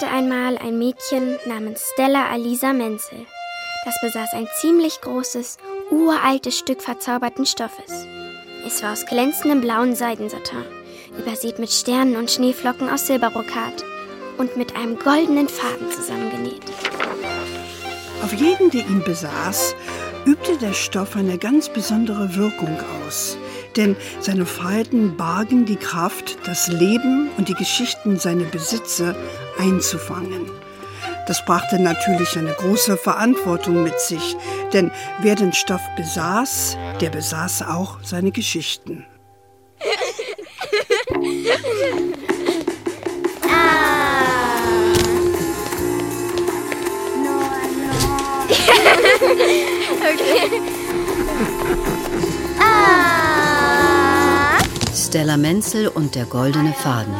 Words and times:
lebte 0.00 0.14
einmal 0.14 0.58
ein 0.58 0.78
Mädchen 0.78 1.38
namens 1.46 1.90
Stella 1.92 2.28
Alisa 2.30 2.72
Menzel. 2.72 3.26
Das 3.84 4.00
besaß 4.00 4.32
ein 4.34 4.46
ziemlich 4.60 5.00
großes, 5.00 5.56
uraltes 5.90 6.56
Stück 6.58 6.82
verzauberten 6.82 7.46
Stoffes. 7.46 8.06
Es 8.64 8.82
war 8.82 8.92
aus 8.92 9.06
glänzendem 9.06 9.60
blauen 9.60 9.96
Seidensatin, 9.96 10.64
übersät 11.18 11.58
mit 11.58 11.70
Sternen 11.70 12.16
und 12.16 12.30
Schneeflocken 12.30 12.88
aus 12.88 13.06
Silberbrokat 13.06 13.84
und 14.36 14.56
mit 14.56 14.76
einem 14.76 14.98
goldenen 14.98 15.48
Faden 15.48 15.90
zusammengenäht. 15.90 16.62
Auf 18.22 18.32
jeden, 18.34 18.70
der 18.70 18.86
ihn 18.86 19.02
besaß, 19.02 19.74
übte 20.26 20.58
der 20.58 20.74
Stoff 20.74 21.16
eine 21.16 21.38
ganz 21.38 21.68
besondere 21.70 22.36
Wirkung 22.36 22.76
aus. 23.04 23.36
Denn 23.76 23.96
seine 24.20 24.46
Falten 24.46 25.16
bargen 25.16 25.64
die 25.64 25.76
Kraft, 25.76 26.38
das 26.46 26.68
Leben 26.68 27.30
und 27.36 27.48
die 27.48 27.54
Geschichten 27.54 28.18
seiner 28.18 28.44
Besitzer 28.44 29.16
einzufangen. 29.58 30.50
Das 31.28 31.44
brachte 31.44 31.78
natürlich 31.78 32.38
eine 32.38 32.54
große 32.54 32.96
Verantwortung 32.96 33.82
mit 33.82 34.00
sich, 34.00 34.34
denn 34.72 34.90
wer 35.20 35.34
den 35.34 35.52
Stoff 35.52 35.82
besaß, 35.94 36.78
der 37.02 37.10
besaß 37.10 37.62
auch 37.62 37.98
seine 38.02 38.30
Geschichten. 38.30 39.04
Stella 54.94 55.36
Menzel 55.36 55.88
und 55.88 56.14
der 56.14 56.24
goldene 56.24 56.72
Faden. 56.72 57.14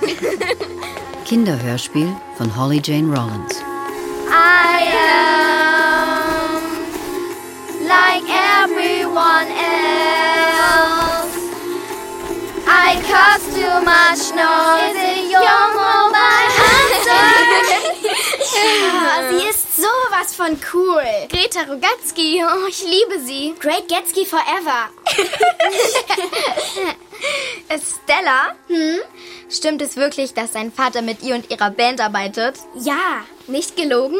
Kinderhörspiel 1.28 2.16
von 2.38 2.56
Holly 2.56 2.80
Jane 2.82 3.14
Rollins. 3.14 3.60
I 4.30 4.88
am 4.96 6.62
like 7.86 8.24
everyone 8.64 9.48
else. 9.52 10.08
I 12.66 12.96
cause 13.04 13.44
too 13.52 13.80
much 13.84 14.32
noise. 14.34 14.96
You're 15.28 15.68
more 15.76 16.08
my 16.10 16.48
answer. 16.72 17.28
Ah, 18.90 19.28
sie 19.30 19.44
ist 19.50 19.66
sowas 19.76 20.34
von 20.34 20.56
cool. 20.72 21.28
Greta 21.28 21.64
Rogatzky, 21.68 22.42
oh, 22.42 22.66
ich 22.66 22.82
liebe 22.82 23.20
sie. 23.20 23.54
Great 23.60 23.86
Gatsby 23.86 24.24
forever. 24.24 24.88
Stella? 28.04 28.52
Hm? 28.68 28.98
Stimmt 29.50 29.82
es 29.82 29.96
wirklich, 29.96 30.34
dass 30.34 30.52
dein 30.52 30.72
Vater 30.72 31.02
mit 31.02 31.22
ihr 31.22 31.34
und 31.34 31.50
ihrer 31.50 31.70
Band 31.70 32.00
arbeitet? 32.00 32.56
Ja, 32.74 33.24
Nicht 33.46 33.76
gelogen? 33.76 34.18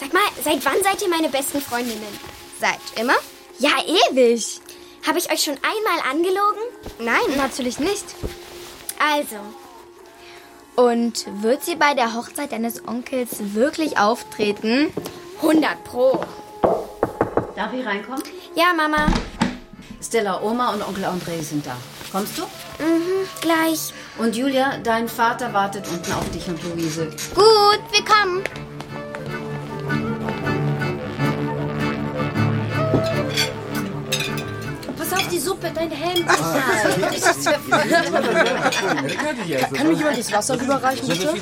sag 0.00 0.12
mal, 0.12 0.22
seit 0.44 0.64
wann 0.64 0.82
seid 0.82 1.02
ihr 1.02 1.08
meine 1.08 1.28
besten 1.28 1.60
Freundinnen? 1.60 2.06
Seit 2.60 2.78
immer? 3.00 3.14
Ja, 3.58 3.70
ewig. 3.84 4.60
Habe 5.06 5.18
ich 5.18 5.30
euch 5.32 5.42
schon 5.42 5.56
einmal 5.62 6.10
angelogen? 6.10 6.60
Nein, 7.00 7.36
natürlich 7.36 7.78
nicht. 7.80 8.04
Also, 8.98 9.36
Und 10.76 11.26
wird 11.42 11.64
sie 11.64 11.74
bei 11.76 11.94
der 11.94 12.14
Hochzeit 12.14 12.52
deines 12.52 12.86
Onkels 12.86 13.54
wirklich 13.54 13.98
auftreten? 13.98 14.92
100 15.38 15.82
pro. 15.84 16.24
Darf 17.56 17.72
ich 17.72 17.84
reinkommen? 17.84 18.22
Ja, 18.54 18.72
Mama. 18.72 19.06
Stella, 20.00 20.40
Oma 20.42 20.72
und 20.74 20.82
Onkel 20.86 21.04
André 21.04 21.42
sind 21.42 21.66
da. 21.66 21.76
Kommst 22.12 22.38
du? 22.38 22.42
Mhm, 22.42 23.26
gleich. 23.40 23.92
Und 24.18 24.34
Julia, 24.34 24.78
dein 24.78 25.08
Vater 25.08 25.52
wartet 25.52 25.86
unten 25.88 26.12
auf 26.12 26.28
dich 26.30 26.48
und 26.48 26.62
Luise. 26.62 27.10
Gut, 27.34 27.80
wir 27.92 28.04
kommen. 28.04 28.42
die 35.38 35.44
Suppe, 35.44 35.70
dein 35.74 35.90
Hemd. 35.90 36.28
Ah. 36.28 36.56
Nein. 36.98 37.20
Kann 37.20 37.86
also, 39.72 39.84
mir 39.84 39.96
jemand 39.96 40.18
das 40.18 40.32
Wasser 40.32 40.54
überreichen, 40.60 41.08
bitte? 41.08 41.34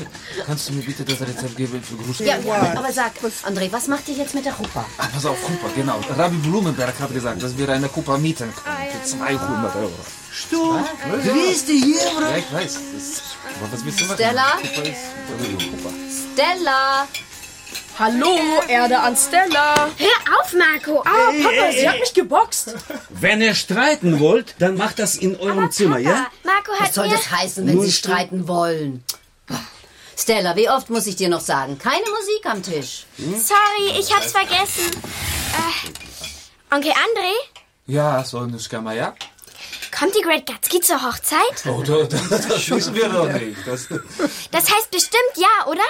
Kannst 0.46 0.68
du 0.68 0.72
mir 0.74 0.82
bitte 0.82 1.04
das 1.04 1.20
Rezept 1.20 1.56
geben 1.56 1.82
für 1.82 1.96
Gruschka? 1.96 2.24
Ja, 2.24 2.38
ja, 2.38 2.74
aber 2.76 2.92
sag, 2.92 3.12
André, 3.44 3.72
was 3.72 3.88
macht 3.88 4.08
ihr 4.08 4.14
jetzt 4.14 4.34
mit 4.34 4.44
der 4.44 4.52
Kupa? 4.52 4.84
Ah, 4.98 5.06
pass 5.12 5.24
auf, 5.26 5.36
Kupa, 5.42 5.68
genau. 5.74 6.00
Rabbi 6.16 6.36
Blumenberg 6.36 6.98
hat 7.00 7.12
gesagt, 7.12 7.42
dass 7.42 7.56
wir 7.56 7.68
eine 7.68 7.88
Kupa 7.88 8.18
mieten 8.18 8.52
können. 8.54 8.76
Ah, 8.76 8.98
für 9.02 9.18
200 9.18 9.76
Euro. 9.76 9.92
Stimmt. 10.30 10.86
Grüß 11.24 11.64
dich, 11.64 11.84
Jebra. 11.84 12.30
Ja, 12.30 12.36
ich 12.36 12.52
weiß. 12.52 12.78
Das, 12.94 13.22
aber 13.58 13.72
was 13.72 13.84
willst 13.84 14.00
du 14.00 14.04
machen? 14.04 14.16
Stella? 14.16 14.58
Stella. 16.34 17.08
Hallo, 17.98 18.36
Erde 18.68 18.98
an 18.98 19.16
Stella. 19.16 19.88
Hör 19.96 20.38
auf, 20.40 20.52
Marco. 20.52 20.98
Oh, 21.00 21.02
Papa, 21.02 21.72
sie 21.72 21.88
hat 21.88 21.98
mich 21.98 22.12
geboxt. 22.12 22.74
Wenn 23.08 23.40
ihr 23.40 23.54
streiten 23.54 24.20
wollt, 24.20 24.54
dann 24.58 24.76
macht 24.76 24.98
das 24.98 25.14
in 25.16 25.34
eurem 25.40 25.70
Zimmer, 25.70 25.98
ja? 25.98 26.26
Marco 26.44 26.72
hat 26.72 26.88
Was 26.88 26.94
soll 26.94 27.08
das 27.08 27.30
heißen, 27.30 27.66
wenn 27.66 27.80
sie 27.80 27.92
streiten 27.92 28.46
wollen? 28.48 29.02
Stella, 30.16 30.56
wie 30.56 30.68
oft 30.68 30.90
muss 30.90 31.06
ich 31.06 31.16
dir 31.16 31.28
noch 31.28 31.40
sagen? 31.40 31.78
Keine 31.78 32.04
Musik 32.10 32.44
am 32.44 32.62
Tisch. 32.62 33.06
Sorry, 33.16 33.98
ich 33.98 34.14
hab's 34.14 34.32
vergessen. 34.32 34.90
Äh, 35.54 36.74
Onkel 36.74 36.90
André, 36.92 37.32
Ja, 37.86 38.22
Sonuschka 38.24 38.80
Maja. 38.80 39.14
Kommt 39.98 40.14
die 40.14 40.20
Great 40.22 40.46
Gatsby 40.46 40.80
zur 40.80 41.02
Hochzeit? 41.02 41.64
Oh, 41.66 41.82
das, 41.82 42.08
das 42.28 42.70
wissen 42.70 42.94
wir 42.94 43.08
doch 43.08 43.30
nicht. 43.32 43.56
Das, 43.66 43.88
Das 44.50 44.64
heißt 44.70 44.90
bestimmt 44.90 45.36
ja, 45.36 45.66
oder? 45.66 45.82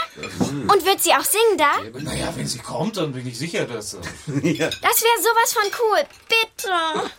Und 0.72 0.84
wird 0.84 1.02
sie 1.02 1.12
auch 1.12 1.24
singen 1.24 1.58
da? 1.58 2.00
naja, 2.00 2.32
wenn 2.36 2.46
sie 2.46 2.58
kommt, 2.58 2.96
dann 2.96 3.12
bin 3.12 3.26
ich 3.26 3.38
sicher, 3.38 3.64
dass... 3.64 3.94
äh, 3.94 3.98
Ja. 4.42 4.68
Das 4.68 5.02
wäre 5.02 5.18
sowas 5.22 5.52
von 5.52 5.64
cool. 5.80 5.98
Bitte. 6.28 6.70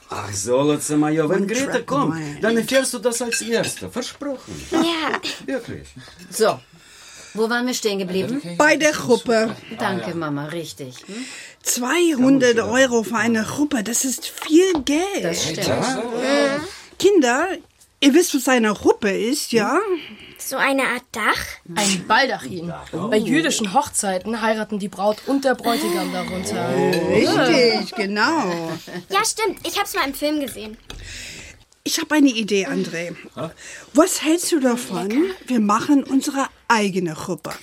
Ach, 0.10 0.32
Zolotze 0.34 0.98
Major, 0.98 1.30
wenn 1.30 1.48
Greta 1.48 1.80
kommt, 1.82 2.44
dann 2.44 2.58
erfährst 2.58 2.94
du 2.94 3.00
das 3.00 3.22
als 3.22 3.42
Erster. 3.42 3.90
Versprochen. 3.90 4.68
Ja. 4.72 5.20
Wirklich. 5.46 5.88
So, 6.30 6.60
wo 7.34 7.50
waren 7.50 7.68
wir 7.68 7.74
stehen 7.74 8.00
geblieben? 8.00 8.42
Bei 8.58 8.78
der 8.78 8.94
Gruppe. 8.94 9.56
Danke, 9.78 10.16
Mama, 10.16 10.46
richtig. 10.46 10.96
Hm? 11.06 11.26
200 11.64 12.60
Euro 12.60 13.04
für 13.04 13.18
eine 13.18 13.44
Gruppe, 13.44 13.84
das 13.84 14.06
ist 14.06 14.28
viel 14.28 14.72
Geld. 14.86 15.24
Das 15.24 15.44
stimmt. 15.44 15.68
Kinder, 17.00 17.48
ihr 18.00 18.14
wisst, 18.14 18.36
was 18.36 18.48
eine 18.48 18.72
Ruppe 18.72 19.12
ist, 19.12 19.52
ja? 19.52 19.80
So 20.40 20.56
eine 20.56 20.84
Art 20.84 21.04
Dach? 21.12 21.46
Ein 21.76 22.08
Baldachin. 22.08 22.74
Bei 22.92 23.18
jüdischen 23.18 23.74
Hochzeiten 23.74 24.42
heiraten 24.42 24.80
die 24.80 24.88
Braut 24.88 25.18
und 25.28 25.44
der 25.46 25.56
Bräutigam 25.56 26.12
darunter. 26.14 26.70
Richtig, 27.10 27.96
genau. 27.96 28.72
Ja, 29.10 29.26
stimmt. 29.26 29.60
Ich 29.68 29.78
hab's 29.80 29.94
mal 29.94 30.08
im 30.08 30.14
Film 30.14 30.40
gesehen. 30.40 30.78
Ich 31.84 32.00
habe 32.00 32.16
eine 32.16 32.30
Idee, 32.30 32.68
André. 32.68 33.16
Was 33.94 34.22
hältst 34.22 34.52
du 34.52 34.60
davon? 34.60 35.32
Wir 35.46 35.60
machen 35.60 36.04
unsere 36.04 36.48
eigene 36.68 37.14
Gruppe. 37.14 37.54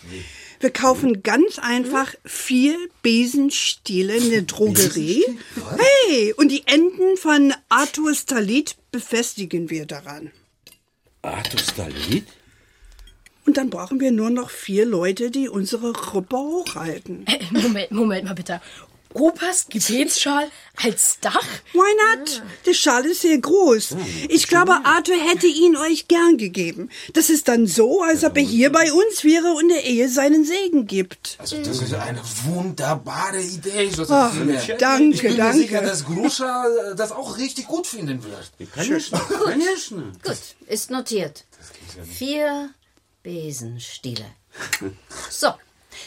Wir 0.64 0.72
kaufen 0.72 1.22
ganz 1.22 1.58
einfach 1.58 2.14
vier 2.24 2.74
Besenstiele 3.02 4.16
in 4.16 4.30
der 4.30 4.42
Drogerie. 4.42 5.22
Hey, 5.76 6.32
und 6.38 6.48
die 6.48 6.62
Enden 6.64 7.18
von 7.18 7.52
Arthurs 7.68 8.24
Talit 8.24 8.74
befestigen 8.90 9.68
wir 9.68 9.84
daran. 9.84 10.30
Arthur 11.20 11.60
Stalit? 11.60 12.24
Und 13.44 13.58
dann 13.58 13.68
brauchen 13.68 14.00
wir 14.00 14.10
nur 14.10 14.30
noch 14.30 14.48
vier 14.48 14.86
Leute, 14.86 15.30
die 15.30 15.50
unsere 15.50 15.92
Gruppe 15.92 16.38
hochhalten. 16.38 17.26
Äh, 17.26 17.40
Moment, 17.50 17.90
Moment 17.90 18.24
mal 18.24 18.34
bitte. 18.34 18.62
Opas 19.13 19.65
Gebetsschal 19.69 20.51
als 20.83 21.17
Dach? 21.19 21.47
Why 21.73 21.79
not? 22.17 22.43
Der 22.67 22.75
Schal 22.75 23.05
ist 23.05 23.21
sehr 23.21 23.39
groß. 23.39 23.95
Ich 24.29 24.47
glaube, 24.47 24.73
Arthur 24.83 25.15
hätte 25.15 25.47
ihn 25.47 25.75
euch 25.77 26.07
gern 26.07 26.37
gegeben. 26.37 26.89
Das 27.13 27.31
ist 27.31 27.47
dann 27.47 27.65
so, 27.65 28.03
als 28.03 28.23
ob 28.23 28.37
er 28.37 28.43
hier 28.43 28.71
bei 28.71 28.93
uns 28.93 29.23
wäre 29.23 29.53
und 29.53 29.69
der 29.69 29.83
Ehe 29.83 30.09
seinen 30.09 30.45
Segen 30.45 30.85
gibt. 30.85 31.37
Also, 31.39 31.57
das 31.57 31.81
ist 31.81 31.93
eine 31.95 32.21
wunderbare 32.45 33.41
Idee. 33.41 33.89
So, 33.89 34.05
Ach, 34.09 34.31
danke, 34.77 35.15
ich 35.15 35.21
bin 35.23 35.31
mir 35.31 35.37
danke. 35.37 35.57
sicher, 35.57 35.81
dass 35.81 36.05
Gruscha 36.05 36.65
äh, 36.67 36.95
das 36.95 37.11
auch 37.11 37.37
richtig 37.39 37.67
gut 37.67 37.87
finden 37.87 38.23
wird. 38.23 38.51
Конечно, 38.75 39.19
конечно. 39.43 40.03
Gut, 40.23 40.37
ist 40.67 40.91
notiert. 40.91 41.45
Vier 42.07 42.69
Besenstiele. 43.23 44.25
So, 45.31 45.49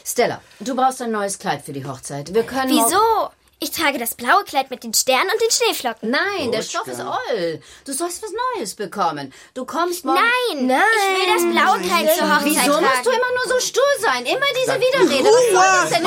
Stella, 0.10 0.40
du 0.62 0.74
brauchst 0.74 1.02
ein 1.02 1.12
neues 1.12 1.38
Kleid 1.38 1.64
für 1.66 1.74
die 1.74 1.86
Hochzeit. 1.86 2.34
Wir 2.34 2.44
können. 2.44 2.70
Wieso? 2.70 3.30
Ich 3.60 3.72
trage 3.72 3.98
das 3.98 4.16
blaue 4.16 4.44
Kleid 4.46 4.70
mit 4.70 4.84
den 4.86 4.94
Sternen 4.94 5.30
und 5.34 5.42
den 5.42 5.52
Schneeflocken. 5.52 6.12
Nein, 6.12 6.52
der 6.52 6.62
Stoff 6.62 6.88
ist 6.88 7.02
oll. 7.02 7.60
Du 7.86 7.92
sollst 7.92 8.24
was 8.24 8.30
Neues 8.56 8.76
bekommen. 8.76 9.34
Du 9.54 9.66
kommst 9.66 10.06
morgen. 10.06 10.20
Nein, 10.68 10.80
ich 10.80 11.20
will 11.20 11.34
das 11.34 11.42
blaue 11.66 11.80
Kleid 11.82 12.16
zur 12.16 12.30
Hochzeit 12.30 12.46
Wieso 12.46 12.72
tragen. 12.72 12.86
musst 12.86 13.06
du 13.06 13.10
immer 13.10 13.32
nur 13.36 13.54
so 13.54 13.60
stur 13.60 13.84
sein? 14.00 14.26
Immer 14.26 14.46
diese 14.62 14.76
Widerrede. 14.80 15.24
Was 15.26 15.52
soll 15.52 15.82
das 15.82 15.90
denn? 15.90 16.04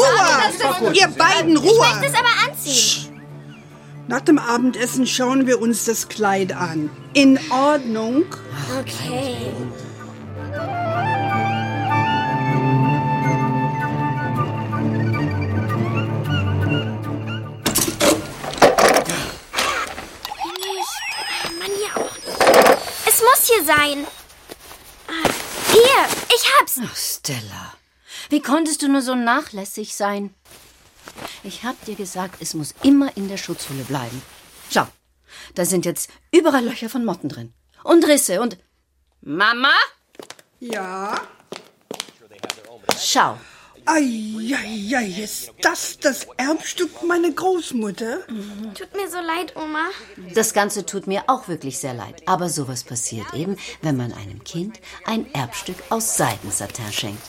Sage, 0.00 0.42
dass 0.42 0.80
das 0.82 0.96
Ihr 0.98 1.08
beiden 1.08 1.56
Ich 1.56 1.62
möchte 1.62 1.76
Ruhe! 1.76 2.06
es 2.06 2.14
aber 2.14 2.50
anziehen. 2.50 3.22
Nach 4.08 4.22
dem 4.22 4.38
Abendessen 4.40 5.06
schauen 5.06 5.46
wir 5.46 5.60
uns 5.60 5.84
das 5.84 6.08
Kleid 6.08 6.52
an. 6.52 6.90
In 7.12 7.38
Ordnung. 7.52 8.24
Okay. 8.80 9.52
Sein. 23.64 24.06
Ah, 25.08 25.28
Hier, 25.72 26.16
ich 26.34 26.44
hab's. 26.60 26.78
Ach, 26.84 26.96
Stella, 26.96 27.74
wie 28.28 28.40
konntest 28.42 28.82
du 28.82 28.88
nur 28.88 29.02
so 29.02 29.14
nachlässig 29.14 29.94
sein? 29.94 30.34
Ich 31.42 31.64
hab 31.64 31.82
dir 31.84 31.94
gesagt, 31.96 32.36
es 32.40 32.54
muss 32.54 32.74
immer 32.82 33.16
in 33.16 33.28
der 33.28 33.36
Schutzhülle 33.36 33.84
bleiben. 33.84 34.22
Schau, 34.70 34.86
da 35.54 35.64
sind 35.64 35.84
jetzt 35.84 36.10
überall 36.30 36.64
Löcher 36.64 36.88
von 36.88 37.04
Motten 37.04 37.28
drin. 37.28 37.52
Und 37.82 38.06
Risse 38.06 38.40
und... 38.40 38.58
Mama? 39.22 39.72
Ja? 40.60 41.20
Schau, 42.98 43.38
Eieiei, 43.92 45.20
ist 45.20 45.50
das 45.62 45.98
das 45.98 46.28
Erbstück 46.36 47.02
meiner 47.02 47.32
Großmutter? 47.32 48.18
Tut 48.74 48.94
mir 48.94 49.10
so 49.10 49.16
leid, 49.18 49.56
Oma. 49.56 49.86
das 50.32 50.54
Ganze 50.54 50.86
tut 50.86 51.08
mir 51.08 51.24
auch 51.26 51.48
wirklich 51.48 51.78
sehr 51.78 51.94
leid. 51.94 52.22
Aber 52.26 52.48
sowas 52.48 52.84
passiert 52.84 53.34
eben, 53.34 53.56
wenn 53.82 53.96
man 53.96 54.12
einem 54.12 54.44
Kind 54.44 54.78
ein 55.06 55.26
Erbstück 55.34 55.74
aus 55.88 56.16
Seidensatin 56.16 56.92
schenkt. 56.92 57.22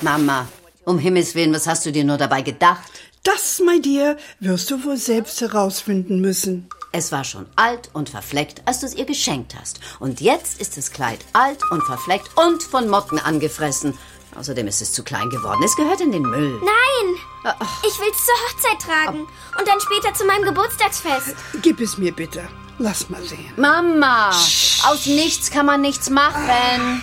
Mama, 0.00 0.48
um 0.84 0.98
Himmels 0.98 1.36
Willen, 1.36 1.54
was 1.54 1.68
hast 1.68 1.86
du 1.86 1.92
dir 1.92 2.02
nur 2.02 2.16
dabei 2.16 2.42
gedacht? 2.42 2.90
Das, 3.22 3.60
my 3.64 3.80
dear, 3.80 4.16
wirst 4.40 4.72
du 4.72 4.82
wohl 4.82 4.96
selbst 4.96 5.40
herausfinden 5.40 6.20
müssen. 6.20 6.68
Es 6.90 7.12
war 7.12 7.22
schon 7.22 7.46
alt 7.54 7.90
und 7.92 8.08
verfleckt, 8.08 8.62
als 8.64 8.80
du 8.80 8.86
es 8.86 8.94
ihr 8.94 9.04
geschenkt 9.04 9.54
hast. 9.54 9.78
Und 10.00 10.20
jetzt 10.20 10.60
ist 10.60 10.76
das 10.76 10.90
Kleid 10.90 11.20
alt 11.32 11.60
und 11.70 11.82
verfleckt 11.82 12.30
und 12.36 12.62
von 12.64 12.88
Motten 12.88 13.20
angefressen. 13.20 13.94
Außerdem 14.38 14.68
ist 14.68 14.80
es 14.80 14.92
zu 14.92 15.02
klein 15.02 15.28
geworden. 15.30 15.60
Es 15.64 15.74
gehört 15.74 16.00
in 16.00 16.12
den 16.12 16.22
Müll. 16.22 16.60
Nein! 16.60 17.54
Ich 17.84 17.98
will's 17.98 18.24
zur 18.24 18.34
Hochzeit 18.46 18.80
tragen. 18.80 19.26
Und 19.58 19.66
dann 19.66 19.80
später 19.80 20.14
zu 20.14 20.24
meinem 20.26 20.44
Geburtstagsfest. 20.44 21.34
Gib 21.60 21.80
es 21.80 21.98
mir 21.98 22.12
bitte. 22.12 22.48
Lass 22.78 23.10
mal 23.10 23.22
sehen. 23.24 23.52
Mama, 23.56 24.30
aus 24.30 25.06
nichts 25.06 25.50
kann 25.50 25.66
man 25.66 25.80
nichts 25.80 26.08
machen. 26.10 27.02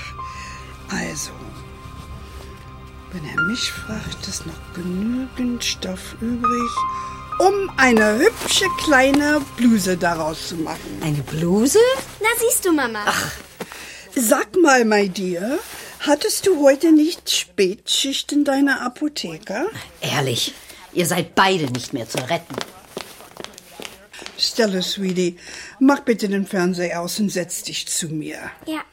Also, 0.89 1.31
wenn 3.11 3.25
er 3.25 3.41
mich 3.41 3.69
fragt, 3.71 4.25
ist 4.27 4.45
noch 4.45 4.53
genügend 4.73 5.61
Stoff 5.61 6.15
übrig, 6.21 6.71
um 7.39 7.69
eine 7.75 8.17
hübsche 8.17 8.65
kleine 8.85 9.41
Bluse 9.57 9.97
daraus 9.97 10.49
zu 10.49 10.55
machen. 10.55 11.01
Eine 11.03 11.21
Bluse? 11.23 11.79
Na, 12.21 12.29
siehst 12.39 12.63
du, 12.63 12.71
Mama. 12.71 12.99
Sag 14.15 14.55
mal, 14.61 14.85
my 14.85 15.09
dear, 15.09 15.59
hattest 16.07 16.45
du 16.47 16.61
heute 16.63 16.91
nicht 16.91 17.29
Spätschicht 17.29 18.31
in 18.31 18.43
deiner 18.43 18.81
Apotheke? 18.81 19.67
Ehrlich, 20.01 20.53
ihr 20.93 21.05
seid 21.05 21.35
beide 21.35 21.65
nicht 21.71 21.93
mehr 21.93 22.07
zu 22.07 22.17
retten. 22.19 22.55
Stella, 24.37 24.81
Sweetie, 24.81 25.37
mach 25.79 26.01
bitte 26.01 26.27
den 26.27 26.45
Fernseher 26.45 27.01
aus 27.01 27.19
und 27.19 27.29
setz 27.29 27.63
dich 27.63 27.87
zu 27.87 28.09
mir. 28.09 28.51
Ja. 28.65 28.83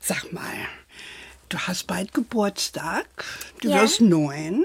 Sag 0.00 0.32
mal, 0.32 0.42
du 1.48 1.58
hast 1.58 1.86
bald 1.86 2.12
Geburtstag, 2.12 3.06
du 3.60 3.68
Ja. 3.70 3.82
wirst 3.82 4.00
neun 4.00 4.64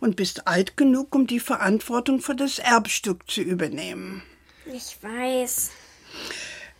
und 0.00 0.16
bist 0.16 0.46
alt 0.46 0.76
genug, 0.76 1.14
um 1.14 1.26
die 1.26 1.40
Verantwortung 1.40 2.20
für 2.20 2.36
das 2.36 2.58
Erbstück 2.58 3.28
zu 3.30 3.40
übernehmen. 3.40 4.22
Ich 4.66 4.96
weiß. 5.02 5.70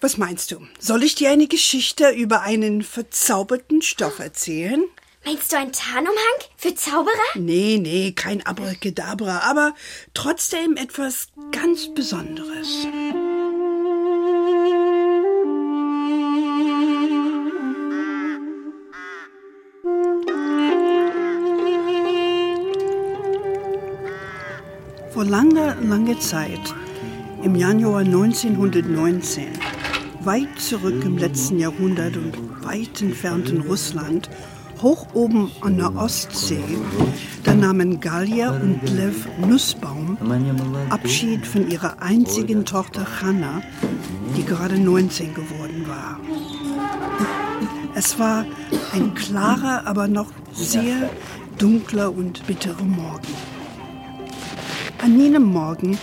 Was 0.00 0.16
meinst 0.16 0.52
du? 0.52 0.66
Soll 0.78 1.02
ich 1.02 1.16
dir 1.16 1.30
eine 1.30 1.48
Geschichte 1.48 2.10
über 2.10 2.42
einen 2.42 2.82
verzauberten 2.82 3.82
Stoff 3.82 4.20
erzählen? 4.20 4.84
Meinst 5.24 5.52
du 5.52 5.56
einen 5.58 5.72
Tarnumhang 5.72 6.14
für 6.56 6.74
Zauberer? 6.74 7.12
Nee, 7.34 7.78
nee, 7.82 8.12
kein 8.12 8.46
Abracadabra, 8.46 9.40
aber 9.40 9.74
trotzdem 10.14 10.76
etwas 10.76 11.28
ganz 11.50 11.92
Besonderes. 11.92 12.86
Vor 25.12 25.24
langer, 25.24 25.74
langer 25.82 26.20
Zeit, 26.20 26.60
im 27.42 27.54
Januar 27.54 28.00
1919, 28.00 29.46
weit 30.24 30.58
zurück 30.58 31.04
im 31.04 31.18
letzten 31.18 31.58
Jahrhundert 31.58 32.16
und 32.16 32.34
weit 32.64 33.00
entfernt 33.00 33.50
in 33.50 33.60
Russland, 33.60 34.28
hoch 34.82 35.06
oben 35.14 35.50
an 35.60 35.76
der 35.76 35.94
Ostsee, 35.96 36.62
da 37.44 37.54
nahmen 37.54 38.00
Gallia 38.00 38.50
und 38.50 38.80
Lev 38.90 39.26
Nussbaum 39.46 40.16
Abschied 40.90 41.46
von 41.46 41.70
ihrer 41.70 42.00
einzigen 42.00 42.64
Tochter 42.64 43.06
Hanna, 43.20 43.62
die 44.36 44.44
gerade 44.44 44.78
19 44.78 45.34
geworden 45.34 45.86
war. 45.86 46.18
Es 47.94 48.18
war 48.18 48.44
ein 48.92 49.14
klarer, 49.14 49.86
aber 49.86 50.08
noch 50.08 50.32
sehr 50.52 51.10
dunkler 51.58 52.12
und 52.12 52.46
bitterer 52.46 52.84
Morgen. 52.84 53.34
An 55.02 55.18
jenem 55.18 55.44
Morgen 55.44 55.98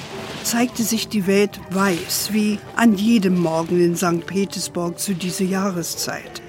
zeigte 0.46 0.84
sich 0.84 1.08
die 1.08 1.26
Welt 1.26 1.60
weiß, 1.72 2.30
wie 2.32 2.60
an 2.76 2.96
jedem 2.96 3.40
Morgen 3.40 3.82
in 3.82 3.98
St. 3.98 4.26
Petersburg 4.26 5.00
zu 5.00 5.16
dieser 5.16 5.44
Jahreszeit. 5.44 6.42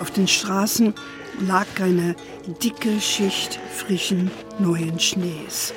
Auf 0.00 0.10
den 0.10 0.26
Straßen 0.26 0.94
lag 1.40 1.66
eine 1.80 2.16
dicke 2.62 2.98
Schicht 3.00 3.60
frischen, 3.74 4.30
neuen 4.58 4.98
Schnees. 4.98 5.74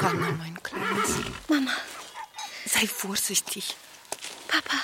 Hanna, 0.00 0.32
mein 0.38 0.58
Kleines. 0.62 1.16
Mama. 1.48 1.72
Sei 2.64 2.86
vorsichtig. 2.86 3.76
Papa. 4.48 4.78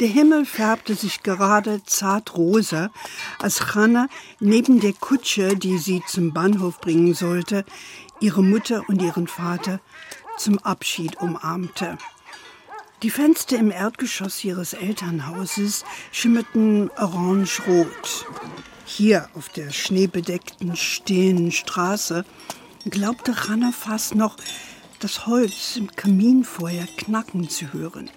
Der 0.00 0.08
Himmel 0.08 0.46
färbte 0.46 0.94
sich 0.94 1.24
gerade 1.24 1.82
zart 1.84 2.36
rosa, 2.36 2.90
als 3.40 3.74
Hanna 3.74 4.08
neben 4.38 4.78
der 4.78 4.92
Kutsche, 4.92 5.56
die 5.56 5.78
sie 5.78 6.02
zum 6.06 6.32
Bahnhof 6.32 6.80
bringen 6.80 7.14
sollte, 7.14 7.64
ihre 8.20 8.42
Mutter 8.42 8.82
und 8.88 9.02
ihren 9.02 9.26
Vater 9.26 9.80
zum 10.36 10.58
Abschied 10.58 11.16
umarmte. 11.20 11.98
Die 13.02 13.10
Fenster 13.10 13.56
im 13.56 13.70
Erdgeschoss 13.70 14.42
ihres 14.42 14.72
Elternhauses 14.72 15.84
schimmerten 16.10 16.90
orange-rot. 16.96 18.26
Hier 18.84 19.28
auf 19.34 19.48
der 19.50 19.70
schneebedeckten, 19.70 20.74
stehenden 20.74 21.52
Straße 21.52 22.24
glaubte 22.86 23.48
Hanna 23.48 23.70
fast 23.70 24.14
noch, 24.14 24.36
das 24.98 25.26
Holz 25.26 25.76
im 25.76 25.94
Kaminfeuer 25.94 26.86
knacken 26.96 27.48
zu 27.48 27.72
hören. 27.72 28.10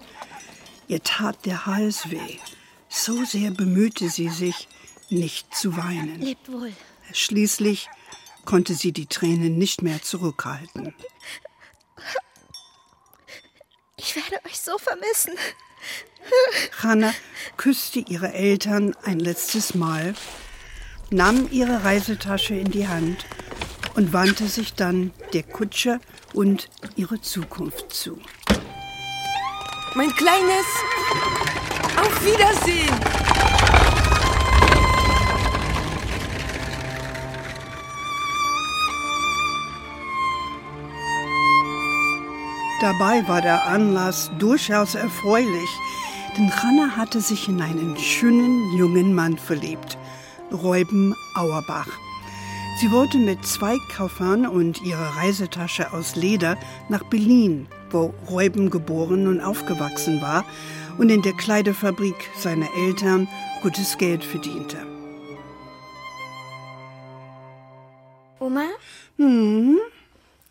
Ihr 0.88 1.02
tat 1.02 1.46
der 1.46 1.66
Hals 1.66 2.10
weh. 2.10 2.38
So 2.88 3.24
sehr 3.24 3.52
bemühte 3.52 4.08
sie 4.08 4.30
sich, 4.30 4.66
nicht 5.10 5.54
zu 5.54 5.76
weinen. 5.76 6.20
Lebt 6.20 6.50
wohl. 6.50 6.72
Schließlich 7.12 7.88
konnte 8.44 8.74
sie 8.74 8.92
die 8.92 9.06
Tränen 9.06 9.58
nicht 9.58 9.82
mehr 9.82 10.02
zurückhalten. 10.02 10.94
Ich 13.96 14.16
werde 14.16 14.44
euch 14.46 14.60
so 14.60 14.76
vermissen. 14.78 15.34
Hanna 16.82 17.12
küsste 17.56 18.00
ihre 18.00 18.32
Eltern 18.32 18.96
ein 19.04 19.18
letztes 19.18 19.74
Mal, 19.74 20.14
nahm 21.10 21.48
ihre 21.50 21.84
Reisetasche 21.84 22.54
in 22.54 22.70
die 22.70 22.88
Hand 22.88 23.24
und 23.94 24.12
wandte 24.12 24.46
sich 24.46 24.74
dann 24.74 25.12
der 25.32 25.42
Kutsche 25.42 26.00
und 26.32 26.68
ihre 26.96 27.20
Zukunft 27.20 27.92
zu. 27.92 28.20
Mein 29.94 30.10
Kleines. 30.16 30.66
Auf 31.96 32.24
Wiedersehen. 32.24 33.31
Dabei 42.82 43.28
war 43.28 43.40
der 43.40 43.64
Anlass 43.68 44.32
durchaus 44.40 44.96
erfreulich, 44.96 45.70
denn 46.36 46.50
Hanna 46.50 46.96
hatte 46.96 47.20
sich 47.20 47.48
in 47.48 47.62
einen 47.62 47.96
schönen 47.96 48.76
jungen 48.76 49.14
Mann 49.14 49.38
verliebt, 49.38 49.96
Reuben 50.52 51.14
Auerbach. 51.36 51.86
Sie 52.80 52.90
wollte 52.90 53.18
mit 53.18 53.46
zwei 53.46 53.76
Koffern 53.96 54.48
und 54.48 54.82
ihrer 54.82 55.16
Reisetasche 55.16 55.92
aus 55.92 56.16
Leder 56.16 56.56
nach 56.88 57.04
Berlin, 57.04 57.68
wo 57.92 58.12
Reuben 58.28 58.68
geboren 58.68 59.28
und 59.28 59.40
aufgewachsen 59.40 60.20
war 60.20 60.44
und 60.98 61.08
in 61.08 61.22
der 61.22 61.34
Kleiderfabrik 61.34 62.16
seiner 62.36 62.66
Eltern 62.76 63.28
gutes 63.62 63.96
Geld 63.96 64.24
verdiente. 64.24 64.78
Oma? 68.40 68.64
Hm, 69.18 69.78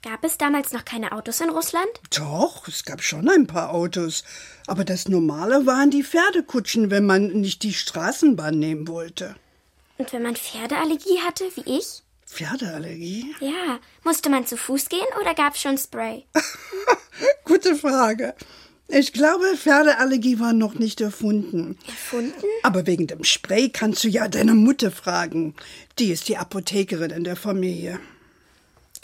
Gab 0.03 0.23
es 0.23 0.37
damals 0.39 0.73
noch 0.73 0.83
keine 0.83 1.11
Autos 1.11 1.41
in 1.41 1.51
Russland? 1.51 1.87
doch, 2.15 2.67
es 2.67 2.85
gab 2.85 3.03
schon 3.03 3.29
ein 3.29 3.45
paar 3.45 3.69
Autos, 3.71 4.23
aber 4.65 4.83
das 4.83 5.07
Normale 5.07 5.67
waren 5.67 5.91
die 5.91 6.03
Pferdekutschen, 6.03 6.89
wenn 6.89 7.05
man 7.05 7.27
nicht 7.27 7.61
die 7.61 7.73
Straßenbahn 7.73 8.57
nehmen 8.57 8.87
wollte. 8.87 9.35
Und 9.99 10.11
wenn 10.11 10.23
man 10.23 10.35
Pferdeallergie 10.35 11.19
hatte, 11.23 11.43
wie 11.55 11.77
ich? 11.77 12.01
Pferdeallergie? 12.25 13.35
Ja. 13.41 13.79
Musste 14.03 14.31
man 14.31 14.47
zu 14.47 14.57
Fuß 14.57 14.89
gehen 14.89 15.05
oder 15.21 15.35
gab's 15.35 15.61
schon 15.61 15.77
Spray? 15.77 16.25
Gute 17.45 17.75
Frage. 17.75 18.33
Ich 18.87 19.13
glaube, 19.13 19.55
Pferdeallergie 19.55 20.39
war 20.39 20.53
noch 20.53 20.73
nicht 20.73 20.99
erfunden. 20.99 21.77
Erfunden? 21.87 22.45
Aber 22.63 22.87
wegen 22.87 23.05
dem 23.05 23.23
Spray 23.23 23.69
kannst 23.69 24.03
du 24.03 24.07
ja 24.07 24.27
deine 24.27 24.55
Mutter 24.55 24.89
fragen. 24.89 25.53
Die 25.99 26.11
ist 26.11 26.27
die 26.27 26.37
Apothekerin 26.37 27.11
in 27.11 27.23
der 27.23 27.35
Familie. 27.35 27.99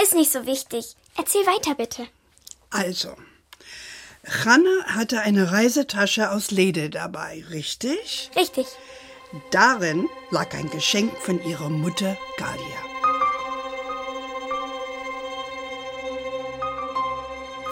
Ist 0.02 0.14
nicht 0.14 0.32
so 0.32 0.46
wichtig. 0.46 0.96
Erzähl 1.18 1.46
weiter 1.46 1.76
bitte. 1.76 2.08
Also, 2.70 3.16
Hanna 4.44 4.84
hatte 4.86 5.22
eine 5.22 5.52
Reisetasche 5.52 6.32
aus 6.32 6.52
Leder 6.52 6.90
dabei, 6.90 7.44
richtig? 7.50 8.30
Richtig. 8.36 8.68
Darin 9.52 10.08
lag 10.30 10.54
ein 10.54 10.70
Geschenk 10.70 11.18
von 11.18 11.44
ihrer 11.44 11.70
Mutter 11.70 12.18
Galia. 12.38 12.88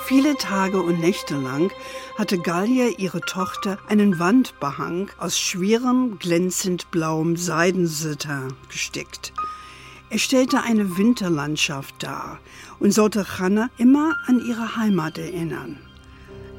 Viele 0.06 0.36
Tage 0.38 0.82
und 0.82 1.00
Nächte 1.00 1.36
lang 1.36 1.72
hatte 2.18 2.38
Galia 2.38 2.90
ihre 2.98 3.22
Tochter 3.22 3.80
einen 3.88 4.20
Wandbehang 4.20 5.10
aus 5.18 5.40
schwerem, 5.40 6.20
glänzend 6.20 6.92
blauem 6.92 7.38
Seidensatin 7.38 8.56
gestickt. 8.70 9.34
Er 10.16 10.20
stellte 10.20 10.64
eine 10.64 10.98
Winterlandschaft 10.98 11.96
dar 12.02 12.40
und 12.80 12.94
sollte 12.94 13.38
Hanna 13.38 13.70
immer 13.78 14.16
an 14.28 14.40
ihre 14.40 14.78
Heimat 14.78 15.18
erinnern. 15.18 15.78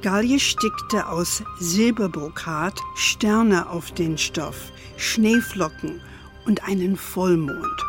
Galie 0.03 0.39
stickte 0.39 1.09
aus 1.09 1.43
Silberbrokat 1.59 2.79
Sterne 2.97 3.71
auf 3.71 3.93
den 3.93 4.19
Stoff, 4.19 4.71
Schneeflocken 4.99 6.03
und 6.45 6.69
einen 6.69 6.99
Vollmond. 6.99 7.83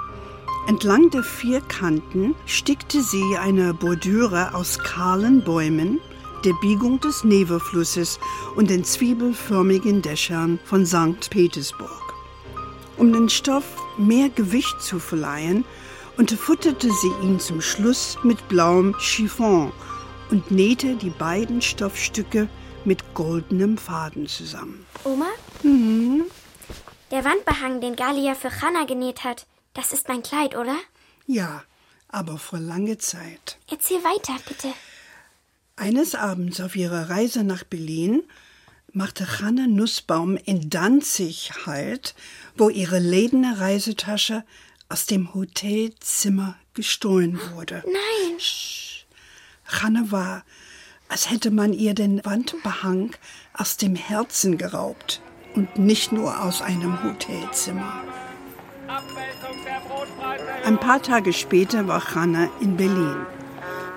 Entlang 0.70 1.10
der 1.10 1.24
vier 1.24 1.60
Kanten 1.60 2.34
stickte 2.46 3.02
sie 3.02 3.36
eine 3.38 3.74
Bordüre 3.74 4.56
aus 4.56 4.80
kahlen 4.80 5.44
Bäumen, 5.44 6.00
der 6.46 6.54
Biegung 6.62 7.02
des 7.02 7.26
Neverflusses 7.26 8.22
und 8.56 8.70
den 8.70 8.86
zwiebelförmigen 8.86 10.02
Dächern 10.02 10.60
von 10.64 10.86
St. 10.86 11.30
Petersburg. 11.30 12.07
Um 12.98 13.14
den 13.14 13.30
Stoff 13.30 13.66
mehr 13.98 14.30
Gewicht 14.30 14.82
zu 14.82 15.00
verleihen, 15.00 15.66
unterfutterte 16.18 16.90
sie 16.92 17.12
ihn 17.24 17.40
zum 17.40 17.62
Schluss 17.62 18.18
mit 18.24 18.48
blauem 18.50 18.96
Chiffon 19.00 19.72
und 20.32 20.50
nähte 20.50 20.96
die 20.96 21.12
beiden 21.12 21.62
Stoffstücke 21.62 22.50
mit 22.86 23.14
goldenem 23.14 23.78
Faden 23.78 24.28
zusammen. 24.28 24.86
Oma? 25.04 25.28
Mhm. 25.64 26.24
Der 27.12 27.24
Wandbehang, 27.24 27.82
den 27.82 27.96
Galia 27.96 28.34
für 28.34 28.62
Hanna 28.62 28.86
genäht 28.86 29.24
hat, 29.24 29.46
das 29.74 29.94
ist 29.94 30.08
mein 30.08 30.24
Kleid, 30.24 30.58
oder? 30.58 30.76
Ja, 31.28 31.64
aber 32.10 32.38
vor 32.38 32.60
lange 32.60 32.98
Zeit. 32.98 33.60
Erzähl 33.70 34.04
weiter, 34.04 34.34
bitte. 34.48 34.70
Eines 35.76 36.16
Abends 36.16 36.60
auf 36.60 36.76
ihrer 36.76 37.10
Reise 37.10 37.44
nach 37.44 37.64
Berlin 37.64 38.24
machte 38.98 39.40
Hanne 39.42 39.68
Nussbaum 39.68 40.38
in 40.38 40.72
Danzig 40.72 41.52
Halt, 41.68 42.16
wo 42.58 42.70
ihre 42.70 42.98
ledene 42.98 43.60
Reisetasche 43.60 44.44
aus 44.90 45.06
dem 45.06 45.36
Hotelzimmer 45.36 46.56
gestohlen 46.74 47.40
wurde. 47.54 47.84
Nein. 47.86 48.40
Hanne 49.66 50.12
war, 50.12 50.44
als 51.10 51.30
hätte 51.30 51.52
man 51.52 51.74
ihr 51.74 51.94
den 51.94 52.26
Wandbehang 52.26 53.16
aus 53.54 53.78
dem 53.78 53.96
Herzen 53.96 54.58
geraubt 54.58 55.22
und 55.54 55.78
nicht 55.78 56.12
nur 56.12 56.42
aus 56.42 56.64
einem 56.64 57.04
Hotelzimmer. 57.04 58.02
Ein 60.66 60.80
paar 60.80 61.04
Tage 61.04 61.34
später 61.34 61.88
war 61.88 62.16
Hanna 62.16 62.50
in 62.62 62.78
Berlin. 62.78 63.28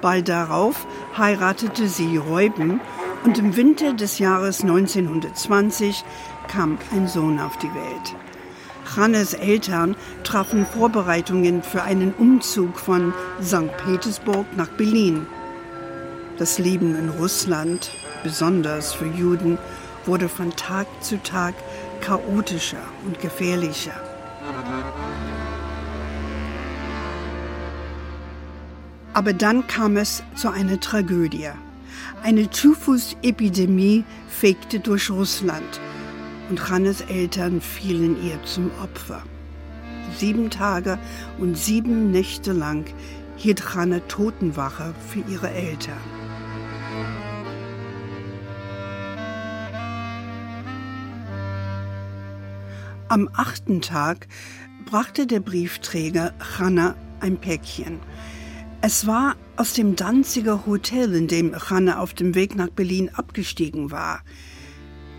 Bald 0.02 0.28
darauf 0.28 0.87
heiratete 1.16 1.88
sie 1.88 2.19
Reuben 2.19 2.83
und 3.25 3.39
im 3.39 3.57
Winter 3.57 3.93
des 3.93 4.19
Jahres 4.19 4.62
1920 4.62 6.05
kam 6.49 6.79
ein 6.93 7.07
Sohn 7.07 7.39
auf 7.39 7.57
die 7.59 7.73
Welt. 7.75 8.17
Hannes 8.97 9.35
Eltern 9.35 9.95
trafen 10.25 10.67
Vorbereitungen 10.67 11.62
für 11.62 11.83
einen 11.83 12.12
Umzug 12.15 12.79
von 12.79 13.12
St. 13.43 13.77
Petersburg 13.85 14.47
nach 14.57 14.69
Berlin. 14.69 15.27
Das 16.39 16.59
Leben 16.59 16.97
in 16.97 17.11
Russland, 17.11 17.91
besonders 18.25 18.93
für 18.93 19.07
Juden, 19.07 19.59
wurde 20.07 20.29
von 20.29 20.50
Tag 20.57 20.87
zu 21.00 21.23
Tag 21.23 21.55
chaotischer 22.00 22.83
und 23.07 23.21
gefährlicher. 23.21 23.93
Aber 29.12 29.33
dann 29.35 29.67
kam 29.67 29.97
es 29.97 30.23
zu 30.35 30.49
einer 30.49 30.81
Tragödie. 30.81 31.50
Eine 32.23 32.49
Typhus-Epidemie 32.49 34.05
fegte 34.29 34.81
durch 34.81 35.11
Russland 35.11 35.81
und 36.50 36.69
Hannes 36.69 37.00
Eltern 37.02 37.61
fielen 37.61 38.23
ihr 38.23 38.43
zum 38.45 38.71
Opfer. 38.83 39.23
Sieben 40.19 40.50
Tage 40.50 40.99
und 41.38 41.57
sieben 41.57 42.11
Nächte 42.11 42.52
lang 42.52 42.85
hielt 43.37 43.75
Hanne 43.75 44.07
Totenwache 44.09 44.95
für 45.09 45.21
ihre 45.31 45.50
Eltern. 45.50 45.97
Am 53.09 53.29
achten 53.33 53.81
Tag 53.81 54.29
brachte 54.85 55.26
der 55.26 55.40
Briefträger 55.40 56.33
Hanna 56.59 56.95
ein 57.21 57.38
Päckchen. 57.38 57.99
Es 58.83 59.07
war 59.07 59.37
aus 59.57 59.75
dem 59.75 59.95
Danziger 59.95 60.65
Hotel, 60.65 61.15
in 61.15 61.29
dem 61.29 61.55
Hanna 61.55 61.99
auf 61.99 62.15
dem 62.15 62.35
Weg 62.35 62.55
nach 62.55 62.71
Berlin 62.71 63.11
abgestiegen 63.11 63.91
war. 63.91 64.23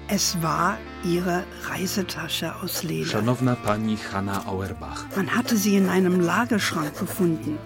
Es 0.07 0.41
war 0.41 0.79
ihre 1.05 1.43
Reisetasche 1.69 2.55
aus 2.55 2.81
Leder. 2.81 3.09
Szanowna 3.09 3.53
pani 3.53 3.97
Hanna 4.11 4.47
Auerbach. 4.47 5.05
Man 5.15 5.29
hatte 5.29 5.57
sie 5.57 5.77
in 5.77 5.89
einem 5.89 6.19
Lagerschrank 6.19 6.97
gefunden, 6.97 7.59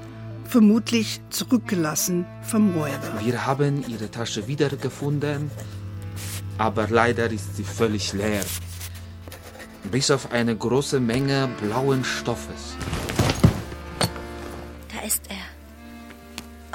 vermutlich 0.44 1.22
zurückgelassen 1.30 2.26
vom 2.42 2.74
Räuber. 2.76 3.22
Wir 3.24 3.46
haben 3.46 3.86
ihre 3.88 4.12
Tasche 4.12 4.48
wiedergefunden, 4.48 5.50
aber 6.58 6.88
leider 6.90 7.32
ist 7.32 7.56
sie 7.56 7.64
völlig 7.64 8.12
leer. 8.12 8.44
Bis 9.92 10.12
auf 10.12 10.34
eine 10.34 10.58
große 10.58 11.00
Menge 11.00 11.50
blauen 11.62 12.04
Stoffes. 12.04 12.76
Da 14.94 15.06
ist 15.08 15.24
er. 15.30 15.55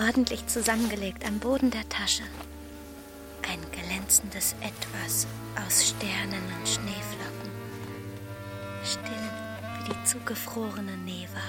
Ordentlich 0.01 0.47
zusammengelegt 0.47 1.27
am 1.27 1.39
Boden 1.41 1.71
der 1.71 1.87
Tasche. 1.91 2.23
Ein 3.43 3.59
glänzendes 3.71 4.55
Etwas 4.63 5.27
aus 5.57 5.91
Sternen 5.91 6.41
und 6.59 6.67
Schneeflocken. 6.67 7.51
Still 8.83 9.05
wie 9.85 9.93
die 9.93 10.05
zugefrorene 10.05 10.97
Neva. 11.05 11.43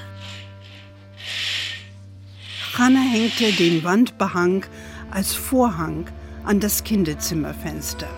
Hanna 2.78 3.00
hängte 3.00 3.54
den 3.54 3.86
Wandbehang 3.86 4.66
als 5.12 5.34
Vorhang 5.34 6.10
an 6.44 6.60
das 6.60 6.84
Kinderzimmerfenster. 6.84 8.10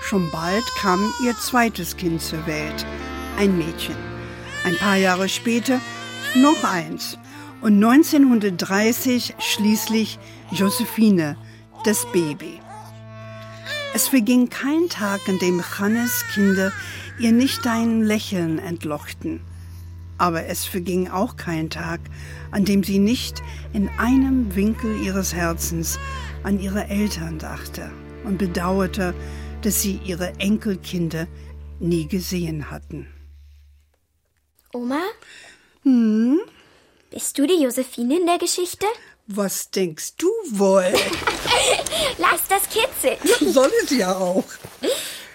Schon 0.00 0.30
bald 0.30 0.64
kam 0.76 1.00
ihr 1.24 1.36
zweites 1.36 1.96
Kind 1.96 2.22
zur 2.22 2.46
Welt, 2.46 2.86
ein 3.36 3.58
Mädchen. 3.58 4.09
Ein 4.62 4.76
paar 4.76 4.96
Jahre 4.96 5.28
später 5.28 5.80
noch 6.36 6.64
eins 6.64 7.18
und 7.62 7.82
1930 7.82 9.34
schließlich 9.38 10.18
Josephine, 10.50 11.36
das 11.84 12.06
Baby. 12.12 12.60
Es 13.94 14.08
verging 14.08 14.50
kein 14.50 14.88
Tag, 14.90 15.20
an 15.28 15.38
dem 15.38 15.62
Hannes 15.78 16.24
Kinder 16.34 16.72
ihr 17.18 17.32
nicht 17.32 17.66
ein 17.66 18.02
Lächeln 18.02 18.58
entlockten. 18.58 19.40
Aber 20.18 20.44
es 20.44 20.66
verging 20.66 21.08
auch 21.08 21.36
kein 21.36 21.70
Tag, 21.70 22.00
an 22.50 22.66
dem 22.66 22.84
sie 22.84 22.98
nicht 22.98 23.42
in 23.72 23.88
einem 23.96 24.54
Winkel 24.54 25.00
ihres 25.02 25.34
Herzens 25.34 25.98
an 26.42 26.60
ihre 26.60 26.88
Eltern 26.88 27.38
dachte 27.38 27.90
und 28.24 28.36
bedauerte, 28.36 29.14
dass 29.62 29.80
sie 29.80 30.00
ihre 30.04 30.38
Enkelkinder 30.38 31.26
nie 31.78 32.06
gesehen 32.06 32.70
hatten. 32.70 33.06
Oma? 34.72 35.02
Hm? 35.82 36.40
Bist 37.10 37.36
du 37.38 37.46
die 37.46 37.60
Josephine 37.60 38.20
in 38.20 38.26
der 38.26 38.38
Geschichte? 38.38 38.86
Was 39.26 39.70
denkst 39.72 40.14
du 40.16 40.28
wohl? 40.50 40.84
Lass 42.18 42.46
das 42.48 42.68
kitzeln. 42.68 43.18
Soll 43.52 43.70
es 43.82 43.90
ja 43.90 44.14
auch. 44.16 44.44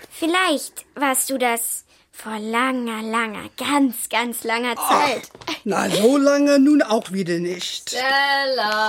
Vielleicht 0.09 0.85
warst 0.95 1.29
du 1.29 1.37
das 1.37 1.83
vor 2.13 2.39
langer, 2.39 3.01
langer, 3.01 3.49
ganz, 3.57 4.07
ganz 4.07 4.45
langer 4.45 4.77
Zeit. 4.77 5.29
Na, 5.65 5.89
so 5.89 6.17
lange 6.17 6.57
nun 6.59 6.81
auch 6.81 7.11
wieder 7.11 7.39
nicht. 7.39 7.89
Stella! 7.89 8.81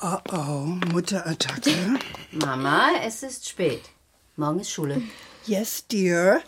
Oh 0.00 0.16
oh, 0.32 0.64
Mutterattacke. 0.90 1.98
Mama, 2.32 2.92
es 3.04 3.22
ist 3.22 3.46
spät. 3.46 3.82
Morgen 4.36 4.60
ist 4.60 4.70
Schule. 4.70 5.02
Yes, 5.48 5.80
dear. 5.80 6.42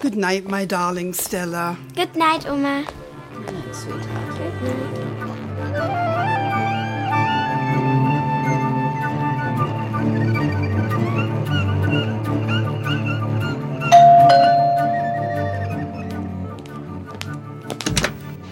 Good 0.00 0.16
night, 0.16 0.48
my 0.48 0.64
darling 0.64 1.12
Stella. 1.12 1.76
Good 1.94 2.16
night, 2.16 2.48
Oma. 2.48 2.84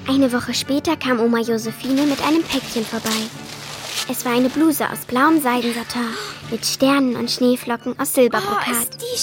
Eine 0.06 0.30
Woche 0.30 0.52
später 0.52 0.98
kam 0.98 1.20
Oma 1.20 1.40
Josephine 1.40 2.02
mit 2.02 2.20
einem 2.22 2.42
Päckchen 2.42 2.84
vorbei. 2.84 3.49
Es 4.08 4.24
war 4.24 4.32
eine 4.32 4.48
Bluse 4.48 4.88
aus 4.90 5.00
blauem 5.06 5.40
Seidensatin 5.40 6.02
mit 6.50 6.66
Sternen 6.66 7.14
und 7.16 7.30
Schneeflocken 7.30 7.96
aus 7.98 8.14
Silberbrokat. 8.14 8.66
Oh, 8.68 8.72
ist 8.72 8.94
die 9.00 9.18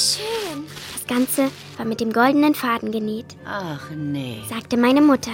schön. 0.53 0.63
Das 0.93 1.05
Ganze 1.07 1.51
war 1.77 1.85
mit 1.85 1.99
dem 1.99 2.13
goldenen 2.13 2.55
Faden 2.55 2.91
genäht, 2.91 3.25
Ach 3.45 3.89
nee. 3.95 4.41
sagte 4.49 4.77
meine 4.77 5.01
Mutter. 5.01 5.31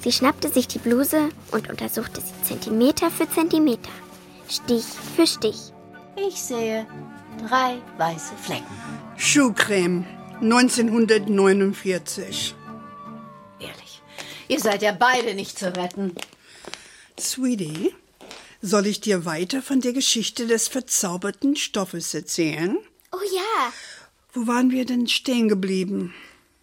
Sie 0.00 0.12
schnappte 0.12 0.48
sich 0.48 0.68
die 0.68 0.78
Bluse 0.78 1.28
und 1.50 1.68
untersuchte 1.68 2.20
sie 2.20 2.32
Zentimeter 2.48 3.10
für 3.10 3.28
Zentimeter, 3.28 3.90
Stich 4.48 4.84
für 5.16 5.26
Stich. 5.26 5.56
Ich 6.16 6.40
sehe 6.40 6.86
drei 7.48 7.78
weiße 7.96 8.34
Flecken. 8.40 8.64
Schuhcreme 9.16 10.04
1949. 10.40 12.54
Ehrlich. 13.58 14.02
Ihr 14.46 14.60
seid 14.60 14.82
ja 14.82 14.92
beide 14.92 15.34
nicht 15.34 15.58
zu 15.58 15.76
retten. 15.76 16.14
Sweetie, 17.18 17.92
soll 18.60 18.86
ich 18.86 19.00
dir 19.00 19.24
weiter 19.24 19.62
von 19.62 19.80
der 19.80 19.92
Geschichte 19.92 20.46
des 20.46 20.68
verzauberten 20.68 21.56
Stoffes 21.56 22.14
erzählen? 22.14 22.78
Oh 23.12 23.18
ja, 23.34 23.72
Wo 24.32 24.46
waren 24.46 24.70
wir 24.70 24.84
denn 24.84 25.06
stehen 25.08 25.48
geblieben? 25.48 26.14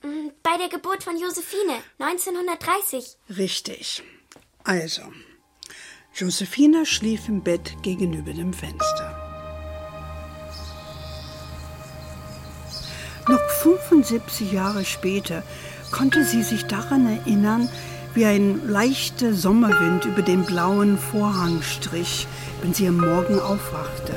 mm, 0.03 0.29
bei 0.43 0.57
der 0.57 0.69
Geburt 0.69 1.03
von 1.03 1.17
Josephine 1.19 1.77
1930. 1.99 3.17
Richtig. 3.37 4.03
Also, 4.63 5.01
Josephine 6.13 6.85
schlief 6.85 7.27
im 7.27 7.41
Bett 7.43 7.75
gegenüber 7.81 8.33
dem 8.33 8.53
Fenster. 8.53 9.21
Noch 13.27 13.41
75 13.63 14.51
Jahre 14.51 14.85
später 14.85 15.43
konnte 15.91 16.23
sie 16.23 16.43
sich 16.43 16.63
daran 16.65 17.07
erinnern, 17.07 17.69
wie 18.15 18.25
ein 18.25 18.67
leichter 18.67 19.33
Sommerwind 19.33 20.05
über 20.05 20.21
den 20.21 20.43
blauen 20.43 20.97
Vorhang 20.97 21.61
strich, 21.61 22.27
wenn 22.61 22.73
sie 22.73 22.87
am 22.87 22.97
Morgen 22.97 23.39
aufwachte, 23.39 24.13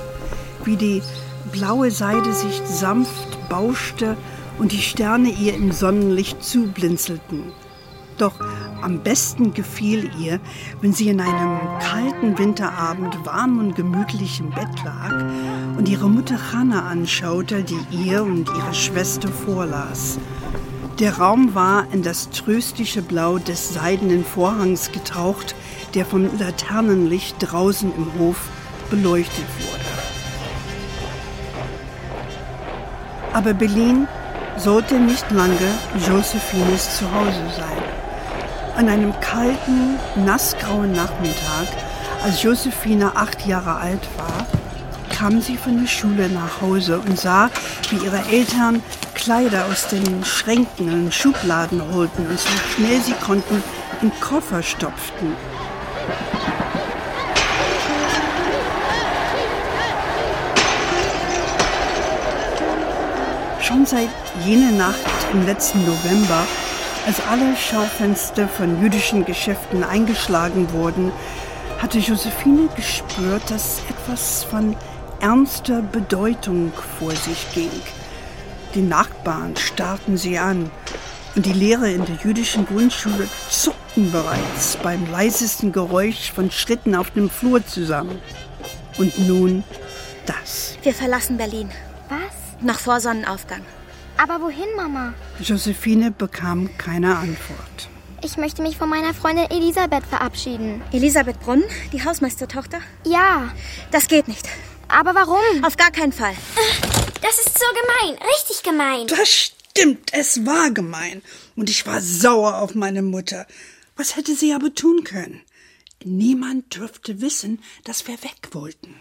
wie 0.64 0.76
die 0.76 1.02
blaue 1.52 1.90
Seide 1.90 2.32
sich 2.32 2.62
sanft 2.64 3.48
bauschte 3.48 4.16
und 4.58 4.72
die 4.72 4.82
Sterne 4.82 5.30
ihr 5.30 5.54
im 5.54 5.72
Sonnenlicht 5.72 6.42
zublinzelten. 6.42 7.52
Doch 8.18 8.34
am 8.82 9.00
besten 9.00 9.54
gefiel 9.54 10.10
ihr, 10.18 10.40
wenn 10.80 10.92
sie 10.92 11.08
in 11.08 11.20
einem 11.20 11.58
kalten 11.80 12.36
Winterabend 12.38 13.16
warm 13.24 13.58
und 13.58 13.76
gemütlich 13.76 14.40
im 14.40 14.50
Bett 14.50 14.84
lag 14.84 15.24
und 15.76 15.88
ihre 15.88 16.08
Mutter 16.08 16.52
Hannah 16.52 16.86
anschaute, 16.86 17.62
die 17.62 17.78
ihr 18.06 18.22
und 18.22 18.48
ihre 18.48 18.74
Schwester 18.74 19.28
vorlas. 19.28 20.18
Der 20.98 21.18
Raum 21.18 21.54
war 21.54 21.86
in 21.92 22.02
das 22.02 22.28
tröstliche 22.30 23.02
Blau 23.02 23.38
des 23.38 23.72
seidenen 23.72 24.24
Vorhangs 24.24 24.90
getaucht, 24.90 25.54
der 25.94 26.04
vom 26.04 26.28
Laternenlicht 26.40 27.36
draußen 27.38 27.92
im 27.94 28.18
Hof 28.18 28.48
beleuchtet 28.90 29.44
wurde. 29.60 29.84
Aber 33.32 33.54
Berlin 33.54 34.08
sollte 34.56 34.98
nicht 34.98 35.30
lange 35.30 35.54
Josephines 36.04 36.98
Zuhause 36.98 37.44
sein. 37.56 37.78
An 38.76 38.88
einem 38.88 39.12
kalten, 39.20 40.00
nassgrauen 40.16 40.90
Nachmittag, 40.90 41.68
als 42.24 42.42
Josephine 42.42 43.14
acht 43.14 43.46
Jahre 43.46 43.76
alt 43.76 44.02
war, 44.16 44.46
kam 45.16 45.40
sie 45.40 45.56
von 45.56 45.80
der 45.80 45.88
Schule 45.88 46.28
nach 46.28 46.60
Hause 46.60 46.98
und 46.98 47.18
sah, 47.18 47.50
wie 47.90 48.04
ihre 48.04 48.20
Eltern 48.32 48.82
Kleider 49.18 49.66
aus 49.66 49.88
den 49.88 50.24
Schränken 50.24 50.92
und 50.92 51.12
Schubladen 51.12 51.82
holten 51.92 52.24
und 52.28 52.38
so 52.38 52.48
schnell 52.74 53.00
sie 53.00 53.12
konnten 53.14 53.64
in 54.00 54.12
Koffer 54.20 54.62
stopften. 54.62 55.34
Schon 63.60 63.84
seit 63.84 64.08
jener 64.46 64.70
Nacht 64.70 64.96
im 65.32 65.44
letzten 65.44 65.84
November, 65.84 66.46
als 67.04 67.20
alle 67.28 67.56
Schaufenster 67.56 68.46
von 68.46 68.80
jüdischen 68.80 69.24
Geschäften 69.24 69.82
eingeschlagen 69.82 70.72
wurden, 70.72 71.10
hatte 71.82 71.98
Josephine 71.98 72.68
gespürt, 72.76 73.42
dass 73.50 73.80
etwas 73.90 74.44
von 74.44 74.76
ernster 75.20 75.82
Bedeutung 75.82 76.72
vor 77.00 77.10
sich 77.10 77.52
ging. 77.52 77.70
Die 78.74 78.82
Nachbarn 78.82 79.56
starrten 79.56 80.16
sie 80.16 80.38
an 80.38 80.70
und 81.34 81.46
die 81.46 81.52
Lehrer 81.52 81.86
in 81.86 82.04
der 82.04 82.16
jüdischen 82.22 82.66
Grundschule 82.66 83.28
zuckten 83.50 84.10
bereits 84.12 84.76
beim 84.82 85.10
leisesten 85.10 85.72
Geräusch 85.72 86.32
von 86.32 86.50
Schritten 86.50 86.94
auf 86.94 87.10
dem 87.10 87.30
Flur 87.30 87.64
zusammen. 87.66 88.20
Und 88.98 89.18
nun 89.28 89.64
das. 90.26 90.76
Wir 90.82 90.92
verlassen 90.94 91.36
Berlin. 91.36 91.70
Was? 92.08 92.62
Noch 92.62 92.78
vor 92.78 93.00
Sonnenaufgang. 93.00 93.62
Aber 94.16 94.40
wohin, 94.42 94.66
Mama? 94.76 95.14
Josephine 95.40 96.10
bekam 96.10 96.68
keine 96.76 97.16
Antwort. 97.16 97.88
Ich 98.24 98.36
möchte 98.36 98.62
mich 98.62 98.76
von 98.76 98.88
meiner 98.88 99.14
Freundin 99.14 99.48
Elisabeth 99.50 100.04
verabschieden. 100.04 100.82
Elisabeth 100.92 101.38
Brunn, 101.40 101.62
die 101.92 102.04
Hausmeistertochter? 102.04 102.78
Ja, 103.06 103.50
Das 103.92 104.08
geht 104.08 104.26
nicht. 104.26 104.48
aber 104.88 105.14
warum? 105.14 105.64
Auf 105.64 105.76
gar 105.76 105.92
keinen 105.92 106.12
Fall. 106.12 106.34
Das 107.22 107.38
ist 107.38 107.58
so 107.58 107.64
gemein, 107.80 108.22
richtig 108.36 108.62
gemein. 108.62 109.06
Das 109.08 109.28
stimmt, 109.28 110.12
es 110.12 110.46
war 110.46 110.70
gemein. 110.70 111.22
Und 111.56 111.70
ich 111.70 111.86
war 111.86 112.00
sauer 112.00 112.58
auf 112.58 112.74
meine 112.74 113.02
Mutter. 113.02 113.46
Was 113.96 114.16
hätte 114.16 114.34
sie 114.34 114.52
aber 114.52 114.74
tun 114.74 115.04
können? 115.04 115.42
Niemand 116.04 116.76
dürfte 116.76 117.20
wissen, 117.20 117.62
dass 117.84 118.06
wir 118.06 118.22
weg 118.22 118.48
wollten. 118.52 118.94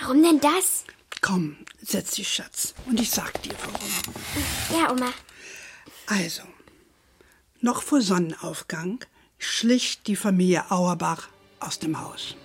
Warum 0.00 0.22
denn 0.22 0.40
das? 0.40 0.84
Komm, 1.20 1.56
setz 1.82 2.12
dich, 2.12 2.28
Schatz, 2.28 2.74
und 2.86 3.00
ich 3.00 3.10
sag 3.10 3.42
dir 3.42 3.54
warum. 3.64 4.80
Ja, 4.80 4.92
Oma. 4.92 5.12
Also, 6.06 6.42
noch 7.60 7.82
vor 7.82 8.00
Sonnenaufgang 8.00 9.00
schlich 9.38 10.02
die 10.02 10.14
Familie 10.14 10.70
Auerbach 10.70 11.28
aus 11.58 11.78
dem 11.80 12.00
Haus. 12.00 12.36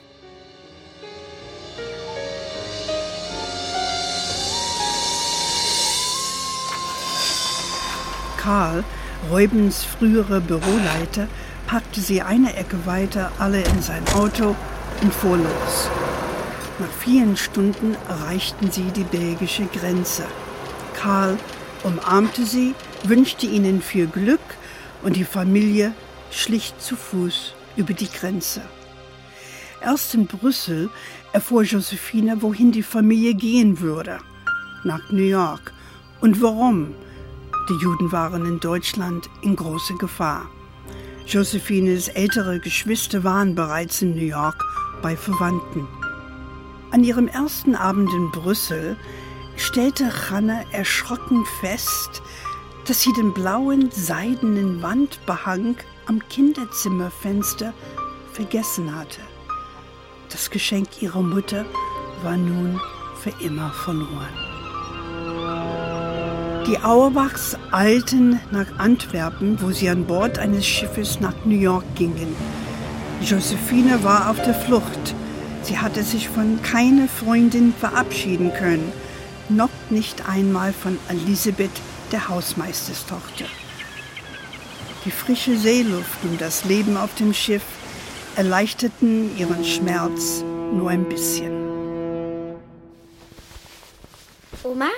Karl, 8.41 8.83
Reubens 9.29 9.83
früherer 9.83 10.39
Büroleiter, 10.39 11.27
packte 11.67 12.01
sie 12.01 12.23
eine 12.23 12.55
Ecke 12.55 12.87
weiter 12.87 13.31
alle 13.37 13.61
in 13.61 13.81
sein 13.83 14.03
Auto 14.15 14.55
und 15.01 15.13
fuhr 15.13 15.37
los. 15.37 15.89
Nach 16.79 16.91
vielen 16.99 17.37
Stunden 17.37 17.95
erreichten 18.09 18.71
sie 18.71 18.85
die 18.95 19.03
belgische 19.03 19.67
Grenze. 19.67 20.23
Karl 20.95 21.37
umarmte 21.83 22.43
sie, 22.45 22.73
wünschte 23.03 23.45
ihnen 23.45 23.81
viel 23.81 24.07
Glück 24.07 24.39
und 25.03 25.15
die 25.15 25.23
Familie 25.23 25.93
schlich 26.31 26.73
zu 26.79 26.95
Fuß 26.95 27.53
über 27.75 27.93
die 27.93 28.09
Grenze. 28.09 28.61
Erst 29.83 30.15
in 30.15 30.25
Brüssel 30.25 30.89
erfuhr 31.31 31.61
Josephine, 31.61 32.41
wohin 32.41 32.71
die 32.71 32.83
Familie 32.83 33.35
gehen 33.35 33.81
würde. 33.81 34.17
Nach 34.83 35.11
New 35.11 35.21
York. 35.21 35.73
Und 36.21 36.41
warum? 36.41 36.95
Die 37.71 37.77
Juden 37.77 38.11
waren 38.11 38.45
in 38.45 38.59
Deutschland 38.59 39.29
in 39.39 39.55
großer 39.55 39.93
Gefahr. 39.93 40.49
Josephines 41.25 42.09
ältere 42.09 42.59
Geschwister 42.59 43.23
waren 43.23 43.55
bereits 43.55 44.01
in 44.01 44.13
New 44.13 44.25
York 44.25 44.61
bei 45.01 45.15
Verwandten. 45.15 45.87
An 46.91 47.05
ihrem 47.05 47.29
ersten 47.29 47.75
Abend 47.75 48.11
in 48.11 48.29
Brüssel 48.31 48.97
stellte 49.55 50.11
Hanna 50.29 50.65
erschrocken 50.73 51.45
fest, 51.61 52.21
dass 52.87 53.03
sie 53.03 53.13
den 53.13 53.33
blauen 53.33 53.89
seidenen 53.89 54.81
Wandbehang 54.81 55.77
am 56.07 56.19
Kinderzimmerfenster 56.27 57.73
vergessen 58.33 58.93
hatte. 58.93 59.21
Das 60.29 60.49
Geschenk 60.49 61.01
ihrer 61.01 61.21
Mutter 61.21 61.65
war 62.21 62.35
nun 62.35 62.81
für 63.21 63.31
immer 63.41 63.71
verloren. 63.71 64.50
Die 66.67 66.77
Auerbachs 66.77 67.57
eilten 67.71 68.39
nach 68.51 68.77
Antwerpen, 68.77 69.59
wo 69.61 69.71
sie 69.71 69.89
an 69.89 70.05
Bord 70.05 70.37
eines 70.37 70.65
Schiffes 70.65 71.19
nach 71.19 71.33
New 71.43 71.57
York 71.57 71.83
gingen. 71.95 72.35
Josephine 73.21 74.03
war 74.03 74.29
auf 74.29 74.41
der 74.43 74.53
Flucht. 74.53 75.15
Sie 75.63 75.77
hatte 75.77 76.03
sich 76.03 76.29
von 76.29 76.61
keiner 76.61 77.07
Freundin 77.07 77.73
verabschieden 77.73 78.53
können. 78.53 78.91
noch 79.49 79.69
nicht 79.89 80.27
einmal 80.27 80.73
von 80.73 80.97
Elisabeth, 81.09 81.71
der 82.11 82.29
Hausmeisterstochter. 82.29 83.45
Die 85.05 85.11
frische 85.11 85.57
Seeluft 85.57 86.23
und 86.23 86.39
das 86.39 86.65
Leben 86.65 86.97
auf 86.97 87.13
dem 87.15 87.33
Schiff 87.33 87.63
erleichterten 88.35 89.37
ihren 89.37 89.63
Schmerz 89.65 90.43
nur 90.73 90.89
ein 90.89 91.05
bisschen. 91.05 91.51
Oma? 94.63 94.89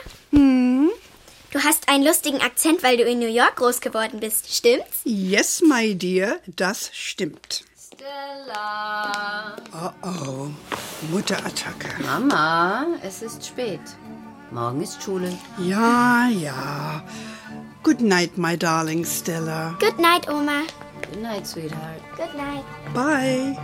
Du 1.54 1.64
hast 1.64 1.88
einen 1.88 2.04
lustigen 2.04 2.42
Akzent, 2.42 2.82
weil 2.82 2.98
du 2.98 3.04
in 3.04 3.20
New 3.20 3.28
York 3.28 3.58
groß 3.58 3.80
geworden 3.80 4.20
bist, 4.20 4.52
stimmt's? 4.56 5.02
Yes, 5.04 5.62
my 5.62 5.94
dear, 5.94 6.40
das 6.48 6.90
stimmt. 6.94 7.64
Stella. 7.78 9.56
Oh 9.72 9.92
oh, 10.02 10.48
Mutterattacke. 11.12 11.90
Mama, 12.02 12.88
es 13.04 13.22
ist 13.22 13.46
spät. 13.46 13.82
Morgen 14.50 14.82
ist 14.82 15.04
Schule. 15.04 15.38
Ja, 15.60 16.28
ja. 16.28 17.04
Good 17.84 18.02
night, 18.02 18.36
my 18.36 18.58
darling 18.58 19.06
Stella. 19.06 19.76
Good 19.80 20.00
night, 20.00 20.28
Oma. 20.28 20.64
Good 21.04 21.22
night, 21.22 21.46
sweetheart. 21.46 22.02
Good 22.18 22.34
night. 22.36 22.66
Bye. 22.96 23.56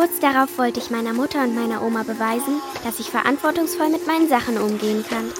Kurz 0.00 0.18
darauf 0.18 0.56
wollte 0.56 0.80
ich 0.80 0.88
meiner 0.88 1.12
Mutter 1.12 1.42
und 1.42 1.54
meiner 1.54 1.82
Oma 1.82 2.04
beweisen, 2.04 2.62
dass 2.84 3.00
ich 3.00 3.10
verantwortungsvoll 3.10 3.90
mit 3.90 4.06
meinen 4.06 4.30
Sachen 4.30 4.56
umgehen 4.56 5.04
kann. 5.06 5.30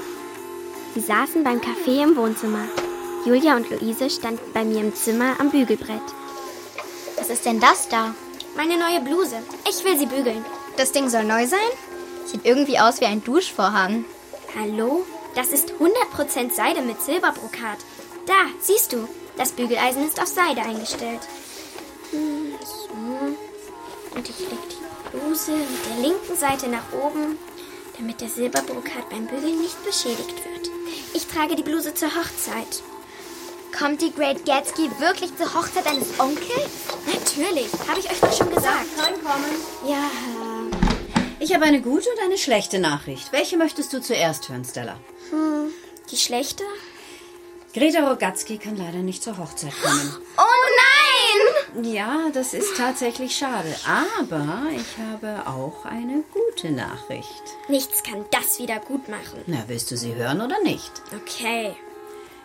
Sie 0.92 1.00
saßen 1.00 1.42
beim 1.42 1.62
Kaffee 1.62 2.02
im 2.02 2.14
Wohnzimmer. 2.14 2.68
Julia 3.24 3.56
und 3.56 3.70
Luise 3.70 4.10
standen 4.10 4.52
bei 4.52 4.66
mir 4.66 4.80
im 4.80 4.94
Zimmer 4.94 5.40
am 5.40 5.50
Bügelbrett. 5.50 6.02
Was 7.16 7.30
ist 7.30 7.46
denn 7.46 7.58
das 7.58 7.88
da? 7.88 8.14
Meine 8.54 8.76
neue 8.76 9.00
Bluse. 9.00 9.36
Ich 9.66 9.82
will 9.82 9.98
sie 9.98 10.04
bügeln. 10.04 10.44
Das 10.76 10.92
Ding 10.92 11.08
soll 11.08 11.24
neu 11.24 11.46
sein? 11.46 11.58
Sieht 12.26 12.44
irgendwie 12.44 12.78
aus 12.78 13.00
wie 13.00 13.06
ein 13.06 13.24
Duschvorhang. 13.24 14.04
Hallo? 14.58 15.06
Das 15.36 15.52
ist 15.52 15.72
100% 15.80 16.52
Seide 16.52 16.82
mit 16.82 17.00
Silberbrokat. 17.00 17.78
Da, 18.26 18.44
siehst 18.60 18.92
du, 18.92 19.08
das 19.38 19.52
Bügeleisen 19.52 20.06
ist 20.06 20.20
auf 20.20 20.28
Seide 20.28 20.60
eingestellt. 20.60 21.20
Hm. 22.10 22.49
Und 24.14 24.28
ich 24.28 24.38
leg 24.40 24.58
die 24.68 25.16
Bluse 25.18 25.52
mit 25.52 25.86
der 25.88 26.02
linken 26.02 26.36
Seite 26.36 26.68
nach 26.68 26.92
oben, 26.92 27.38
damit 27.98 28.20
der 28.20 28.28
Silberbrokat 28.28 29.08
beim 29.10 29.26
Bügeln 29.26 29.60
nicht 29.60 29.82
beschädigt 29.84 30.34
wird. 30.44 30.70
Ich 31.14 31.26
trage 31.26 31.56
die 31.56 31.62
Bluse 31.62 31.94
zur 31.94 32.08
Hochzeit. 32.08 32.82
Kommt 33.76 34.02
die 34.02 34.12
Great 34.12 34.44
Gatsby 34.44 34.90
wirklich 34.98 35.34
zur 35.36 35.54
Hochzeit 35.54 35.86
deines 35.86 36.18
Onkels? 36.18 36.70
Natürlich, 37.06 37.68
habe 37.88 38.00
ich 38.00 38.10
euch 38.10 38.20
doch 38.20 38.32
schon 38.36 38.50
gesagt. 38.54 38.86
Reinkommen. 38.98 39.50
Ja, 39.86 40.10
Ich 41.38 41.54
habe 41.54 41.64
eine 41.64 41.80
gute 41.80 42.08
und 42.10 42.20
eine 42.24 42.36
schlechte 42.36 42.78
Nachricht. 42.80 43.32
Welche 43.32 43.56
möchtest 43.56 43.92
du 43.92 44.00
zuerst 44.02 44.48
hören, 44.48 44.64
Stella? 44.64 44.96
hm, 45.30 45.70
die 46.10 46.16
schlechte? 46.16 46.64
Greta 47.72 48.08
Rogatzky 48.10 48.58
kann 48.58 48.76
leider 48.76 48.98
nicht 48.98 49.22
zur 49.22 49.38
Hochzeit 49.38 49.72
kommen. 49.82 50.16
Oh! 50.36 50.42
Ja, 51.82 52.30
das 52.32 52.54
ist 52.54 52.76
tatsächlich 52.76 53.36
schade. 53.36 53.74
Aber 53.86 54.62
ich 54.74 54.98
habe 54.98 55.46
auch 55.48 55.84
eine 55.84 56.24
gute 56.32 56.70
Nachricht. 56.70 57.42
Nichts 57.68 58.02
kann 58.02 58.24
das 58.30 58.58
wieder 58.58 58.80
gut 58.80 59.08
machen. 59.08 59.42
Na, 59.46 59.64
willst 59.66 59.90
du 59.90 59.96
sie 59.96 60.14
hören 60.14 60.40
oder 60.40 60.60
nicht? 60.62 60.90
Okay. 61.14 61.76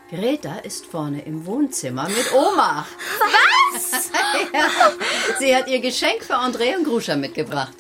Greta 0.10 0.58
ist 0.60 0.86
vorne 0.86 1.22
im 1.24 1.46
Wohnzimmer 1.46 2.08
mit 2.08 2.32
Oma. 2.34 2.86
Was? 3.74 4.12
ja, 4.54 4.70
sie 5.40 5.56
hat 5.56 5.68
ihr 5.68 5.80
Geschenk 5.80 6.24
für 6.24 6.36
André 6.36 6.78
und 6.78 6.84
Gruscha 6.84 7.16
mitgebracht. 7.16 7.74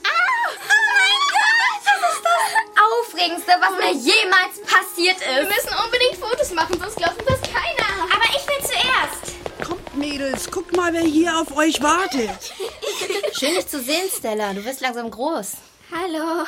Aufregendste, 2.75 3.51
was 3.60 3.71
mir 3.77 3.93
jemals 3.93 4.60
passiert 4.65 5.17
ist. 5.17 5.27
Wir 5.27 5.43
müssen 5.43 5.69
unbedingt 5.86 6.17
Fotos 6.19 6.51
machen, 6.51 6.79
sonst 6.79 6.97
glaubt 6.97 7.21
das 7.27 7.41
keiner. 7.41 7.85
Mädels, 9.95 10.51
guckt 10.51 10.75
mal, 10.75 10.93
wer 10.93 11.01
hier 11.01 11.38
auf 11.39 11.55
euch 11.55 11.81
wartet. 11.81 12.29
Schön, 13.39 13.55
dich 13.55 13.67
zu 13.67 13.81
sehen, 13.81 14.10
Stella. 14.15 14.53
Du 14.53 14.63
wirst 14.65 14.81
langsam 14.81 15.10
groß. 15.10 15.53
Hallo. 15.91 16.45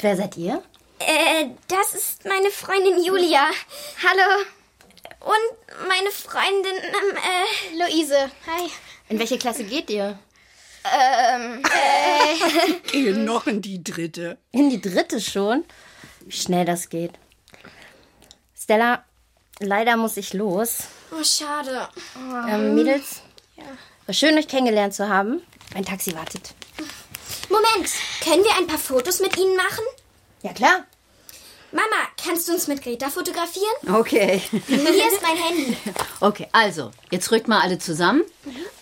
Wer 0.00 0.16
seid 0.16 0.36
ihr? 0.36 0.62
Äh, 1.00 1.46
das 1.68 1.94
ist 1.94 2.24
meine 2.24 2.50
Freundin 2.50 3.02
Julia. 3.04 3.46
Hallo. 4.02 4.44
Und 5.20 5.88
meine 5.88 6.10
Freundin, 6.10 6.72
ähm, 6.76 7.16
äh, 7.16 7.82
Luise. 7.82 8.30
hi. 8.46 8.70
In 9.08 9.18
welche 9.18 9.38
Klasse 9.38 9.64
geht 9.64 9.90
ihr? 9.90 10.18
Ähm, 10.84 11.62
äh, 11.64 12.72
Gehe 12.92 13.14
noch 13.14 13.46
in 13.46 13.60
die 13.60 13.82
dritte. 13.82 14.38
In 14.52 14.70
die 14.70 14.80
dritte 14.80 15.20
schon? 15.20 15.64
Wie 16.20 16.32
schnell 16.32 16.64
das 16.64 16.88
geht. 16.88 17.12
Stella, 18.56 19.04
leider 19.60 19.96
muss 19.96 20.16
ich 20.16 20.34
los. 20.34 20.84
Oh, 21.12 21.24
schade. 21.24 21.88
Ähm, 22.48 22.74
Mädels, 22.74 23.22
war 24.06 24.14
schön, 24.14 24.36
euch 24.38 24.48
kennengelernt 24.48 24.94
zu 24.94 25.08
haben. 25.08 25.42
Ein 25.74 25.84
Taxi 25.84 26.14
wartet. 26.14 26.54
Moment, 27.48 27.88
können 28.22 28.44
wir 28.44 28.56
ein 28.56 28.66
paar 28.66 28.78
Fotos 28.78 29.20
mit 29.20 29.36
Ihnen 29.36 29.56
machen? 29.56 29.84
Ja, 30.42 30.52
klar. 30.52 30.84
Mama, 31.70 32.08
kannst 32.22 32.48
du 32.48 32.52
uns 32.52 32.66
mit 32.66 32.82
Greta 32.82 33.10
fotografieren? 33.10 33.94
Okay. 33.94 34.40
Hier 34.66 35.12
ist 35.12 35.22
mein 35.22 35.36
Handy. 35.36 35.76
Okay, 36.20 36.48
also, 36.52 36.90
jetzt 37.10 37.30
rückt 37.30 37.46
mal 37.46 37.60
alle 37.60 37.78
zusammen. 37.78 38.22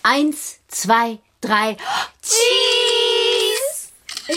Eins, 0.03 0.59
zwei, 0.69 1.19
drei. 1.41 1.75
Cheese! 2.21 3.89
Und 4.29 4.35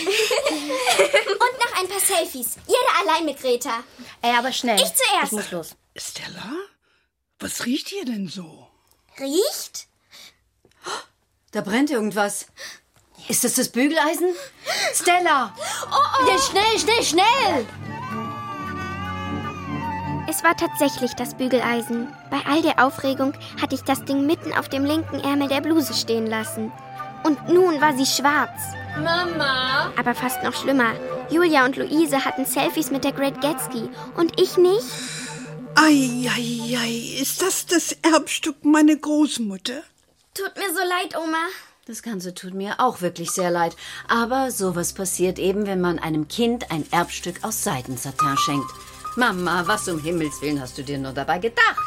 noch 1.59 1.81
ein 1.81 1.89
paar 1.89 2.01
Selfies. 2.01 2.57
Jeder 2.67 3.01
allein 3.01 3.25
mit 3.25 3.41
Greta. 3.41 3.85
Ey, 4.23 4.37
aber 4.37 4.53
schnell. 4.53 4.81
Ich 4.81 4.93
zuerst. 4.95 5.27
Ich 5.27 5.33
muss 5.33 5.51
los. 5.53 5.77
Stella? 5.97 6.53
Was 7.41 7.65
riecht 7.65 7.89
hier 7.89 8.05
denn 8.05 8.29
so? 8.29 8.69
Riecht? 9.19 9.87
Da 11.53 11.63
brennt 11.63 11.91
irgendwas. 11.91 12.47
Ist 13.29 13.45
das 13.45 13.55
das 13.55 13.71
Bügeleisen? 13.71 14.35
Stella! 14.93 15.55
Ja, 16.29 16.39
schnell, 16.39 16.79
schnell, 16.79 17.03
schnell! 17.03 17.67
Es 20.29 20.45
war 20.45 20.55
tatsächlich 20.55 21.13
das 21.15 21.35
Bügeleisen. 21.35 22.15
Bei 22.31 22.41
all 22.47 22.61
der 22.61 22.85
Aufregung 22.85 23.33
hatte 23.61 23.75
ich 23.75 23.83
das 23.83 24.05
Ding 24.05 24.27
mitten 24.27 24.53
auf 24.53 24.69
dem 24.69 24.85
linken 24.85 25.21
Ärmel 25.21 25.49
der 25.49 25.63
Bluse 25.63 25.95
stehen 25.95 26.27
lassen. 26.27 26.71
Und 27.25 27.49
nun 27.49 27.81
war 27.81 27.97
sie 27.97 28.07
schwarz. 28.07 28.61
Mama! 28.97 29.93
Aber 29.99 30.15
fast 30.15 30.43
noch 30.43 30.55
schlimmer. 30.55 30.93
Julia 31.31 31.65
und 31.65 31.77
Luise 31.77 32.23
hatten 32.25 32.45
Selfies 32.45 32.91
mit 32.91 33.05
der 33.05 33.13
Great 33.13 33.41
Gatsby 33.41 33.89
und 34.17 34.39
ich 34.39 34.59
nicht. 34.59 34.85
Ei, 35.77 36.29
ei, 36.29 36.77
ei, 36.77 37.21
ist 37.21 37.43
das 37.43 37.67
das 37.67 37.93
Erbstück 38.03 38.65
meiner 38.65 38.97
Großmutter? 38.97 39.83
Tut 40.35 40.57
mir 40.57 40.69
so 40.75 40.81
leid, 40.81 41.17
Oma. 41.17 41.47
Das 41.87 42.03
Ganze 42.03 42.35
tut 42.35 42.55
mir 42.55 42.79
auch 42.79 43.01
wirklich 43.01 43.31
sehr 43.31 43.51
leid. 43.51 43.77
Aber 44.09 44.51
sowas 44.51 44.93
passiert 44.93 45.39
eben, 45.39 45.67
wenn 45.67 45.81
man 45.81 45.99
einem 45.99 46.29
Kind 46.29 46.71
ein 46.71 46.85
Erbstück 46.93 47.43
aus 47.43 47.63
Seidensatin 47.63 48.37
schenkt. 48.37 48.71
Mama, 49.17 49.67
was 49.67 49.89
um 49.89 49.99
Himmels 49.99 50.41
Willen 50.41 50.61
hast 50.61 50.79
du 50.79 50.83
dir 50.83 50.99
nur 50.99 51.13
dabei 51.13 51.39
gedacht? 51.39 51.79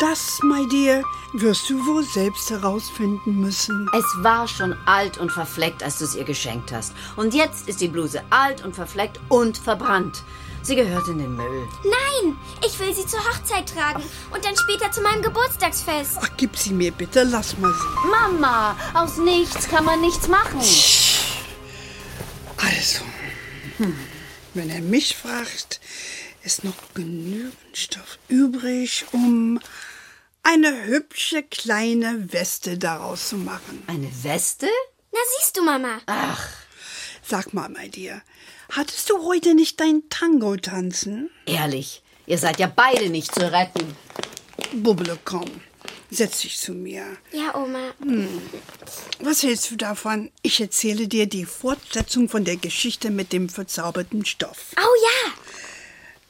Das, 0.00 0.40
my 0.42 0.66
dear, 0.68 1.02
wirst 1.34 1.68
du 1.68 1.84
wohl 1.86 2.04
selbst 2.04 2.50
herausfinden 2.50 3.40
müssen. 3.40 3.88
Es 3.96 4.04
war 4.22 4.48
schon 4.48 4.74
alt 4.86 5.18
und 5.18 5.30
verfleckt, 5.30 5.82
als 5.82 5.98
du 5.98 6.04
es 6.04 6.14
ihr 6.14 6.24
geschenkt 6.24 6.72
hast. 6.72 6.94
Und 7.16 7.34
jetzt 7.34 7.68
ist 7.68 7.80
die 7.80 7.88
Bluse 7.88 8.22
alt 8.30 8.64
und 8.64 8.74
verfleckt 8.74 9.20
und 9.28 9.58
verbrannt. 9.58 10.22
Sie 10.62 10.76
gehört 10.76 11.08
in 11.08 11.18
den 11.18 11.34
Müll. 11.34 11.68
Nein, 11.84 12.36
ich 12.66 12.78
will 12.78 12.94
sie 12.94 13.06
zur 13.06 13.20
Hochzeit 13.20 13.68
tragen 13.68 14.02
und 14.32 14.44
dann 14.44 14.56
später 14.56 14.90
zu 14.92 15.00
meinem 15.00 15.22
Geburtstagsfest. 15.22 16.18
Ach, 16.20 16.30
gib 16.36 16.56
sie 16.56 16.72
mir 16.72 16.92
bitte, 16.92 17.22
lass 17.22 17.56
mal 17.58 17.72
sie. 17.72 18.08
Mama, 18.08 18.76
aus 18.94 19.16
nichts 19.16 19.68
kann 19.68 19.84
man 19.84 20.00
nichts 20.00 20.28
machen. 20.28 20.60
Also, 22.58 23.00
hm, 23.78 23.96
wenn 24.54 24.70
er 24.70 24.82
mich 24.82 25.16
fragt, 25.16 25.80
ist 26.42 26.64
noch 26.64 26.76
genügend 26.94 27.54
Stoff 27.72 28.18
übrig, 28.28 29.06
um 29.12 29.60
eine 30.42 30.84
hübsche 30.86 31.42
kleine 31.42 32.32
Weste 32.32 32.76
daraus 32.76 33.28
zu 33.30 33.36
machen. 33.36 33.82
Eine 33.86 34.10
Weste? 34.22 34.68
Na 35.12 35.18
siehst 35.38 35.56
du, 35.56 35.62
Mama. 35.62 35.98
Ach, 36.06 36.46
Sag 37.30 37.54
mal, 37.54 37.68
my 37.68 37.88
dear, 37.88 38.22
hattest 38.72 39.10
du 39.10 39.22
heute 39.24 39.54
nicht 39.54 39.80
dein 39.80 40.02
Tango 40.08 40.56
tanzen? 40.56 41.30
ehrlich, 41.46 42.02
ihr 42.26 42.38
seid 42.38 42.58
ja 42.58 42.66
beide 42.74 43.08
nicht 43.10 43.34
zu 43.34 43.50
retten. 43.52 43.96
Bubble, 44.72 45.18
komm, 45.24 45.50
setz 46.10 46.40
dich 46.42 46.58
zu 46.58 46.72
mir. 46.72 47.04
Ja, 47.32 47.54
Oma. 47.56 47.92
Was 49.20 49.42
hältst 49.42 49.70
du 49.70 49.76
davon? 49.76 50.30
Ich 50.42 50.60
erzähle 50.60 51.08
dir 51.08 51.26
die 51.26 51.44
Fortsetzung 51.44 52.28
von 52.28 52.44
der 52.44 52.56
Geschichte 52.56 53.10
mit 53.10 53.32
dem 53.32 53.48
verzauberten 53.48 54.24
Stoff. 54.24 54.72
Oh 54.76 54.96
ja. 55.02 55.32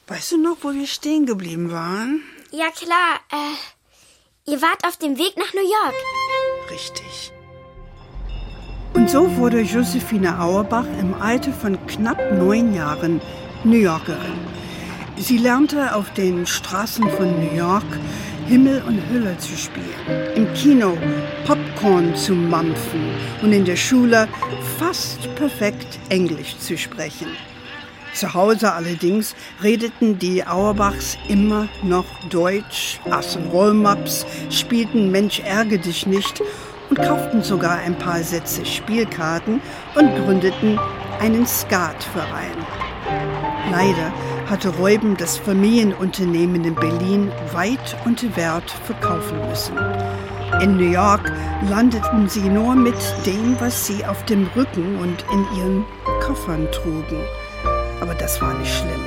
Weißt 0.07 0.31
du 0.31 0.37
noch, 0.37 0.57
wo 0.61 0.73
wir 0.73 0.87
stehen 0.87 1.25
geblieben 1.25 1.71
waren? 1.71 2.23
Ja, 2.51 2.69
klar. 2.71 3.19
Äh, 3.31 4.51
ihr 4.51 4.61
wart 4.61 4.83
auf 4.85 4.97
dem 4.97 5.17
Weg 5.17 5.37
nach 5.37 5.53
New 5.53 5.61
York. 5.61 5.95
richtig. 6.71 7.31
Und 8.93 9.09
so 9.09 9.37
wurde 9.37 9.61
Josephine 9.61 10.37
Auerbach 10.39 10.85
im 10.99 11.13
Alter 11.13 11.53
von 11.53 11.77
knapp 11.87 12.19
neun 12.33 12.73
Jahren 12.73 13.21
New 13.63 13.77
Yorkerin. 13.77 14.39
Sie 15.17 15.37
lernte 15.37 15.95
auf 15.95 16.11
den 16.13 16.45
Straßen 16.45 17.09
von 17.09 17.31
New 17.39 17.55
York 17.55 17.85
Himmel 18.47 18.81
und 18.85 18.99
Hölle 19.09 19.37
zu 19.37 19.55
spielen, 19.55 20.35
im 20.35 20.53
Kino 20.53 20.97
Popcorn 21.45 22.13
zu 22.15 22.33
mampfen 22.33 23.01
und 23.41 23.53
in 23.53 23.63
der 23.63 23.77
Schule 23.77 24.27
fast 24.77 25.33
perfekt 25.35 25.99
Englisch 26.09 26.57
zu 26.57 26.77
sprechen. 26.77 27.27
Zu 28.13 28.33
Hause 28.33 28.73
allerdings 28.73 29.35
redeten 29.63 30.19
die 30.19 30.45
Auerbachs 30.45 31.17
immer 31.29 31.69
noch 31.81 32.05
Deutsch, 32.29 32.99
aßen 33.09 33.47
Rollmaps, 33.47 34.25
spielten 34.49 35.11
Mensch 35.11 35.39
ärge 35.39 35.79
dich 35.79 36.05
nicht 36.05 36.41
und 36.91 37.01
kauften 37.01 37.41
sogar 37.41 37.77
ein 37.77 37.97
paar 37.97 38.21
Sätze 38.21 38.65
Spielkarten 38.65 39.61
und 39.95 40.15
gründeten 40.17 40.77
einen 41.21 41.47
Skatverein. 41.47 42.57
Leider 43.71 44.11
hatte 44.49 44.69
Räuben 44.69 45.15
das 45.15 45.37
Familienunternehmen 45.37 46.65
in 46.65 46.75
Berlin 46.75 47.31
weit 47.53 47.95
und 48.03 48.35
wert 48.35 48.69
verkaufen 48.85 49.37
müssen. 49.47 49.77
In 50.61 50.75
New 50.75 50.91
York 50.91 51.31
landeten 51.69 52.27
sie 52.27 52.49
nur 52.49 52.75
mit 52.75 52.97
dem, 53.25 53.55
was 53.59 53.87
sie 53.87 54.05
auf 54.05 54.25
dem 54.25 54.47
Rücken 54.53 54.99
und 54.99 55.23
in 55.31 55.57
ihren 55.57 55.85
Koffern 56.21 56.67
trugen. 56.73 57.21
Aber 58.01 58.13
das 58.15 58.41
war 58.41 58.53
nicht 58.55 58.73
schlimm. 58.75 59.05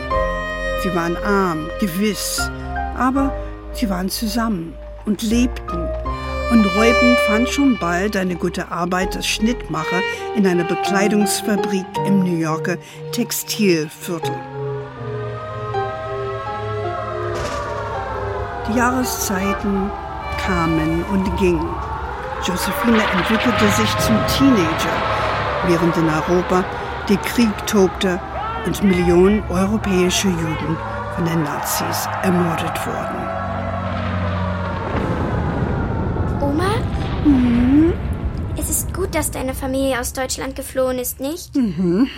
Sie 0.83 0.95
waren 0.95 1.17
arm, 1.19 1.69
gewiss, 1.81 2.51
aber 2.97 3.31
sie 3.73 3.91
waren 3.91 4.09
zusammen 4.09 4.75
und 5.05 5.23
lebten. 5.23 5.84
Und 6.55 6.67
Reuben 6.77 7.17
fand 7.27 7.49
schon 7.49 7.77
bald 7.79 8.17
eine 8.17 8.37
gute 8.37 8.71
Arbeit 8.71 9.17
als 9.17 9.27
Schnittmacher 9.27 10.01
in 10.37 10.47
einer 10.47 10.63
Bekleidungsfabrik 10.63 11.85
im 12.07 12.21
New 12.21 12.39
Yorker 12.39 12.77
Textilviertel. 13.11 14.37
Die 18.69 18.79
Jahreszeiten 18.79 19.91
kamen 20.47 21.05
und 21.11 21.37
gingen. 21.39 21.75
Josephine 22.47 23.03
entwickelte 23.03 23.69
sich 23.71 23.91
zum 23.99 24.17
Teenager, 24.39 24.97
während 25.67 25.97
in 25.97 26.09
Europa 26.09 26.65
der 27.09 27.17
Krieg 27.17 27.67
tobte 27.67 28.21
und 28.65 28.81
Millionen 28.85 29.43
europäische 29.51 30.29
Juden 30.29 30.77
von 31.17 31.25
den 31.25 31.43
Nazis 31.43 32.09
ermordet 32.23 32.87
wurden. 32.87 33.44
Dass 39.15 39.31
deine 39.31 39.55
Familie 39.55 40.01
aus 40.01 40.13
Deutschland 40.13 40.57
geflohen 40.57 40.99
ist, 40.99 41.21
nicht? 41.21 41.55
Mhm. 41.55 42.11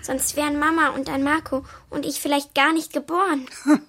Sonst 0.00 0.34
wären 0.34 0.58
Mama 0.58 0.88
und 0.88 1.10
ein 1.10 1.22
Marco 1.22 1.62
und 1.90 2.06
ich 2.06 2.20
vielleicht 2.20 2.54
gar 2.54 2.72
nicht 2.72 2.92
geboren. 2.92 3.46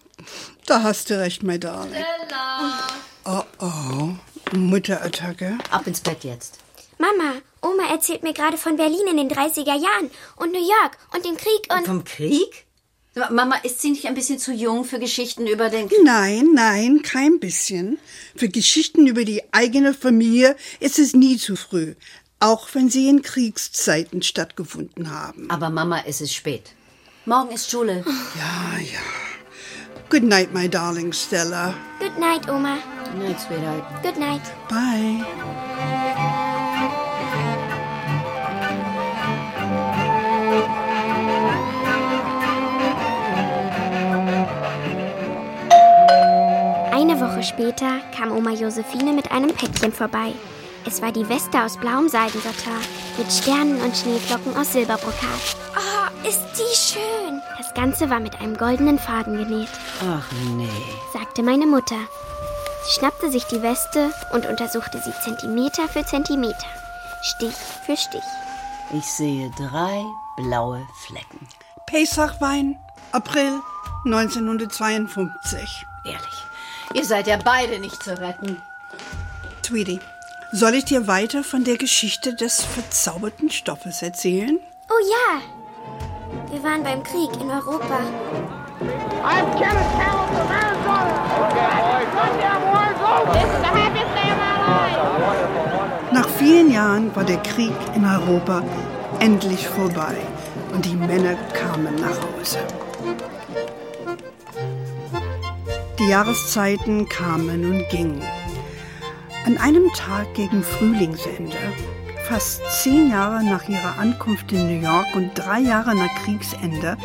Da 0.66 0.84
hast 0.84 1.10
du 1.10 1.18
recht, 1.18 1.44
my 1.44 1.58
darling. 1.58 1.94
Stella! 1.94 2.88
Oh 3.24 3.44
oh, 3.60 4.56
Mutterattacke. 4.58 5.58
Ab 5.72 5.88
ins 5.88 6.02
Bett 6.02 6.26
jetzt. 6.26 6.60
Mama, 6.98 7.36
Oma 7.62 7.90
erzählt 7.90 8.24
mir 8.24 8.34
gerade 8.34 8.58
von 8.58 8.76
Berlin 8.76 9.08
in 9.10 9.16
den 9.16 9.30
30er 9.30 9.68
Jahren 9.68 10.12
und 10.36 10.52
New 10.52 10.60
York 10.60 10.98
und 11.16 11.24
dem 11.24 11.38
Krieg 11.38 11.74
und... 11.74 11.86
Vom 11.86 12.04
Krieg? 12.04 12.66
Mama, 13.32 13.56
ist 13.64 13.82
sie 13.82 13.92
nicht 13.92 14.08
ein 14.08 14.14
bisschen 14.14 14.40
zu 14.40 14.52
jung 14.52 14.84
für 14.84 15.00
Geschichten 15.00 15.48
über 15.48 15.70
den 15.70 15.88
Krieg? 15.88 16.00
Nein, 16.04 16.50
nein, 16.54 17.02
kein 17.02 17.40
bisschen. 17.40 17.98
Für 18.36 18.50
Geschichten 18.50 19.08
über 19.08 19.24
die 19.24 19.42
eigene 19.54 19.94
Familie 19.94 20.58
ist 20.82 21.00
es 21.00 21.14
nie 21.14 21.38
zu 21.38 21.56
früh, 21.56 21.96
auch 22.40 22.68
wenn 22.74 22.90
sie 22.90 23.10
in 23.10 23.22
Kriegszeiten 23.22 24.22
stattgefunden 24.22 25.12
haben. 25.12 25.50
Aber 25.50 25.70
Mama, 25.70 26.04
es 26.06 26.22
ist 26.22 26.34
spät. 26.34 26.74
Morgen 27.26 27.52
ist 27.52 27.70
Schule. 27.70 28.04
Ja, 28.36 28.80
ja. 28.80 29.00
Good 30.10 30.24
night, 30.24 30.54
my 30.54 30.68
darling 30.68 31.14
Stella. 31.14 31.74
Good 32.00 32.18
night, 32.18 32.50
Oma. 32.50 32.78
Good 33.04 33.22
night, 33.22 33.40
sweetheart. 33.40 33.84
Good 34.02 34.18
night. 34.18 34.42
Bye. 34.68 35.24
Eine 46.92 47.20
Woche 47.20 47.44
später 47.44 48.00
kam 48.16 48.32
Oma 48.32 48.52
Josephine 48.52 49.14
mit 49.14 49.32
einem 49.32 49.54
Päckchen 49.54 49.92
vorbei. 49.94 50.34
Es 50.86 51.02
war 51.02 51.12
die 51.12 51.28
Weste 51.30 51.62
aus 51.64 51.78
blauem 51.78 52.10
Seidensatin 52.10 52.74
mit 53.18 53.32
Sternen 53.32 53.82
und 53.82 53.96
Schneeflocken 53.96 54.56
aus 54.58 54.74
Silberbrokat. 54.74 55.56
Oh, 55.76 56.28
ist 56.28 56.42
die 56.56 56.76
schön! 56.76 57.42
Das 57.58 57.74
Ganze 57.74 58.10
war 58.10 58.20
mit 58.20 58.40
einem 58.40 58.58
goldenen 58.58 58.98
Faden 58.98 59.38
genäht, 59.38 59.70
Ach 60.02 60.26
nee. 60.56 60.70
sagte 61.14 61.44
meine 61.44 61.66
Mutter. 61.68 61.98
Sie 62.86 62.94
schnappte 63.00 63.30
sich 63.30 63.44
die 63.46 63.62
Weste 63.62 64.12
und 64.32 64.46
untersuchte 64.46 65.02
sie 65.04 65.14
Zentimeter 65.24 65.88
für 65.88 66.06
Zentimeter, 66.06 66.66
Stich 67.22 67.56
für 67.86 67.96
Stich. 67.98 68.24
Ich 68.92 69.06
sehe 69.06 69.52
drei 69.58 70.04
blaue 70.38 70.88
Flecken. 71.06 71.48
Pesachwein, 71.86 72.80
April 73.12 73.60
1952. 74.06 75.86
Ehrlich. 76.06 76.44
Ihr 76.94 77.06
seid 77.06 77.28
ja 77.28 77.38
beide 77.44 77.78
nicht 77.80 78.02
zu 78.02 78.18
retten. 78.20 78.62
Tweety, 79.62 80.00
soll 80.52 80.76
ich 80.76 80.86
dir 80.86 81.08
weiter 81.08 81.44
von 81.44 81.64
der 81.64 81.78
Geschichte 81.78 82.34
des 82.34 82.62
verzauberten 82.62 83.50
Stoffes 83.50 84.02
erzählen? 84.02 84.60
Oh 84.90 84.94
ja! 85.12 85.42
Wir 86.52 86.64
waren 86.64 86.84
beim 86.84 87.04
Krieg 87.04 87.30
in 87.40 87.50
Europa. 87.50 88.00
I'm 89.24 89.46
Kenneth 89.58 89.92
Carroll 89.98 90.28
from 90.28 90.48
Arizona. 90.52 91.20
Goddamn 92.14 92.64
war's 92.74 93.00
over. 93.02 93.34
This 93.34 93.44
is 93.44 93.60
the 93.60 93.68
happiest 93.68 94.14
day 94.16 94.32
of 94.32 94.38
my 94.38 94.56
life. 94.66 96.14
Nach 96.14 96.30
vielen 96.30 96.72
Jahren 96.72 97.16
war 97.16 97.24
der 97.24 97.38
Krieg 97.44 97.74
in 97.96 98.06
Europa 98.06 98.64
endlich 99.20 99.68
vorbei 99.68 100.16
und 100.74 100.86
die 100.86 100.96
Männer 100.96 101.36
kamen 101.54 101.96
nach 101.96 102.18
Hause. 102.22 102.60
Die 106.00 106.08
Jahreszeiten 106.08 107.08
kamen 107.10 107.66
und 107.66 107.90
gingen. 107.90 108.22
An 109.50 109.58
einem 109.58 109.92
Tag 109.94 110.36
gegen 110.36 110.62
Frühlingsende, 110.62 111.58
fast 112.28 112.62
zehn 112.84 113.10
Jahre 113.10 113.44
nach 113.44 113.68
ihrer 113.68 113.98
Ankunft 113.98 114.52
in 114.52 114.68
New 114.68 114.80
York 114.80 115.08
und 115.16 115.32
drei 115.34 115.60
Jahre 115.60 115.96
nach 115.96 116.14
Kriegsende, 116.24 116.96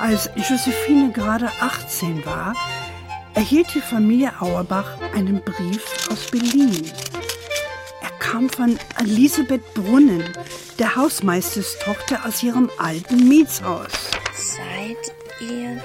als 0.00 0.28
Josephine 0.34 1.12
gerade 1.12 1.48
18 1.60 2.26
war, 2.26 2.56
erhielt 3.34 3.72
die 3.76 3.80
Familie 3.80 4.32
Auerbach 4.40 4.90
einen 5.14 5.40
Brief 5.40 6.08
aus 6.10 6.28
Berlin. 6.32 6.90
Er 8.02 8.10
kam 8.18 8.48
von 8.48 8.76
Elisabeth 8.98 9.62
Brunnen, 9.74 10.24
der 10.80 10.96
Hausmeisterstochter 10.96 12.26
aus 12.26 12.42
ihrem 12.42 12.68
alten 12.78 13.28
Mietshaus. 13.28 13.92
Seid 14.34 15.14
ihr 15.48 15.80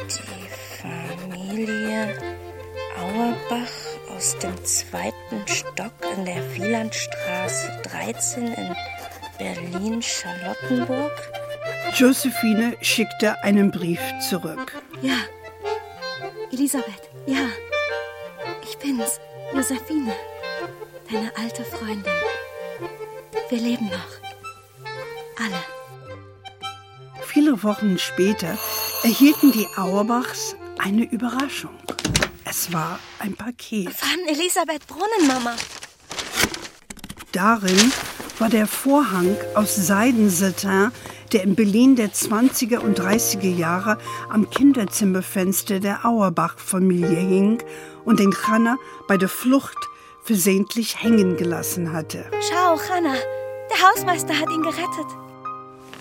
dem 4.43 4.65
zweiten 4.65 5.47
Stock 5.47 5.93
in 6.17 6.25
der 6.25 6.53
Wielandstraße 6.53 7.81
13 7.83 8.47
in 8.47 8.75
Berlin-Charlottenburg? 9.37 11.11
Josephine 11.95 12.75
schickte 12.81 13.41
einen 13.43 13.71
Brief 13.71 14.01
zurück. 14.29 14.73
Ja. 15.01 15.15
Elisabeth, 16.51 17.09
ja. 17.25 17.47
Ich 18.63 18.77
bin's, 18.77 19.21
Josephine. 19.53 20.13
Deine 21.09 21.31
alte 21.37 21.63
Freundin. 21.63 22.03
Wir 23.49 23.59
leben 23.59 23.85
noch. 23.85 24.19
Alle. 25.39 25.63
Viele 27.21 27.63
Wochen 27.63 27.97
später 27.97 28.57
erhielten 29.03 29.53
die 29.53 29.67
Auerbachs 29.77 30.55
eine 30.79 31.03
Überraschung. 31.03 31.77
Es 32.55 32.71
war 32.71 32.99
ein 33.17 33.33
Paket. 33.33 33.91
Von 33.91 34.27
Elisabeth 34.27 34.85
Brunnen, 34.85 35.27
Mama. 35.27 35.55
Darin 37.31 37.91
war 38.37 38.47
der 38.47 38.67
Vorhang 38.67 39.35
aus 39.55 39.75
Seidensatin, 39.75 40.91
der 41.31 41.41
in 41.41 41.55
Berlin 41.55 41.95
der 41.95 42.11
20er 42.11 42.77
und 42.77 42.99
30er 42.99 43.49
Jahre 43.49 43.97
am 44.29 44.51
Kinderzimmerfenster 44.51 45.79
der 45.79 46.05
Auerbach-Familie 46.05 47.17
hing 47.17 47.63
und 48.05 48.19
den 48.19 48.35
Hanna 48.45 48.77
bei 49.07 49.17
der 49.17 49.29
Flucht 49.29 49.89
versehentlich 50.23 51.01
hängen 51.01 51.37
gelassen 51.37 51.91
hatte. 51.91 52.29
Schau, 52.47 52.79
Hanna. 52.87 53.15
Der 53.71 53.89
Hausmeister 53.89 54.39
hat 54.39 54.51
ihn 54.51 54.61
gerettet. 54.61 55.07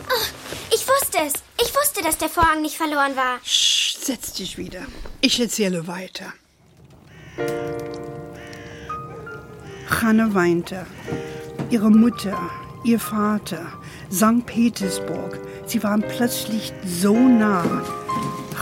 Oh, 0.06 0.26
ich 0.70 0.86
wusste 0.86 1.18
es. 1.26 1.32
Ich 1.58 1.74
wusste, 1.74 2.02
dass 2.02 2.18
der 2.18 2.28
Vorhang 2.28 2.60
nicht 2.60 2.76
verloren 2.76 3.16
war. 3.16 3.38
Sch, 3.42 3.96
setz 3.96 4.34
dich 4.34 4.58
wieder. 4.58 4.82
Ich 5.22 5.40
erzähle 5.40 5.86
weiter. 5.86 6.34
Hanne 10.03 10.35
weinte. 10.35 10.87
Ihre 11.71 11.90
Mutter, 11.90 12.37
ihr 12.85 12.99
Vater, 12.99 13.66
St. 14.11 14.45
Petersburg, 14.45 15.38
sie 15.66 15.83
waren 15.83 16.03
plötzlich 16.03 16.73
so 16.85 17.14
nah. 17.14 17.64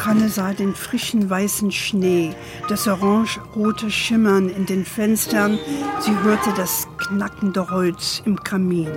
Hanne 0.05 0.29
sah 0.29 0.53
den 0.53 0.75
frischen 0.75 1.29
weißen 1.29 1.73
Schnee, 1.73 2.35
das 2.69 2.87
orange-rote 2.87 3.91
Schimmern 3.91 4.49
in 4.49 4.67
den 4.67 4.85
Fenstern. 4.85 5.59
Sie 6.01 6.17
hörte 6.23 6.51
das 6.57 6.87
knackende 6.99 7.69
Holz 7.71 8.23
im 8.25 8.37
Kamin. 8.37 8.91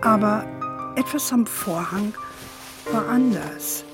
Aber 0.00 0.44
etwas 0.96 1.32
am 1.32 1.46
Vorhang 1.46 2.14
war 2.92 3.08
anders. 3.08 3.84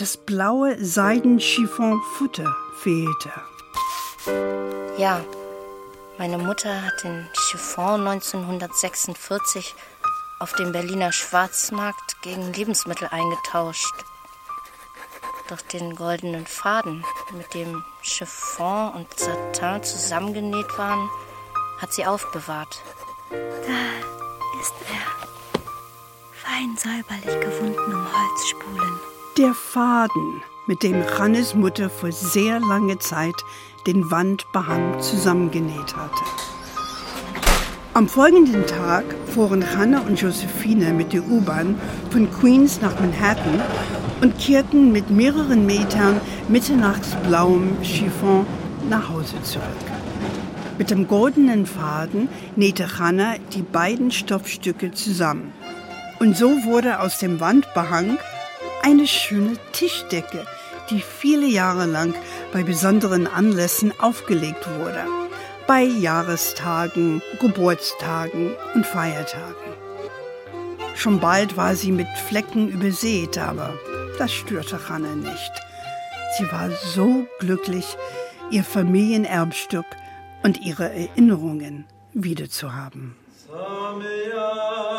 Das 0.00 0.16
blaue 0.16 0.82
Seidenchiffon-Futter 0.82 2.56
fehlte. 2.78 3.30
Ja, 4.96 5.22
meine 6.16 6.38
Mutter 6.38 6.80
hat 6.80 7.04
den 7.04 7.28
Chiffon 7.34 8.06
1946 8.08 9.74
auf 10.38 10.54
dem 10.54 10.72
Berliner 10.72 11.12
Schwarzmarkt 11.12 12.22
gegen 12.22 12.50
Lebensmittel 12.54 13.08
eingetauscht. 13.08 13.92
Doch 15.50 15.60
den 15.60 15.94
goldenen 15.94 16.46
Faden, 16.46 17.04
mit 17.32 17.52
dem 17.52 17.84
Chiffon 18.00 18.94
und 18.94 19.20
Satin 19.20 19.82
zusammengenäht 19.82 20.78
waren, 20.78 21.10
hat 21.78 21.92
sie 21.92 22.06
aufbewahrt. 22.06 22.82
Da 23.28 24.56
ist 24.62 24.74
er. 24.88 25.60
Fein 26.32 26.74
säuberlich 26.78 27.38
gewunden 27.38 27.94
um 27.94 28.06
Holzspulen. 28.10 29.09
Der 29.38 29.54
Faden, 29.54 30.42
mit 30.66 30.82
dem 30.82 31.04
Hannes 31.16 31.54
Mutter 31.54 31.88
vor 31.88 32.10
sehr 32.10 32.58
langer 32.58 32.98
Zeit 32.98 33.36
den 33.86 34.10
Wandbehang 34.10 35.00
zusammengenäht 35.00 35.94
hatte. 35.96 36.24
Am 37.94 38.08
folgenden 38.08 38.66
Tag 38.66 39.04
fuhren 39.32 39.64
Hanna 39.76 40.00
und 40.00 40.20
Josephine 40.20 40.92
mit 40.92 41.12
der 41.12 41.22
U-Bahn 41.22 41.80
von 42.10 42.28
Queens 42.32 42.80
nach 42.80 42.98
Manhattan 42.98 43.62
und 44.20 44.36
kehrten 44.38 44.90
mit 44.90 45.10
mehreren 45.10 45.64
Metern 45.64 46.20
mitternachtsblauem 46.48 47.76
Chiffon 47.84 48.44
nach 48.88 49.08
Hause 49.10 49.40
zurück. 49.44 49.64
Mit 50.76 50.90
dem 50.90 51.06
goldenen 51.06 51.66
Faden 51.66 52.28
nähte 52.56 52.98
Hanna 52.98 53.34
die 53.54 53.62
beiden 53.62 54.10
Stoffstücke 54.10 54.90
zusammen. 54.90 55.52
Und 56.18 56.36
so 56.36 56.64
wurde 56.64 56.98
aus 56.98 57.18
dem 57.18 57.38
Wandbehang 57.38 58.18
eine 58.82 59.06
schöne 59.06 59.56
Tischdecke, 59.72 60.46
die 60.90 61.00
viele 61.00 61.46
Jahre 61.46 61.86
lang 61.86 62.14
bei 62.52 62.62
besonderen 62.62 63.26
Anlässen 63.26 63.92
aufgelegt 64.00 64.66
wurde. 64.78 65.04
Bei 65.66 65.82
Jahrestagen, 65.82 67.22
Geburtstagen 67.40 68.56
und 68.74 68.86
Feiertagen. 68.86 69.54
Schon 70.94 71.20
bald 71.20 71.56
war 71.56 71.76
sie 71.76 71.92
mit 71.92 72.08
Flecken 72.28 72.68
übersät, 72.68 73.38
aber 73.38 73.74
das 74.18 74.32
störte 74.32 74.88
Hanne 74.88 75.16
nicht. 75.16 75.52
Sie 76.36 76.50
war 76.50 76.70
so 76.70 77.26
glücklich, 77.38 77.96
ihr 78.50 78.64
Familienerbstück 78.64 79.86
und 80.42 80.60
ihre 80.60 80.92
Erinnerungen 80.92 81.86
wiederzuhaben. 82.12 83.14
Die 83.48 84.89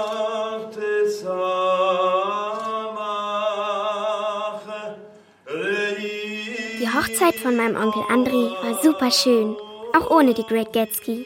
Hochzeit 7.21 7.39
von 7.39 7.55
meinem 7.55 7.75
Onkel 7.75 8.01
André 8.09 8.51
war 8.63 8.81
super 8.81 9.11
schön, 9.11 9.55
auch 9.95 10.09
ohne 10.09 10.33
die 10.33 10.45
Great 10.45 10.73
Gatsby. 10.73 11.25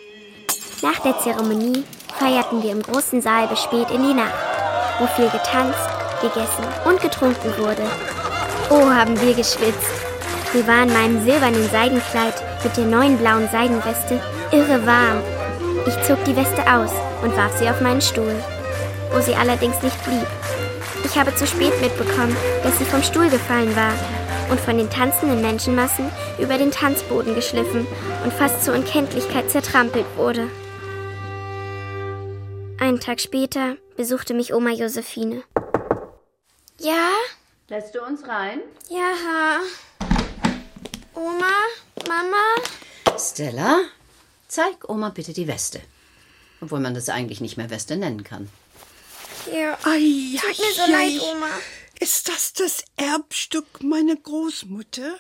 Nach 0.82 1.00
der 1.00 1.18
Zeremonie 1.20 1.84
feierten 2.20 2.62
wir 2.62 2.72
im 2.72 2.82
großen 2.82 3.22
Saal 3.22 3.48
bis 3.48 3.62
spät 3.62 3.90
in 3.92 4.04
die 4.04 4.14
Nacht, 4.14 4.34
wo 5.00 5.08
viel 5.08 5.30
getanzt, 5.30 5.80
gegessen 6.22 6.66
und 6.86 7.02
getrunken 7.02 7.58
wurde. 7.58 7.84
Oh, 8.70 8.90
haben 8.90 9.20
wir 9.22 9.34
geschwitzt. 9.34 9.94
Wir 10.52 10.68
waren 10.68 10.92
meinem 10.92 11.24
silbernen 11.24 11.70
Seidenkleid 11.70 12.36
mit 12.64 12.76
der 12.76 12.86
neuen 12.86 13.18
blauen 13.18 13.48
Seidenweste 13.50 14.20
irre 14.52 14.86
warm. 14.86 15.22
Ich 15.88 16.02
zog 16.04 16.22
die 16.26 16.36
Weste 16.36 16.62
aus 16.64 16.92
und 17.24 17.38
warf 17.38 17.58
sie 17.58 17.70
auf 17.70 17.80
meinen 17.80 18.02
Stuhl, 18.02 18.36
wo 19.14 19.22
sie 19.22 19.36
allerdings 19.36 19.82
nicht 19.82 20.04
blieb. 20.04 20.28
Ich 21.06 21.18
habe 21.18 21.34
zu 21.36 21.48
spät 21.48 21.80
mitbekommen, 21.80 22.36
dass 22.64 22.78
sie 22.80 22.86
vom 22.86 23.02
Stuhl 23.02 23.30
gefallen 23.30 23.74
war 23.76 23.94
und 24.50 24.60
von 24.60 24.78
den 24.78 24.90
tanzenden 24.90 25.42
Menschenmassen 25.42 26.10
über 26.40 26.58
den 26.58 26.72
Tanzboden 26.72 27.36
geschliffen 27.36 27.88
und 28.24 28.34
fast 28.34 28.64
zur 28.64 28.74
Unkenntlichkeit 28.76 29.50
zertrampelt 29.50 30.06
wurde. 30.16 30.50
Einen 32.80 33.00
Tag 33.00 33.22
später 33.22 33.78
besuchte 33.96 34.34
mich 34.34 34.54
Oma 34.54 34.72
Josephine. 34.72 35.44
Ja? 36.80 37.10
Lässt 37.70 37.96
du 37.96 38.04
uns 38.04 38.28
rein? 38.28 38.60
Ja. 38.90 39.60
Oma? 41.14 41.52
Mama? 42.08 43.18
Stella, 43.18 43.80
zeig 44.48 44.88
Oma 44.90 45.10
bitte 45.10 45.34
die 45.34 45.48
Weste. 45.48 45.80
Obwohl 46.62 46.80
man 46.80 46.94
das 46.94 47.10
eigentlich 47.10 47.42
nicht 47.42 47.58
mehr 47.58 47.70
Weste 47.70 47.96
nennen 47.98 48.24
kann. 48.24 48.50
Ja. 49.52 49.78
Ai, 49.84 50.38
Tut 50.40 50.60
mir 50.60 50.74
so 50.74 50.82
ai, 50.84 50.92
leid. 50.92 51.22
Oma. 51.22 51.48
Ist 52.00 52.28
das 52.28 52.54
das 52.54 52.84
Erbstück 52.98 53.82
meiner 53.82 54.16
Großmutter? 54.16 55.16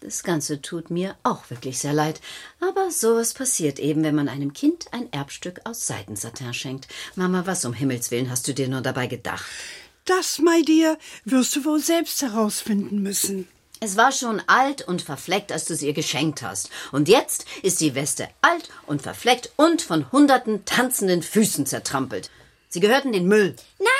Das 0.00 0.22
Ganze 0.22 0.60
tut 0.60 0.90
mir 0.90 1.14
auch 1.22 1.48
wirklich 1.50 1.78
sehr 1.78 1.92
leid. 1.92 2.20
Aber 2.60 2.90
sowas 2.90 3.34
passiert 3.34 3.78
eben, 3.78 4.02
wenn 4.02 4.14
man 4.14 4.28
einem 4.28 4.52
Kind 4.52 4.86
ein 4.92 5.12
Erbstück 5.12 5.60
aus 5.64 5.86
Seidensatin 5.86 6.54
schenkt. 6.54 6.88
Mama, 7.14 7.46
was 7.46 7.64
um 7.64 7.72
Himmels 7.72 8.10
Willen 8.10 8.30
hast 8.30 8.48
du 8.48 8.54
dir 8.54 8.68
nur 8.68 8.80
dabei 8.80 9.06
gedacht? 9.06 9.46
Das, 10.04 10.38
my 10.38 10.64
dear, 10.64 10.98
wirst 11.24 11.54
du 11.54 11.64
wohl 11.64 11.80
selbst 11.80 12.22
herausfinden 12.22 13.02
müssen. 13.02 13.46
Es 13.78 13.96
war 13.96 14.12
schon 14.12 14.42
alt 14.46 14.82
und 14.82 15.02
verfleckt, 15.02 15.52
als 15.52 15.64
du 15.64 15.74
sie 15.76 15.86
ihr 15.86 15.92
geschenkt 15.92 16.42
hast. 16.42 16.70
Und 16.92 17.08
jetzt 17.08 17.46
ist 17.62 17.80
die 17.80 17.94
Weste 17.94 18.28
alt 18.40 18.68
und 18.86 19.02
verfleckt 19.02 19.52
und 19.56 19.82
von 19.82 20.10
hunderten 20.10 20.64
tanzenden 20.64 21.22
Füßen 21.22 21.66
zertrampelt. 21.66 22.30
Sie 22.68 22.80
gehört 22.80 23.04
in 23.04 23.12
den 23.12 23.26
Müll. 23.26 23.54
Nein! 23.78 23.91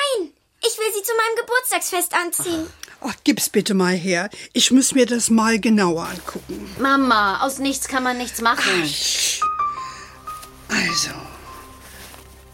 Ich 0.65 0.77
will 0.77 0.93
sie 0.95 1.03
zu 1.03 1.11
meinem 1.15 1.45
Geburtstagsfest 1.45 2.13
anziehen. 2.13 2.67
Ach, 3.01 3.13
gib's 3.23 3.49
bitte 3.49 3.73
mal 3.73 3.95
her. 3.95 4.29
Ich 4.53 4.71
muss 4.71 4.93
mir 4.93 5.05
das 5.05 5.29
mal 5.29 5.59
genauer 5.59 6.07
angucken. 6.07 6.73
Mama, 6.79 7.41
aus 7.41 7.59
nichts 7.59 7.87
kann 7.87 8.03
man 8.03 8.17
nichts 8.17 8.41
machen. 8.41 8.63
Also, 10.69 11.11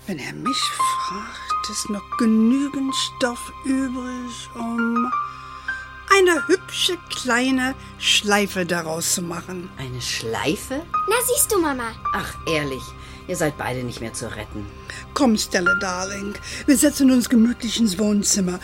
wenn 0.07 0.17
er 0.17 0.33
mich 0.33 0.57
fragt, 0.57 1.69
ist 1.69 1.89
noch 1.91 2.17
genügend 2.17 2.95
Stoff 2.95 3.51
übrig, 3.63 4.49
um 4.55 5.11
eine 6.17 6.47
hübsche 6.47 6.97
kleine 7.09 7.75
Schleife 7.99 8.65
daraus 8.65 9.13
zu 9.13 9.21
machen. 9.21 9.69
Eine 9.77 10.01
Schleife? 10.01 10.83
Na, 11.07 11.15
siehst 11.27 11.51
du, 11.51 11.59
Mama. 11.59 11.91
Ach, 12.13 12.33
ehrlich, 12.47 12.81
ihr 13.29 13.35
seid 13.35 13.57
beide 13.57 13.83
nicht 13.83 14.01
mehr 14.01 14.13
zu 14.13 14.35
retten. 14.35 14.65
Komm, 15.13 15.37
Stella, 15.37 15.75
Darling. 15.75 16.33
Wir 16.65 16.75
setzen 16.75 17.11
uns 17.11 17.29
gemütlich 17.29 17.79
ins 17.79 17.97
Wohnzimmer. 17.99 18.59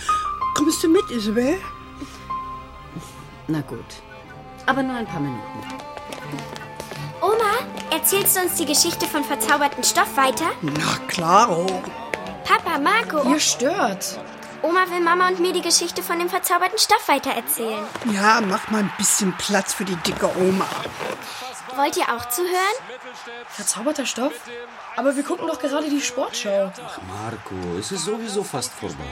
Kommst 0.55 0.83
du 0.83 0.89
mit, 0.89 1.09
Isabel? 1.11 1.57
Na 3.47 3.61
gut. 3.61 3.85
Aber 4.65 4.81
nur 4.81 4.95
ein 4.95 5.05
paar 5.05 5.19
Minuten. 5.19 5.41
Oma, 7.21 7.67
erzählst 7.91 8.35
du 8.35 8.41
uns 8.41 8.55
die 8.55 8.65
Geschichte 8.65 9.05
von 9.05 9.23
verzauberten 9.23 9.83
Stoff 9.83 10.17
weiter? 10.17 10.51
Na, 10.61 10.97
klaro. 11.07 11.67
Papa, 12.43 12.79
Marco. 12.79 13.29
Ihr 13.29 13.39
stört. 13.39 14.19
Oma 14.63 14.89
will 14.89 15.01
Mama 15.01 15.27
und 15.27 15.39
mir 15.39 15.53
die 15.53 15.61
Geschichte 15.61 16.01
von 16.01 16.17
dem 16.17 16.29
verzauberten 16.29 16.79
Stoff 16.79 17.07
weitererzählen. 17.07 17.83
Ja, 18.11 18.41
mach 18.41 18.71
mal 18.71 18.79
ein 18.79 18.91
bisschen 18.97 19.31
Platz 19.37 19.75
für 19.75 19.85
die 19.85 19.95
dicke 19.97 20.27
Oma. 20.39 20.67
Wollt 21.75 21.97
ihr 21.97 22.15
auch 22.15 22.29
zuhören? 22.29 22.75
Verzauberter 23.49 24.05
Stoff? 24.05 24.33
Aber 24.95 25.15
wir 25.15 25.23
gucken 25.23 25.47
doch 25.47 25.59
gerade 25.59 25.89
die 25.89 26.01
Sportschau. 26.01 26.71
Ach, 26.75 26.99
Marco, 27.07 27.77
es 27.77 27.91
ist 27.91 28.05
sowieso 28.05 28.43
fast 28.43 28.71
vorbei. 28.73 29.03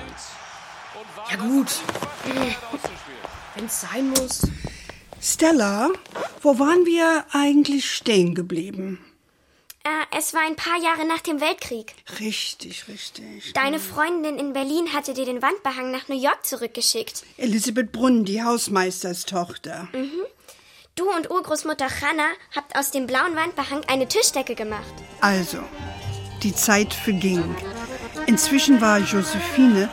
Ja 1.29 1.37
gut. 1.37 1.67
Wenn's 3.55 3.81
sein 3.81 4.09
muss. 4.09 4.41
Stella, 5.21 5.89
wo 6.41 6.59
waren 6.59 6.85
wir 6.85 7.25
eigentlich 7.31 7.89
stehen 7.89 8.35
geblieben? 8.35 8.99
Äh, 9.85 10.17
es 10.17 10.33
war 10.33 10.41
ein 10.41 10.55
paar 10.55 10.81
Jahre 10.81 11.05
nach 11.05 11.19
dem 11.19 11.41
Weltkrieg. 11.41 11.93
Richtig, 12.19 12.87
richtig. 12.87 13.51
Deine 13.53 13.79
Freundin 13.79 14.37
in 14.37 14.53
Berlin 14.53 14.93
hatte 14.93 15.13
dir 15.13 15.25
den 15.25 15.41
Wandbehang 15.41 15.91
nach 15.91 16.07
New 16.07 16.19
York 16.19 16.45
zurückgeschickt. 16.45 17.23
Elisabeth 17.37 17.91
Brunn, 17.91 18.23
die 18.23 18.41
Hausmeisterstochter. 18.43 19.89
Mhm. 19.91 20.21
Du 20.95 21.09
und 21.09 21.31
Urgroßmutter 21.31 21.87
Hanna 21.87 22.27
habt 22.55 22.77
aus 22.77 22.91
dem 22.91 23.07
blauen 23.07 23.35
Wandbehang 23.35 23.81
eine 23.87 24.07
Tischdecke 24.07 24.53
gemacht. 24.53 24.93
Also, 25.21 25.57
die 26.43 26.53
Zeit 26.53 26.93
verging. 26.93 27.43
Inzwischen 28.27 28.79
war 28.79 28.99
Josephine 28.99 29.89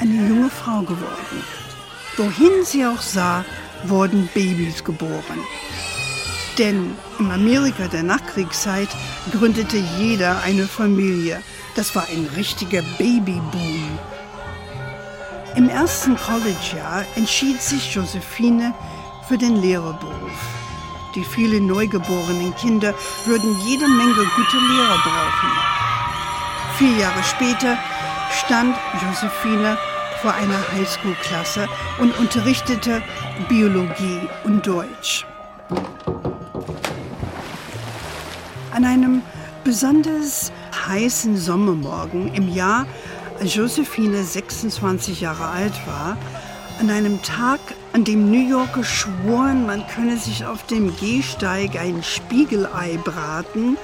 eine 0.00 0.26
junge 0.26 0.48
Frau 0.48 0.80
geworden. 0.80 1.44
Wohin 2.16 2.64
sie 2.64 2.86
auch 2.86 3.02
sah, 3.02 3.44
wurden 3.84 4.26
Babys 4.32 4.82
geboren. 4.82 5.44
Denn 6.56 6.96
im 7.18 7.30
Amerika 7.30 7.86
der 7.86 8.02
Nachkriegszeit 8.02 8.88
gründete 9.30 9.76
jeder 9.76 10.40
eine 10.44 10.66
Familie. 10.66 11.42
Das 11.76 11.94
war 11.94 12.06
ein 12.08 12.26
richtiger 12.36 12.80
Babyboom. 12.96 13.98
Im 15.56 15.68
ersten 15.68 16.16
Collegejahr 16.16 17.04
entschied 17.16 17.60
sich 17.60 17.94
Josephine 17.94 18.72
für 19.28 19.36
den 19.36 19.60
Lehrerberuf. 19.60 20.32
Die 21.14 21.22
vielen 21.22 21.66
neugeborenen 21.66 22.54
Kinder 22.54 22.94
würden 23.26 23.54
jede 23.66 23.86
Menge 23.86 24.14
gute 24.14 24.56
Lehrer 24.56 24.98
brauchen. 25.02 25.50
Vier 26.78 26.96
Jahre 26.96 27.22
später 27.22 27.76
stand 28.32 28.74
Josephine 29.02 29.76
vor 30.22 30.32
einer 30.32 30.58
Highschool-Klasse 30.72 31.68
und 31.98 32.18
unterrichtete 32.18 33.02
Biologie 33.48 34.20
und 34.44 34.66
Deutsch. 34.66 35.26
An 38.72 38.84
einem 38.84 39.22
besonders 39.62 40.52
heißen 40.88 41.36
Sommermorgen 41.36 42.32
im 42.34 42.48
Jahr, 42.48 42.86
als 43.38 43.54
Josephine 43.54 44.22
26 44.22 45.20
Jahre 45.20 45.48
alt 45.48 45.74
war, 45.86 46.16
an 46.80 46.90
einem 46.90 47.20
Tag, 47.22 47.60
an 47.98 48.04
dem 48.04 48.30
New 48.30 48.48
Yorker 48.48 48.84
schworen, 48.84 49.66
man 49.66 49.84
könne 49.88 50.18
sich 50.18 50.44
auf 50.44 50.64
dem 50.66 50.96
Gehsteig 50.98 51.74
ein 51.74 52.04
Spiegelei 52.04 52.96
braten, 53.02 53.76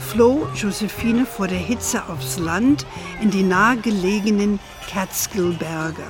floh 0.00 0.48
Josephine 0.54 1.26
vor 1.26 1.48
der 1.48 1.58
Hitze 1.58 2.02
aufs 2.08 2.38
Land 2.38 2.86
in 3.20 3.30
die 3.30 3.42
nahegelegenen 3.42 4.58
Catskill-Berge. 4.88 6.02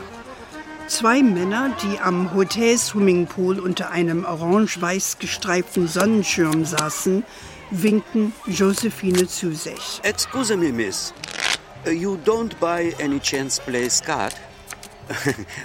Zwei 0.86 1.20
Männer, 1.20 1.72
die 1.82 1.98
am 1.98 2.32
Hotel-Swimmingpool 2.32 3.58
unter 3.58 3.90
einem 3.90 4.24
orange-weiß 4.24 5.18
gestreiften 5.18 5.88
Sonnenschirm 5.88 6.64
saßen, 6.64 7.24
winkten 7.72 8.32
Josephine 8.46 9.26
zu 9.26 9.52
sich. 9.52 10.00
Excuse 10.04 10.56
me, 10.56 10.70
miss. 10.70 11.12
Uh, 11.84 11.90
You 11.90 12.16
don't 12.24 12.54
by 12.60 12.94
any 13.02 13.18
chance 13.18 13.60
play 13.60 13.90
skat? 13.90 14.32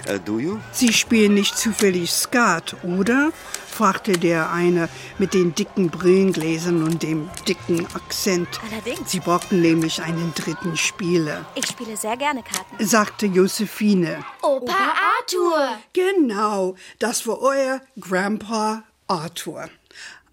Uh, 0.08 0.18
Do 0.24 0.38
you? 0.38 0.58
Sie 0.72 0.92
spielen 0.92 1.34
nicht 1.34 1.56
zufällig 1.58 2.10
Skat, 2.12 2.76
oder? 2.82 3.32
fragte 3.66 4.12
der 4.12 4.50
eine 4.50 4.88
mit 5.18 5.34
den 5.34 5.54
dicken 5.54 5.88
Brillengläsern 5.90 6.82
und 6.82 7.02
dem 7.02 7.30
dicken 7.46 7.86
Akzent. 7.94 8.48
Allerdings. 8.70 9.10
Sie 9.10 9.20
brauchten 9.20 9.60
nämlich 9.60 10.02
einen 10.02 10.32
dritten 10.34 10.76
Spieler, 10.76 11.46
Ich 11.54 11.66
spiele 11.66 11.96
sehr 11.96 12.16
gerne 12.16 12.42
Karten. 12.42 12.84
sagte 12.84 13.26
Josephine. 13.26 14.24
Opa 14.42 14.72
Arthur. 15.20 15.78
Genau, 15.92 16.74
das 16.98 17.26
war 17.26 17.40
euer 17.40 17.80
Grandpa 18.00 18.82
Arthur. 19.06 19.68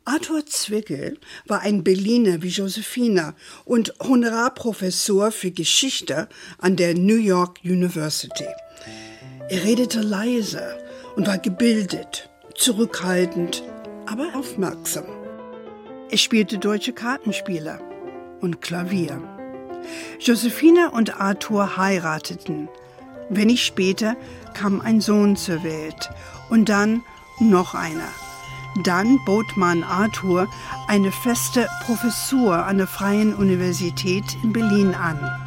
Arthur 0.05 0.45
Zwickel 0.45 1.19
war 1.47 1.61
ein 1.61 1.83
Berliner 1.83 2.41
wie 2.43 2.49
Josephine 2.49 3.33
und 3.63 3.91
Honorarprofessor 3.99 5.31
für 5.31 5.51
Geschichte 5.51 6.29
an 6.59 6.75
der 6.75 6.93
New 6.95 7.15
York 7.17 7.59
University. 7.63 8.45
Er 9.47 9.63
redete 9.63 10.01
leise 10.01 10.79
und 11.15 11.27
war 11.27 11.37
gebildet, 11.37 12.29
zurückhaltend, 12.55 13.63
aber 14.07 14.29
aufmerksam. 14.35 15.05
Er 16.09 16.17
spielte 16.17 16.57
deutsche 16.57 16.93
Kartenspiele 16.93 17.79
und 18.41 18.61
Klavier. 18.61 19.21
Josephine 20.19 20.89
und 20.89 21.21
Arthur 21.21 21.77
heirateten. 21.77 22.69
Wenig 23.29 23.63
später 23.63 24.15
kam 24.55 24.81
ein 24.81 24.99
Sohn 24.99 25.35
zur 25.35 25.63
Welt 25.63 26.09
und 26.49 26.69
dann 26.69 27.03
noch 27.39 27.75
einer. 27.75 28.09
Dann 28.83 29.19
bot 29.25 29.55
man 29.57 29.83
Arthur 29.83 30.47
eine 30.87 31.11
feste 31.11 31.69
Professur 31.85 32.65
an 32.65 32.77
der 32.77 32.87
Freien 32.87 33.35
Universität 33.35 34.25
in 34.43 34.53
Berlin 34.53 34.95
an. 34.95 35.44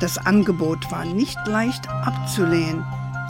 Das 0.00 0.18
Angebot 0.18 0.90
war 0.90 1.04
nicht 1.06 1.38
leicht 1.46 1.88
abzulehnen, 1.88 2.84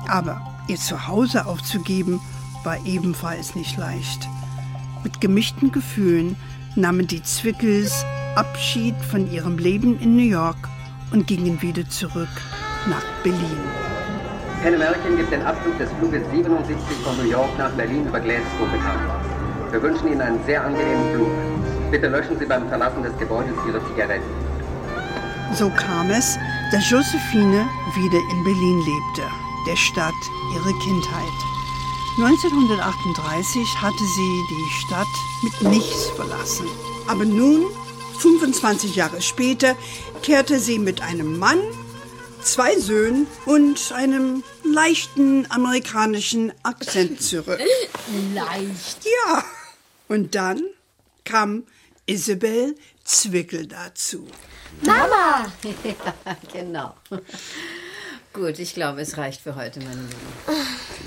aber 0.08 0.40
ihr 0.66 0.76
Zuhause 0.76 1.46
aufzugeben 1.46 2.20
war 2.64 2.84
ebenfalls 2.84 3.54
nicht 3.54 3.76
leicht. 3.76 4.28
Mit 5.04 5.20
gemischten 5.20 5.70
Gefühlen 5.70 6.34
nahmen 6.74 7.06
die 7.06 7.22
Zwickels 7.22 8.04
Abschied 8.34 8.96
von 8.96 9.30
ihrem 9.30 9.58
Leben 9.58 9.98
in 10.00 10.16
New 10.16 10.28
York 10.28 10.56
und 11.12 11.28
gingen 11.28 11.62
wieder 11.62 11.88
zurück 11.88 12.28
nach 12.88 13.04
Berlin. 13.22 13.60
Pan 14.62 14.74
American 14.74 15.16
gibt 15.16 15.32
den 15.32 15.42
Abflug 15.42 15.78
des 15.78 15.88
Fluges 16.00 16.22
77 16.32 16.76
von 17.04 17.16
New 17.16 17.30
York 17.30 17.56
nach 17.58 17.70
Berlin 17.70 18.06
über 18.06 18.18
Glasgow 18.18 18.68
bekannt. 18.72 19.00
Wir 19.70 19.82
wünschen 19.82 20.08
Ihnen 20.08 20.20
einen 20.20 20.44
sehr 20.44 20.64
angenehmen 20.64 21.14
Flug. 21.14 21.30
Bitte 21.92 22.08
löschen 22.08 22.38
Sie 22.38 22.46
beim 22.46 22.68
Verlassen 22.68 23.02
des 23.04 23.16
Gebäudes 23.18 23.54
Ihre 23.68 23.80
Zigaretten. 23.86 24.24
So 25.54 25.70
kam 25.70 26.10
es, 26.10 26.38
dass 26.72 26.90
Josephine 26.90 27.68
wieder 27.94 28.18
in 28.30 28.44
Berlin 28.44 28.80
lebte, 28.80 29.30
der 29.66 29.76
Stadt 29.76 30.14
ihrer 30.54 30.78
Kindheit. 30.80 31.38
1938 32.18 33.62
hatte 33.80 34.04
sie 34.04 34.42
die 34.50 34.70
Stadt 34.80 35.06
mit 35.42 35.62
nichts 35.70 36.08
verlassen. 36.16 36.66
Aber 37.06 37.24
nun, 37.24 37.66
25 38.18 38.96
Jahre 38.96 39.20
später, 39.22 39.76
kehrte 40.22 40.58
sie 40.58 40.78
mit 40.78 41.02
einem 41.02 41.38
Mann, 41.38 41.60
zwei 42.42 42.78
Söhnen 42.78 43.26
und 43.44 43.92
einem 43.92 44.42
leichten 44.64 45.48
amerikanischen 45.50 46.52
Akzent 46.62 47.22
zurück. 47.22 47.60
Leicht. 48.34 49.04
Ja. 49.04 49.44
Und 50.08 50.34
dann 50.34 50.62
kam 51.24 51.64
Isabel 52.06 52.76
Zwickel 53.04 53.66
dazu. 53.66 54.26
Mama! 54.82 55.52
ja, 55.84 56.36
genau. 56.52 56.94
Gut, 58.32 58.58
ich 58.58 58.74
glaube, 58.74 59.00
es 59.00 59.16
reicht 59.16 59.40
für 59.40 59.54
heute, 59.54 59.80
meine 59.80 60.02
Lieben. 60.02 60.66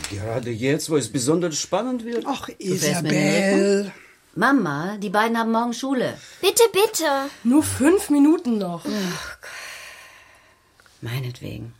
Gerade 0.10 0.50
jetzt, 0.50 0.90
wo 0.90 0.98
es 0.98 1.12
besonders 1.12 1.60
spannend 1.60 2.04
wird. 2.04 2.26
Ach, 2.28 2.48
helfen? 2.48 3.92
Mama, 4.36 4.98
die 4.98 5.10
beiden 5.10 5.38
haben 5.38 5.52
morgen 5.52 5.74
Schule. 5.74 6.18
Bitte, 6.42 6.64
bitte. 6.72 7.06
Nur 7.44 7.62
fünf 7.62 8.10
Minuten 8.10 8.58
noch. 8.58 8.84
Meinetwegen. 11.02 11.74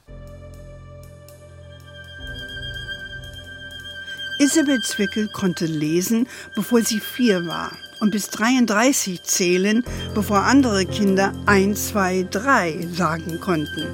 Isabel 4.40 4.82
Zwickel 4.82 5.30
konnte 5.34 5.66
lesen, 5.66 6.28
bevor 6.56 6.82
sie 6.82 7.00
vier 7.00 7.46
war 7.46 7.72
und 8.00 8.12
bis 8.12 8.30
33 8.30 9.24
zählen, 9.24 9.84
bevor 10.14 10.44
andere 10.44 10.86
Kinder 10.86 11.34
1, 11.46 11.90
2, 11.90 12.28
3 12.30 12.88
sagen 12.94 13.40
konnten. 13.40 13.88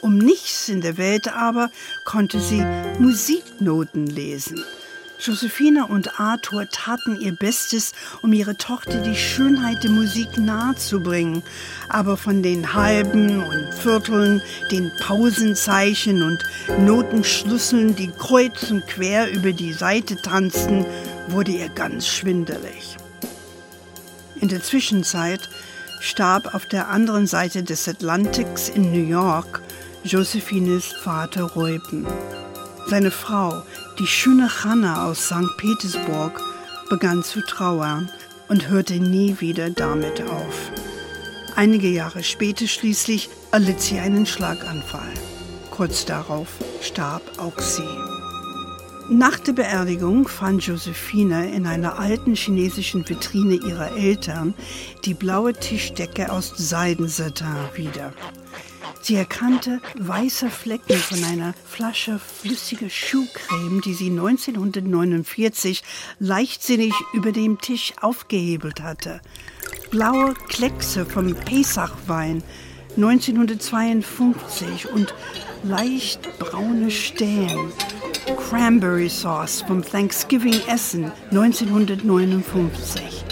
Um 0.00 0.16
nichts 0.16 0.68
in 0.68 0.80
der 0.80 0.96
Welt 0.96 1.28
aber 1.34 1.70
konnte 2.04 2.40
sie 2.40 2.64
Musiknoten 2.98 4.06
lesen. 4.06 4.64
Josephine 5.20 5.86
und 5.86 6.18
Arthur 6.18 6.66
taten 6.70 7.20
ihr 7.20 7.32
Bestes, 7.32 7.92
um 8.22 8.32
ihre 8.32 8.56
Tochter 8.56 9.02
die 9.02 9.14
Schönheit 9.14 9.84
der 9.84 9.90
Musik 9.90 10.38
nahezubringen. 10.38 11.42
Aber 11.90 12.16
von 12.16 12.42
den 12.42 12.72
Halben 12.72 13.44
und 13.44 13.74
Vierteln, 13.74 14.40
den 14.70 14.90
Pausenzeichen 15.00 16.22
und 16.22 16.42
Notenschlüsseln, 16.78 17.94
die 17.96 18.08
kreuz 18.08 18.70
und 18.70 18.86
quer 18.86 19.30
über 19.30 19.52
die 19.52 19.74
Seite 19.74 20.16
tanzten, 20.16 20.86
wurde 21.28 21.52
ihr 21.52 21.68
ganz 21.68 22.06
schwindelig. 22.08 22.96
In 24.40 24.48
der 24.48 24.62
Zwischenzeit 24.62 25.48
starb 26.00 26.54
auf 26.54 26.66
der 26.66 26.88
anderen 26.88 27.26
Seite 27.26 27.62
des 27.62 27.86
Atlantiks 27.86 28.70
in 28.70 28.90
New 28.90 29.06
York 29.06 29.60
Josephines 30.02 30.86
Vater 30.86 31.42
Reuben. 31.42 32.06
Seine 32.88 33.10
Frau, 33.10 33.62
die 33.98 34.06
schöne 34.06 34.64
Hanna 34.64 35.06
aus 35.06 35.26
St. 35.26 35.56
Petersburg, 35.58 36.40
begann 36.88 37.22
zu 37.22 37.42
trauern 37.42 38.10
und 38.48 38.68
hörte 38.68 38.94
nie 38.94 39.36
wieder 39.40 39.68
damit 39.68 40.22
auf. 40.22 40.72
Einige 41.54 41.88
Jahre 41.88 42.22
später 42.22 42.66
schließlich 42.66 43.28
erlitt 43.52 43.82
sie 43.82 43.98
einen 43.98 44.24
Schlaganfall. 44.24 45.12
Kurz 45.70 46.06
darauf 46.06 46.48
starb 46.80 47.22
auch 47.38 47.58
sie. 47.58 48.09
Nach 49.12 49.40
der 49.40 49.54
Beerdigung 49.54 50.28
fand 50.28 50.64
Josephine 50.64 51.52
in 51.52 51.66
einer 51.66 51.98
alten 51.98 52.36
chinesischen 52.36 53.08
Vitrine 53.08 53.54
ihrer 53.56 53.96
Eltern 53.96 54.54
die 55.04 55.14
blaue 55.14 55.52
Tischdecke 55.52 56.30
aus 56.30 56.52
Seidensatin 56.56 57.56
wieder. 57.74 58.12
Sie 59.02 59.16
erkannte 59.16 59.80
weiße 59.98 60.48
Flecken 60.48 60.96
von 60.96 61.24
einer 61.24 61.54
Flasche 61.68 62.20
flüssiger 62.20 62.88
Schuhcreme, 62.88 63.80
die 63.80 63.94
sie 63.94 64.10
1949 64.10 65.82
leichtsinnig 66.20 66.94
über 67.12 67.32
dem 67.32 67.60
Tisch 67.60 67.94
aufgehebelt 68.00 68.80
hatte. 68.80 69.20
Blaue 69.90 70.34
Kleckse 70.46 71.04
vom 71.04 71.34
Pesachwein 71.34 72.44
1952 72.94 74.92
und 74.92 75.12
leicht 75.64 76.38
braune 76.38 76.92
Stellen. 76.92 77.72
Cranberry 78.36 79.08
Sauce 79.08 79.62
vom 79.62 79.82
Thanksgiving-Essen 79.82 81.12
1959. 81.30 83.24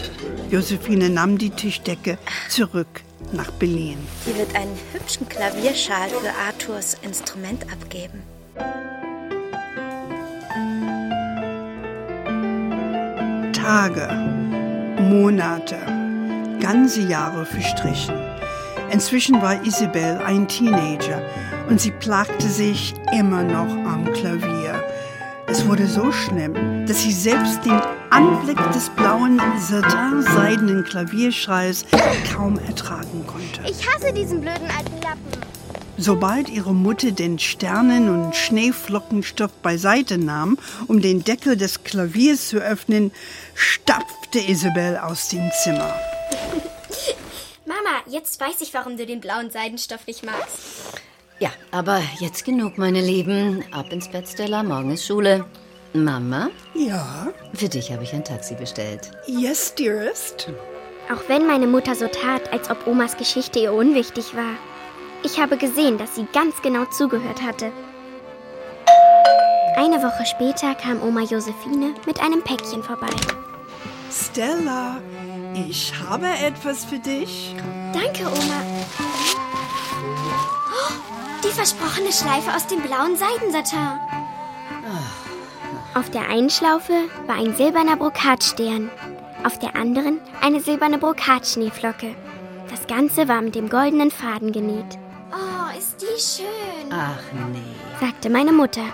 Josephine 0.50 1.10
nahm 1.10 1.38
die 1.38 1.50
Tischdecke 1.50 2.18
zurück 2.48 3.02
nach 3.32 3.50
Berlin. 3.52 3.98
Sie 4.24 4.36
wird 4.36 4.54
einen 4.54 4.76
hübschen 4.92 5.28
Klavierschal 5.28 6.08
für 6.08 6.30
Arthurs 6.46 6.96
Instrument 7.02 7.64
abgeben. 7.72 8.22
Tage, 13.52 14.08
Monate, 15.02 15.76
ganze 16.60 17.02
Jahre 17.02 17.44
verstrichen. 17.44 18.14
Inzwischen 18.90 19.42
war 19.42 19.62
Isabel 19.64 20.18
ein 20.24 20.48
Teenager 20.48 21.22
und 21.68 21.80
sie 21.80 21.90
plagte 21.90 22.48
sich 22.48 22.94
immer 23.12 23.42
noch 23.42 23.68
am 23.68 24.10
Klavier. 24.12 24.57
Es 25.58 25.66
wurde 25.66 25.88
so 25.88 26.12
schlimm, 26.12 26.86
dass 26.86 27.02
sie 27.02 27.10
selbst 27.10 27.64
den 27.64 27.80
Anblick 28.10 28.58
des 28.70 28.90
blauen 28.90 29.40
satin-seidenen 29.58 30.84
Klavierschreis 30.84 31.84
kaum 32.32 32.60
ertragen 32.60 33.26
konnte. 33.26 33.68
Ich 33.68 33.84
hasse 33.84 34.12
diesen 34.12 34.40
blöden 34.40 34.70
alten 34.70 35.02
Lappen. 35.02 35.42
Sobald 35.96 36.48
ihre 36.48 36.72
Mutter 36.72 37.10
den 37.10 37.40
Sternen- 37.40 38.08
und 38.08 38.36
Schneeflockenstoff 38.36 39.50
beiseite 39.54 40.16
nahm, 40.16 40.58
um 40.86 41.02
den 41.02 41.24
Deckel 41.24 41.56
des 41.56 41.82
Klaviers 41.82 42.50
zu 42.50 42.58
öffnen, 42.58 43.10
stapfte 43.56 44.38
Isabel 44.38 44.96
aus 44.96 45.28
dem 45.28 45.50
Zimmer. 45.64 45.92
Mama, 47.66 47.98
jetzt 48.06 48.40
weiß 48.40 48.60
ich, 48.60 48.72
warum 48.74 48.96
du 48.96 49.04
den 49.04 49.20
blauen 49.20 49.50
Seidenstoff 49.50 50.06
nicht 50.06 50.24
magst. 50.24 50.60
Ja, 51.40 51.50
aber 51.70 52.00
jetzt 52.18 52.44
genug, 52.44 52.78
meine 52.78 53.00
Lieben. 53.00 53.62
Ab 53.70 53.92
ins 53.92 54.08
Bett, 54.08 54.28
Stella. 54.28 54.62
Morgen 54.62 54.90
ist 54.90 55.06
Schule. 55.06 55.44
Mama? 55.92 56.50
Ja? 56.74 57.28
Für 57.54 57.68
dich 57.68 57.92
habe 57.92 58.02
ich 58.02 58.12
ein 58.12 58.24
Taxi 58.24 58.54
bestellt. 58.54 59.10
Yes, 59.26 59.74
dearest. 59.74 60.50
Auch 61.12 61.28
wenn 61.28 61.46
meine 61.46 61.66
Mutter 61.66 61.94
so 61.94 62.08
tat, 62.08 62.52
als 62.52 62.68
ob 62.70 62.86
Omas 62.86 63.16
Geschichte 63.16 63.60
ihr 63.60 63.72
unwichtig 63.72 64.34
war. 64.36 64.56
Ich 65.22 65.40
habe 65.40 65.56
gesehen, 65.56 65.96
dass 65.96 66.16
sie 66.16 66.26
ganz 66.32 66.60
genau 66.60 66.84
zugehört 66.86 67.40
hatte. 67.40 67.72
Eine 69.76 70.02
Woche 70.02 70.26
später 70.26 70.74
kam 70.74 71.00
Oma 71.02 71.22
Josephine 71.22 71.94
mit 72.04 72.20
einem 72.20 72.42
Päckchen 72.42 72.82
vorbei. 72.82 73.14
Stella, 74.10 75.00
ich 75.54 75.92
habe 76.08 76.26
etwas 76.26 76.84
für 76.84 76.98
dich. 76.98 77.54
Danke, 77.92 78.26
Oma. 78.26 79.47
Die 81.44 81.52
versprochene 81.52 82.12
Schleife 82.12 82.54
aus 82.54 82.66
dem 82.66 82.80
blauen 82.82 83.16
Seidensatin. 83.16 83.98
Auf 85.94 86.10
der 86.10 86.28
einen 86.28 86.50
Schlaufe 86.50 86.92
war 87.26 87.36
ein 87.36 87.54
silberner 87.56 87.96
Brokatstern, 87.96 88.90
auf 89.44 89.58
der 89.58 89.74
anderen 89.76 90.20
eine 90.40 90.60
silberne 90.60 90.98
Brokatschneeflocke. 90.98 92.14
Das 92.70 92.86
Ganze 92.86 93.28
war 93.28 93.40
mit 93.40 93.54
dem 93.54 93.68
goldenen 93.68 94.10
Faden 94.10 94.52
genäht. 94.52 94.98
Oh, 95.32 95.78
ist 95.78 96.00
die 96.00 96.20
schön, 96.20 96.92
Ach 96.92 97.22
nee. 97.52 97.60
sagte 98.00 98.30
meine 98.30 98.52
Mutter. 98.52 98.84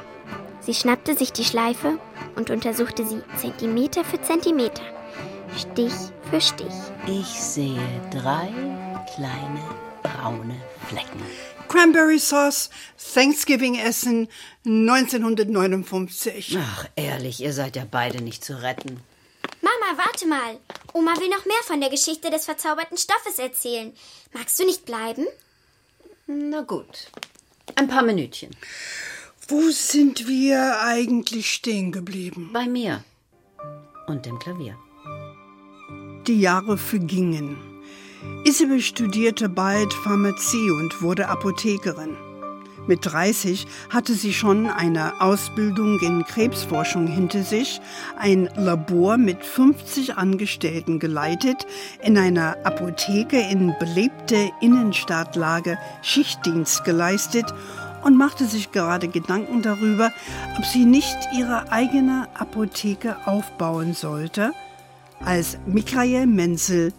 Sie 0.61 0.74
schnappte 0.74 1.16
sich 1.16 1.32
die 1.32 1.45
Schleife 1.45 1.99
und 2.36 2.51
untersuchte 2.51 3.05
sie 3.07 3.22
Zentimeter 3.36 4.05
für 4.05 4.20
Zentimeter, 4.22 4.82
Stich 5.57 5.92
für 6.30 6.40
Stich. 6.40 6.66
Ich 7.07 7.26
sehe 7.26 7.82
drei 8.11 8.49
kleine 9.14 9.61
braune 10.03 10.57
Flecken. 10.88 11.22
Cranberry 11.75 12.20
Sauce, 12.20 12.70
Thanksgiving-Essen 13.14 14.29
1959. 14.64 16.57
Ach, 16.61 16.87
ehrlich, 16.95 17.41
ihr 17.41 17.53
seid 17.53 17.75
ja 17.75 17.85
beide 17.91 18.22
nicht 18.22 18.45
zu 18.45 18.62
retten. 18.62 19.01
Mama, 19.61 19.99
warte 19.99 20.29
mal. 20.29 20.61
Oma 20.93 21.18
will 21.18 21.29
noch 21.31 21.45
mehr 21.47 21.62
von 21.64 21.81
der 21.81 21.91
Geschichte 21.91 22.31
des 22.31 22.45
verzauberten 22.45 22.97
Stoffes 22.97 23.41
erzählen. 23.41 23.93
Magst 24.33 24.61
du 24.61 24.64
nicht 24.64 24.85
bleiben? 24.85 25.27
Na 26.29 26.61
gut. 26.61 27.11
Ein 27.75 27.89
paar 27.89 28.05
Minütchen. 28.05 28.55
Wo 29.49 29.68
sind 29.70 30.29
wir 30.29 30.81
eigentlich 30.81 31.53
stehen 31.53 31.91
geblieben? 31.91 32.51
Bei 32.53 32.68
mir. 32.68 33.03
Und 34.07 34.27
dem 34.27 34.39
Klavier. 34.39 34.79
Die 36.29 36.41
Jahre 36.41 36.79
vergingen. 36.79 37.74
Isabel 38.45 38.81
studierte 38.81 39.49
bald 39.49 39.93
Pharmazie 39.93 40.70
und 40.70 41.03
wurde 41.03 41.29
Apothekerin. 41.29 42.16
Mit 42.87 43.07
30 43.07 43.66
hatte 43.89 44.12
sie 44.12 44.35
schon 44.35 44.66
eine 44.66 45.22
Ausbildung 45.22 45.99
in 46.01 46.25
Krebsforschung 46.25 47.07
hinter 47.07 47.43
sich, 47.43 47.81
ein 48.18 48.51
Labor 48.57 49.16
mit 49.16 49.43
50 49.43 50.16
Angestellten 50.16 50.99
geleitet, 50.99 51.66
in 52.03 52.18
einer 52.18 52.59
Apotheke 52.64 53.41
in 53.41 53.75
belebte 53.79 54.51
Innenstadtlage 54.61 55.79
Schichtdienst 56.03 56.85
geleistet 56.85 57.47
und 58.05 58.18
machte 58.18 58.45
sich 58.45 58.70
gerade 58.70 59.09
Gedanken 59.09 59.62
darüber, 59.62 60.12
ob 60.59 60.66
sie 60.66 60.85
nicht 60.85 61.16
ihre 61.39 61.72
eigene 61.72 62.29
Apotheke 62.35 63.16
aufbauen 63.27 63.95
sollte, 63.95 64.53
als 65.25 65.57
Michael 65.66 66.27
Menzel 66.27 66.93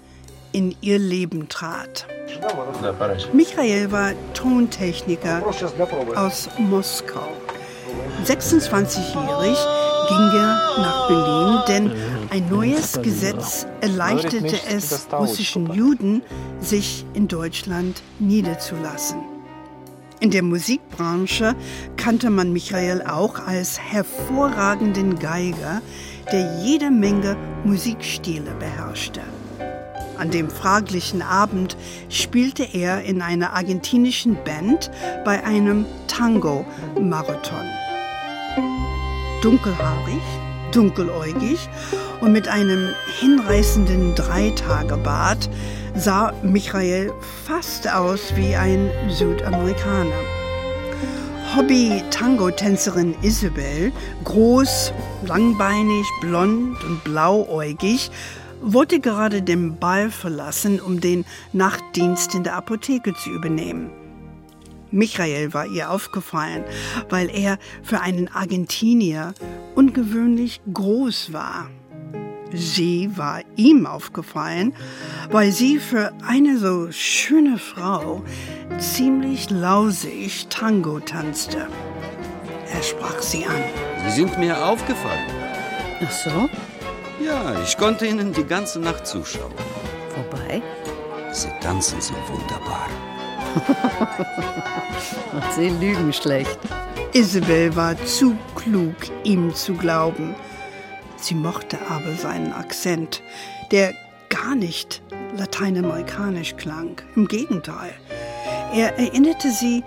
in 0.52 0.76
ihr 0.82 1.00
Leben 1.00 1.50
trat. 1.50 2.08
Michael 3.34 3.92
war 3.92 4.12
Tontechniker 4.34 5.44
aus 6.16 6.50
Moskau. 6.58 7.28
26-jährig 8.26 9.58
ging 10.08 10.40
er 10.40 10.60
nach 10.78 11.08
Berlin, 11.08 11.60
denn 11.68 11.92
ein 12.30 12.50
neues 12.50 13.00
Gesetz 13.02 13.68
erleichterte 13.82 14.60
es 14.70 15.08
russischen 15.12 15.72
Juden, 15.74 16.22
sich 16.60 17.06
in 17.14 17.28
Deutschland 17.28 18.02
niederzulassen. 18.20 19.20
In 20.20 20.32
der 20.32 20.44
Musikbranche 20.44 21.56
kannte 21.98 22.30
man 22.30 22.54
Michael 22.54 23.04
auch 23.04 23.46
als 23.46 23.80
hervorragenden 23.80 25.20
Geiger, 25.20 25.82
der 26.32 26.64
jede 26.64 26.90
Menge 26.90 27.36
Musikstile 27.64 28.52
beherrschte. 28.60 29.22
An 30.18 30.32
dem 30.32 30.50
fraglichen 30.50 31.22
Abend 31.22 31.76
spielte 32.10 32.64
er 32.64 33.04
in 33.04 33.22
einer 33.22 33.54
argentinischen 33.54 34.38
Band 34.44 34.90
bei 35.26 35.44
einem 35.44 35.86
Tango-Marathon. 36.08 37.66
Dunkelhaarig, 39.42 40.22
dunkeläugig 40.72 41.70
und 42.22 42.32
mit 42.32 42.48
einem 42.48 42.90
hinreißenden 43.20 44.16
Dreitagebart 44.16 45.50
sah 45.96 46.34
Michael 46.44 47.14
fast 47.46 47.92
aus 47.92 48.36
wie 48.36 48.56
ein 48.56 48.90
Südamerikaner. 49.10 50.12
Hobby-Tango-Tänzerin 51.56 53.16
Isabel, 53.22 53.92
groß, 54.24 54.92
langbeinig, 55.26 56.06
blond 56.20 56.84
und 56.84 57.04
blauäugig, 57.04 58.12
wollte 58.74 59.00
gerade 59.00 59.42
den 59.42 59.78
Ball 59.78 60.10
verlassen, 60.10 60.80
um 60.80 61.00
den 61.00 61.26
Nachtdienst 61.54 62.34
in 62.34 62.44
der 62.44 62.56
Apotheke 62.56 63.14
zu 63.14 63.30
übernehmen. 63.30 63.92
Michael 64.92 65.54
war 65.54 65.68
ihr 65.68 65.92
aufgefallen, 65.92 66.64
weil 67.10 67.30
er 67.30 67.58
für 67.84 68.02
einen 68.02 68.28
Argentinier 68.28 69.34
ungewöhnlich 69.76 70.62
groß 70.72 71.34
war. 71.34 71.70
Sie 72.54 73.10
war 73.16 73.42
ihm 73.56 73.86
aufgefallen, 73.86 74.74
weil 75.30 75.52
sie 75.52 75.80
für 75.80 76.14
eine 76.26 76.58
so 76.58 76.92
schöne 76.92 77.58
Frau 77.58 78.24
ziemlich 78.78 79.50
lausig 79.50 80.48
Tango 80.48 81.00
tanzte. 81.00 81.68
Er 82.74 82.84
sprach 82.84 83.22
sie 83.22 83.46
an. 83.46 83.62
Sie 84.06 84.16
sind 84.22 84.38
mir 84.40 84.66
aufgefallen. 84.66 85.30
Ach 86.02 86.12
so? 86.12 86.50
Ja, 87.20 87.62
ich 87.64 87.78
konnte 87.78 88.06
Ihnen 88.06 88.34
die 88.34 88.44
ganze 88.44 88.80
Nacht 88.80 89.08
zuschauen. 89.08 89.54
Wobei? 90.16 90.62
Sie 91.32 91.50
tanzen 91.62 92.02
so 92.02 92.14
wunderbar. 92.28 92.90
Und 95.32 95.54
Sie 95.54 95.70
lügen 95.70 96.12
schlecht. 96.12 96.60
Isabel 97.14 97.76
war 97.76 97.96
zu 98.06 98.38
klug, 98.56 98.96
ihm 99.24 99.54
zu 99.56 99.74
glauben. 99.74 100.36
Sie 101.16 101.36
mochte 101.36 101.78
aber 101.90 102.14
seinen 102.16 102.52
Akzent, 102.52 103.22
der 103.72 103.94
gar 104.28 104.56
nicht 104.56 105.02
lateinamerikanisch 105.38 106.58
klang. 106.58 107.02
Im 107.16 107.28
Gegenteil. 107.28 107.94
Er 108.74 108.98
erinnerte 109.00 109.52
sie 109.52 109.84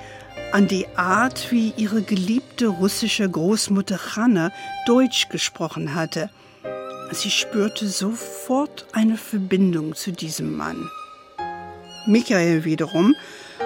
an 0.53 0.67
die 0.67 0.87
Art, 0.97 1.51
wie 1.51 1.75
ihre 1.77 2.01
geliebte 2.01 2.69
russische 2.69 3.29
Großmutter 3.29 4.17
Hanne 4.17 4.51
Deutsch 4.87 5.29
gesprochen 5.29 5.95
hatte. 5.95 6.31
Sie 7.11 7.31
spürte 7.31 7.89
sofort 7.89 8.87
eine 8.93 9.17
Verbindung 9.17 9.95
zu 9.95 10.13
diesem 10.13 10.57
Mann. 10.57 10.89
Michael 12.07 12.65
wiederum 12.65 13.15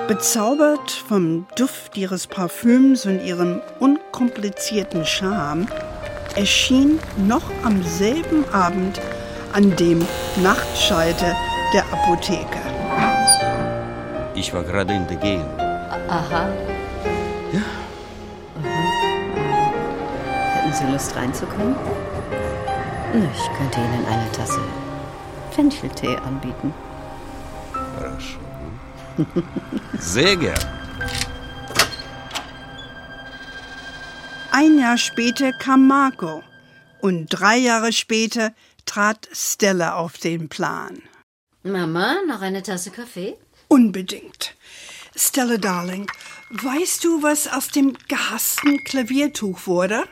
Bezaubert 0.09 0.91
vom 0.91 1.47
Duft 1.55 1.97
ihres 1.97 2.27
Parfüms 2.27 3.07
und 3.07 3.21
ihrem 3.25 3.61
unkomplizierten 3.79 5.05
Charme 5.05 5.67
erschien 6.35 6.99
noch 7.17 7.43
am 7.63 7.83
selben 7.83 8.45
Abend 8.53 9.01
an 9.53 9.75
dem 9.77 10.05
Nachtschalter 10.43 11.37
der 11.73 11.85
Apotheke. 11.93 12.59
Ich 14.35 14.53
war 14.53 14.65
gerade 14.65 14.95
in 14.95 15.07
der 15.07 15.17
Gegend. 15.19 15.61
Aha. 16.09 16.49
Ja. 17.53 17.61
Hätten 20.55 20.73
Sie 20.73 20.91
Lust 20.91 21.15
reinzukommen? 21.15 21.77
Ich 23.15 23.59
könnte 23.59 23.79
Ihnen 23.79 24.07
eine 24.07 24.33
Tasse 24.33 24.63
Fencheltee 25.51 26.17
anbieten. 26.17 26.73
Sehr 29.99 30.35
gern. 30.37 30.59
Ein 34.51 34.79
Jahr 34.79 34.97
später 34.97 35.53
kam 35.53 35.87
Marco 35.87 36.43
und 37.03 37.27
drei 37.27 37.59
Jahre 37.59 37.93
später 37.93 38.55
trat 38.87 39.29
Stella 39.33 39.97
auf 39.97 40.17
den 40.17 40.49
Plan. 40.49 41.03
Mama, 41.65 42.17
noch 42.27 42.41
eine 42.41 42.63
Tasse 42.63 42.91
Kaffee? 42.91 43.37
Unbedingt. 43.69 44.55
Stella, 45.15 45.59
Darling, 45.59 46.11
weißt 46.49 47.05
du, 47.05 47.23
was 47.23 47.47
aus 47.47 47.69
dem 47.69 47.95
gehassten 48.09 48.83
Klaviertuch 48.85 49.67
wurde? 49.67 50.05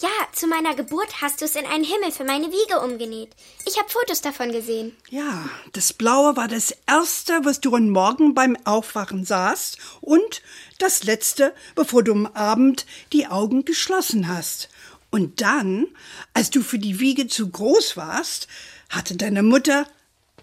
Ja, 0.00 0.08
zu 0.32 0.46
meiner 0.46 0.76
Geburt 0.76 1.22
hast 1.22 1.40
du 1.40 1.44
es 1.44 1.56
in 1.56 1.66
einen 1.66 1.82
Himmel 1.82 2.12
für 2.12 2.22
meine 2.22 2.52
Wiege 2.52 2.80
umgenäht. 2.80 3.30
Ich 3.66 3.78
habe 3.78 3.88
Fotos 3.90 4.20
davon 4.20 4.52
gesehen. 4.52 4.96
Ja, 5.10 5.48
das 5.72 5.92
Blaue 5.92 6.36
war 6.36 6.46
das 6.46 6.72
Erste, 6.86 7.40
was 7.42 7.60
du 7.60 7.74
am 7.74 7.90
Morgen 7.90 8.32
beim 8.32 8.56
Aufwachen 8.64 9.24
sahst 9.24 9.78
und 10.00 10.40
das 10.78 11.02
Letzte, 11.02 11.52
bevor 11.74 12.04
du 12.04 12.12
am 12.12 12.26
Abend 12.26 12.86
die 13.12 13.26
Augen 13.26 13.64
geschlossen 13.64 14.28
hast. 14.28 14.68
Und 15.10 15.40
dann, 15.40 15.86
als 16.32 16.50
du 16.50 16.62
für 16.62 16.78
die 16.78 17.00
Wiege 17.00 17.26
zu 17.26 17.48
groß 17.48 17.96
warst, 17.96 18.46
hatte 18.90 19.16
deine 19.16 19.42
Mutter 19.42 19.84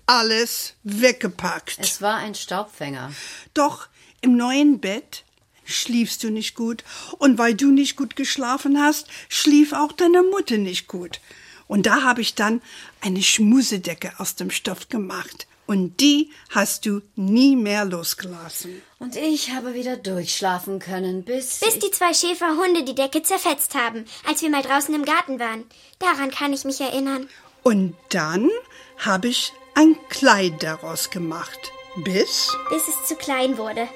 alles 0.06 0.74
weggepackt. 0.84 1.78
Es 1.80 2.02
war 2.02 2.18
ein 2.18 2.36
Staubfänger. 2.36 3.14
Doch 3.54 3.88
im 4.20 4.36
neuen 4.36 4.80
Bett 4.80 5.25
schliefst 5.66 6.24
du 6.24 6.30
nicht 6.30 6.56
gut. 6.56 6.84
Und 7.18 7.38
weil 7.38 7.56
du 7.56 7.72
nicht 7.72 7.98
gut 7.98 8.16
geschlafen 8.16 8.82
hast, 8.82 9.08
schlief 9.30 9.74
auch 9.74 9.92
deine 9.92 10.24
Mutter 10.24 10.58
nicht 10.58 10.88
gut. 10.88 11.20
Und 11.68 11.86
da 11.86 12.04
habe 12.04 12.22
ich 12.22 12.36
dann 12.36 12.62
eine 13.02 13.22
Schmusedecke 13.22 14.14
aus 14.18 14.36
dem 14.36 14.52
Stoff 14.52 14.90
gemacht. 14.90 15.48
Und 15.68 16.00
die 16.00 16.30
hast 16.52 16.86
du 16.86 17.02
nie 17.16 17.56
mehr 17.56 17.86
losgelassen. 17.86 18.84
Und 19.00 19.16
ich 19.16 19.52
habe 19.52 19.74
wieder 19.74 19.98
durchschlafen 19.98 20.78
können, 20.78 21.24
bis. 21.24 21.60
Bis 21.60 21.80
die 21.80 21.90
zwei 21.90 22.14
Schäferhunde 22.14 22.84
die 22.84 22.94
Decke 22.94 23.24
zerfetzt 23.24 23.74
haben, 23.74 24.06
als 24.28 24.44
wir 24.44 24.52
mal 24.52 24.62
draußen 24.62 24.94
im 24.94 25.06
Garten 25.06 25.40
waren. 25.40 25.64
Daran 25.98 26.30
kann 26.30 26.54
ich 26.54 26.66
mich 26.66 26.82
erinnern. 26.82 27.28
Und 27.64 27.96
dann 28.10 28.52
habe 29.00 29.28
ich 29.28 29.54
ein 29.74 29.98
Kleid 30.10 30.62
daraus 30.62 31.10
gemacht. 31.10 31.72
Bis? 32.04 32.56
Bis 32.70 32.88
es 32.88 33.08
zu 33.08 33.16
klein 33.16 33.58
wurde. 33.58 33.88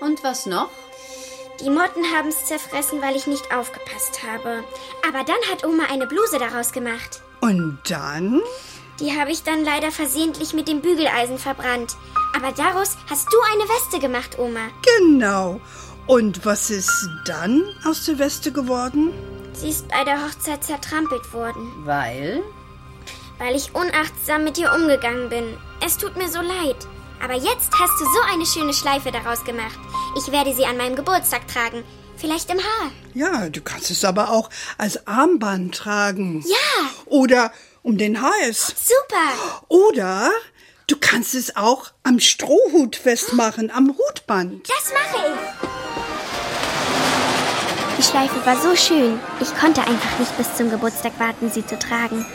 Und 0.00 0.22
was 0.22 0.46
noch? 0.46 0.70
Die 1.60 1.70
Motten 1.70 2.04
haben 2.14 2.28
es 2.28 2.44
zerfressen, 2.46 3.00
weil 3.02 3.16
ich 3.16 3.26
nicht 3.26 3.52
aufgepasst 3.54 4.20
habe. 4.22 4.62
Aber 5.06 5.24
dann 5.24 5.36
hat 5.50 5.64
Oma 5.64 5.84
eine 5.90 6.06
Bluse 6.06 6.38
daraus 6.38 6.72
gemacht. 6.72 7.22
Und 7.40 7.78
dann? 7.88 8.40
Die 9.00 9.18
habe 9.18 9.30
ich 9.30 9.42
dann 9.42 9.64
leider 9.64 9.90
versehentlich 9.90 10.52
mit 10.54 10.68
dem 10.68 10.80
Bügeleisen 10.80 11.38
verbrannt. 11.38 11.96
Aber 12.34 12.52
daraus 12.52 12.96
hast 13.08 13.26
du 13.32 13.36
eine 13.52 13.64
Weste 13.68 13.98
gemacht, 13.98 14.38
Oma. 14.38 14.68
Genau. 14.98 15.60
Und 16.06 16.44
was 16.44 16.70
ist 16.70 17.08
dann 17.26 17.64
aus 17.84 18.04
der 18.04 18.18
Weste 18.18 18.52
geworden? 18.52 19.12
Sie 19.52 19.70
ist 19.70 19.88
bei 19.88 20.04
der 20.04 20.24
Hochzeit 20.24 20.62
zertrampelt 20.62 21.32
worden, 21.32 21.72
Weil? 21.84 22.42
weil 23.38 23.54
ich 23.54 23.74
unachtsam 23.74 24.44
mit 24.44 24.56
ihr 24.58 24.72
umgegangen 24.72 25.28
bin. 25.28 25.56
Es 25.84 25.98
tut 25.98 26.16
mir 26.16 26.28
so 26.28 26.40
leid. 26.40 26.76
Aber 27.22 27.34
jetzt 27.34 27.70
hast 27.72 28.00
du 28.00 28.04
so 28.04 28.20
eine 28.32 28.46
schöne 28.46 28.72
Schleife 28.72 29.10
daraus 29.10 29.44
gemacht. 29.44 29.78
Ich 30.16 30.30
werde 30.32 30.54
sie 30.54 30.64
an 30.64 30.76
meinem 30.76 30.96
Geburtstag 30.96 31.48
tragen. 31.48 31.84
Vielleicht 32.16 32.50
im 32.50 32.58
Haar. 32.58 32.90
Ja, 33.14 33.48
du 33.48 33.60
kannst 33.60 33.90
es 33.90 34.04
aber 34.04 34.30
auch 34.30 34.48
als 34.78 35.06
Armband 35.06 35.74
tragen. 35.74 36.42
Ja. 36.46 36.90
Oder 37.04 37.52
um 37.82 37.98
den 37.98 38.22
Hals. 38.22 38.74
Super. 38.76 39.60
Oder 39.68 40.30
du 40.86 40.96
kannst 40.98 41.34
es 41.34 41.56
auch 41.56 41.92
am 42.02 42.18
Strohhut 42.20 42.96
festmachen, 42.96 43.70
am 43.70 43.96
Hutband. 43.96 44.68
Das 44.68 44.92
mache 44.92 45.26
ich. 45.26 45.85
Die 47.98 48.02
Schleife 48.02 48.44
war 48.44 48.56
so 48.56 48.76
schön, 48.76 49.18
ich 49.40 49.56
konnte 49.56 49.80
einfach 49.80 50.18
nicht 50.18 50.36
bis 50.36 50.54
zum 50.54 50.70
Geburtstag 50.70 51.12
warten, 51.18 51.50
sie 51.50 51.64
zu 51.64 51.78
tragen. 51.78 52.26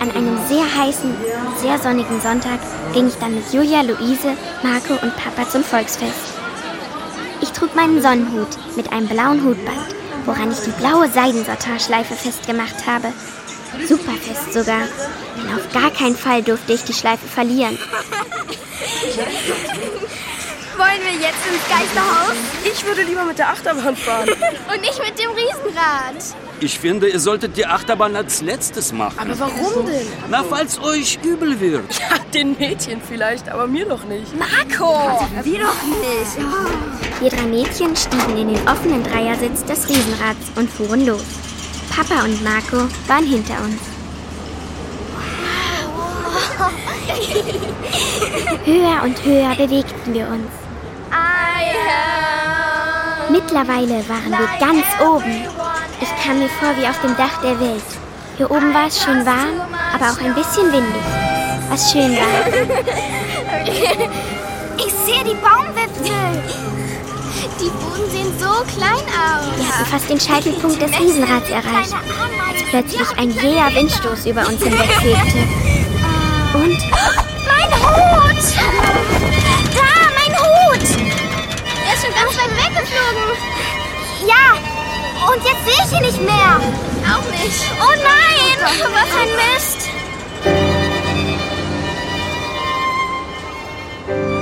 An 0.00 0.10
einem 0.10 0.38
sehr 0.48 0.64
heißen, 0.64 1.14
sehr 1.56 1.78
sonnigen 1.78 2.20
Sonntag 2.20 2.60
ging 2.92 3.08
ich 3.08 3.14
dann 3.14 3.34
mit 3.34 3.50
Julia, 3.52 3.80
Luise, 3.80 4.36
Marco 4.62 4.92
und 5.02 5.16
Papa 5.16 5.48
zum 5.48 5.64
Volksfest. 5.64 6.34
Ich 7.40 7.50
trug 7.52 7.74
meinen 7.74 8.02
Sonnenhut 8.02 8.48
mit 8.76 8.92
einem 8.92 9.08
blauen 9.08 9.42
Hutband, 9.44 9.94
woran 10.26 10.52
ich 10.52 10.60
die 10.60 10.78
blaue 10.78 11.08
Seidensatinschleife 11.08 12.14
festgemacht 12.14 12.86
habe. 12.86 13.08
Super 13.88 14.12
fest 14.12 14.52
sogar, 14.52 14.82
denn 15.36 15.54
auf 15.54 15.72
gar 15.72 15.90
keinen 15.90 16.16
Fall 16.16 16.42
durfte 16.42 16.74
ich 16.74 16.84
die 16.84 16.94
Schleife 16.94 17.26
verlieren. 17.26 17.78
Wollen 20.78 21.02
wir 21.02 21.10
jetzt 21.20 21.44
ins 21.44 21.68
Geisterhaus? 21.68 22.36
Ich 22.64 22.86
würde 22.86 23.02
lieber 23.02 23.24
mit 23.24 23.36
der 23.36 23.48
Achterbahn 23.48 23.96
fahren. 23.96 24.28
Und 24.72 24.80
nicht 24.80 25.00
mit 25.04 25.18
dem 25.18 25.30
Riesenrad. 25.30 26.14
Ich 26.60 26.78
finde, 26.78 27.08
ihr 27.08 27.18
solltet 27.18 27.56
die 27.56 27.66
Achterbahn 27.66 28.14
als 28.14 28.42
letztes 28.42 28.92
machen. 28.92 29.18
Aber 29.18 29.40
warum 29.40 29.86
denn? 29.86 30.06
Na, 30.30 30.44
falls 30.44 30.78
euch 30.78 31.18
übel 31.24 31.58
wird. 31.58 31.82
Ja, 31.98 32.18
den 32.32 32.56
Mädchen 32.56 33.02
vielleicht, 33.02 33.48
aber 33.48 33.66
mir 33.66 33.86
doch 33.86 34.04
nicht. 34.04 34.32
Marco! 34.38 35.20
Wir 35.42 35.58
doch 35.58 35.82
nicht. 35.82 37.20
Wir 37.20 37.30
drei 37.30 37.46
Mädchen 37.46 37.96
stiegen 37.96 38.38
in 38.38 38.54
den 38.54 38.68
offenen 38.68 39.02
Dreiersitz 39.02 39.64
des 39.64 39.88
Riesenrads 39.88 40.52
und 40.54 40.70
fuhren 40.70 41.04
los. 41.06 41.24
Papa 41.90 42.22
und 42.22 42.44
Marco 42.44 42.88
waren 43.08 43.24
hinter 43.24 43.54
uns. 43.64 43.80
Höher 48.64 49.02
und 49.02 49.24
höher 49.24 49.56
bewegten 49.56 50.14
wir 50.14 50.28
uns. 50.28 50.67
Mittlerweile 53.30 54.08
waren 54.08 54.30
wir 54.30 54.48
ganz 54.58 54.84
oben. 55.06 55.44
Ich 56.00 56.24
kam 56.24 56.38
mir 56.38 56.48
vor 56.48 56.76
wie 56.76 56.86
auf 56.86 57.00
dem 57.02 57.16
Dach 57.16 57.40
der 57.42 57.58
Welt. 57.60 57.82
Hier 58.36 58.50
oben 58.50 58.72
war 58.72 58.86
es 58.86 59.02
schön 59.02 59.26
warm, 59.26 59.60
aber 59.94 60.12
auch 60.12 60.20
ein 60.20 60.34
bisschen 60.34 60.72
windig. 60.72 61.02
Was 61.70 61.92
schön 61.92 62.16
war. 62.16 62.44
Ich 64.78 64.92
sehe 64.92 65.24
die 65.24 65.34
Baumwipfel. 65.34 66.42
Die 67.60 67.70
Boden 67.70 68.10
sehen 68.10 68.32
so 68.38 68.62
klein 68.76 68.92
aus. 68.92 69.56
Wir 69.56 69.68
hatten 69.68 69.86
fast 69.86 70.08
den 70.08 70.20
Scheitelpunkt 70.20 70.80
des 70.80 71.00
Riesenrads 71.00 71.50
erreicht, 71.50 71.94
als 72.48 72.62
plötzlich 72.70 73.18
ein 73.18 73.30
jäher 73.32 73.74
Windstoß 73.74 74.26
über 74.26 74.46
uns 74.46 74.62
hinwegfegte. 74.62 75.38
Und 76.54 76.78
Mein 77.48 77.72
Hut! 77.82 79.34
weggeflogen. 83.08 84.28
Ja, 84.28 85.32
und 85.32 85.44
jetzt 85.44 85.64
sehe 85.64 85.84
ich 85.84 85.92
ihn 85.92 86.02
nicht 86.02 86.22
mehr. 86.22 86.60
Auch 87.10 87.30
nicht. 87.30 87.64
Oh 87.80 87.94
nein! 88.02 88.58
Was 88.92 89.10
ein 89.16 89.54
Mist! 89.54 89.88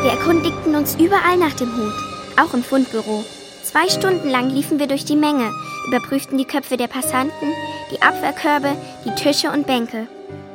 wir 0.06 0.12
erkundigten 0.12 0.76
uns 0.76 0.94
überall 0.94 1.36
nach 1.36 1.54
dem 1.54 1.76
Hut, 1.76 1.92
auch 2.40 2.54
im 2.54 2.62
Fundbüro. 2.62 3.24
Zwei 3.64 3.88
Stunden 3.88 4.30
lang 4.30 4.50
liefen 4.50 4.78
wir 4.78 4.86
durch 4.86 5.04
die 5.04 5.16
Menge, 5.16 5.50
überprüften 5.88 6.38
die 6.38 6.44
Köpfe 6.44 6.76
der 6.76 6.86
Passanten, 6.86 7.48
die 7.90 8.00
Abwehrkörbe, 8.00 8.76
die 9.04 9.14
Tische 9.16 9.50
und 9.50 9.66
Bänke. 9.66 10.06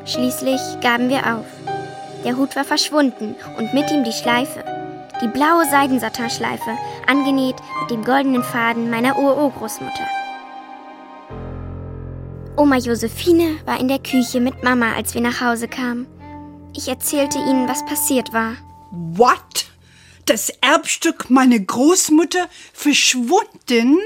Schließlich 0.05 0.61
gaben 0.81 1.09
wir 1.09 1.35
auf. 1.35 1.45
Der 2.23 2.37
Hut 2.37 2.55
war 2.55 2.63
verschwunden 2.63 3.35
und 3.57 3.73
mit 3.73 3.91
ihm 3.91 4.05
die 4.05 4.13
Schleife. 4.13 4.63
Die 5.21 5.27
blaue 5.27 5.65
Seidensatinschleife, 5.69 6.77
angenäht 7.05 7.57
mit 7.81 7.91
dem 7.91 8.03
goldenen 8.03 8.43
Faden 8.43 8.89
meiner 8.89 9.19
Urgroßmutter. 9.19 10.07
Oma 12.57 12.77
Josephine 12.77 13.57
war 13.65 13.79
in 13.79 13.87
der 13.87 13.99
Küche 13.99 14.39
mit 14.39 14.63
Mama, 14.63 14.93
als 14.93 15.13
wir 15.13 15.21
nach 15.21 15.41
Hause 15.41 15.67
kamen. 15.67 16.07
Ich 16.75 16.87
erzählte 16.87 17.37
ihnen, 17.37 17.67
was 17.67 17.85
passiert 17.85 18.33
war. 18.33 18.53
What? 18.91 19.65
Das 20.25 20.49
Erbstück 20.61 21.29
meiner 21.29 21.59
Großmutter 21.59 22.47
verschwunden? 22.73 23.97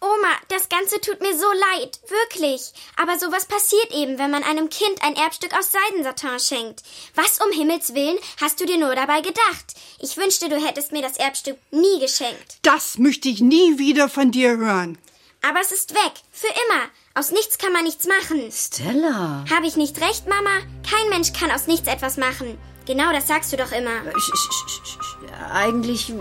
Oma, 0.00 0.32
das 0.48 0.68
Ganze 0.68 1.00
tut 1.00 1.20
mir 1.20 1.36
so 1.36 1.46
leid, 1.46 1.98
wirklich. 2.06 2.72
Aber 2.96 3.18
sowas 3.18 3.46
passiert 3.46 3.92
eben, 3.92 4.18
wenn 4.18 4.30
man 4.30 4.44
einem 4.44 4.68
Kind 4.68 5.02
ein 5.02 5.16
Erbstück 5.16 5.52
aus 5.58 5.72
Seidensatin 5.72 6.38
schenkt. 6.38 6.82
Was 7.16 7.40
um 7.40 7.50
Himmels 7.50 7.94
Willen 7.94 8.18
hast 8.40 8.60
du 8.60 8.66
dir 8.66 8.78
nur 8.78 8.94
dabei 8.94 9.22
gedacht? 9.22 9.74
Ich 9.98 10.16
wünschte, 10.16 10.48
du 10.48 10.64
hättest 10.64 10.92
mir 10.92 11.02
das 11.02 11.16
Erbstück 11.16 11.58
nie 11.72 11.98
geschenkt. 11.98 12.58
Das 12.62 12.98
möchte 12.98 13.28
ich 13.28 13.40
nie 13.40 13.78
wieder 13.78 14.08
von 14.08 14.30
dir 14.30 14.56
hören. 14.56 14.98
Aber 15.42 15.60
es 15.60 15.72
ist 15.72 15.94
weg, 15.94 16.12
für 16.30 16.46
immer. 16.46 16.84
Aus 17.14 17.32
nichts 17.32 17.58
kann 17.58 17.72
man 17.72 17.82
nichts 17.82 18.06
machen. 18.06 18.52
Stella. 18.52 19.44
Habe 19.52 19.66
ich 19.66 19.74
nicht 19.76 20.00
recht, 20.00 20.28
Mama? 20.28 20.60
Kein 20.88 21.08
Mensch 21.10 21.32
kann 21.32 21.50
aus 21.50 21.66
nichts 21.66 21.88
etwas 21.88 22.16
machen. 22.16 22.56
Genau, 22.86 23.12
das 23.12 23.26
sagst 23.26 23.52
du 23.52 23.56
doch 23.56 23.72
immer. 23.72 24.02
Sch, 24.16 24.32
sch, 24.36 24.78
sch, 24.94 25.08
eigentlich. 25.52 26.12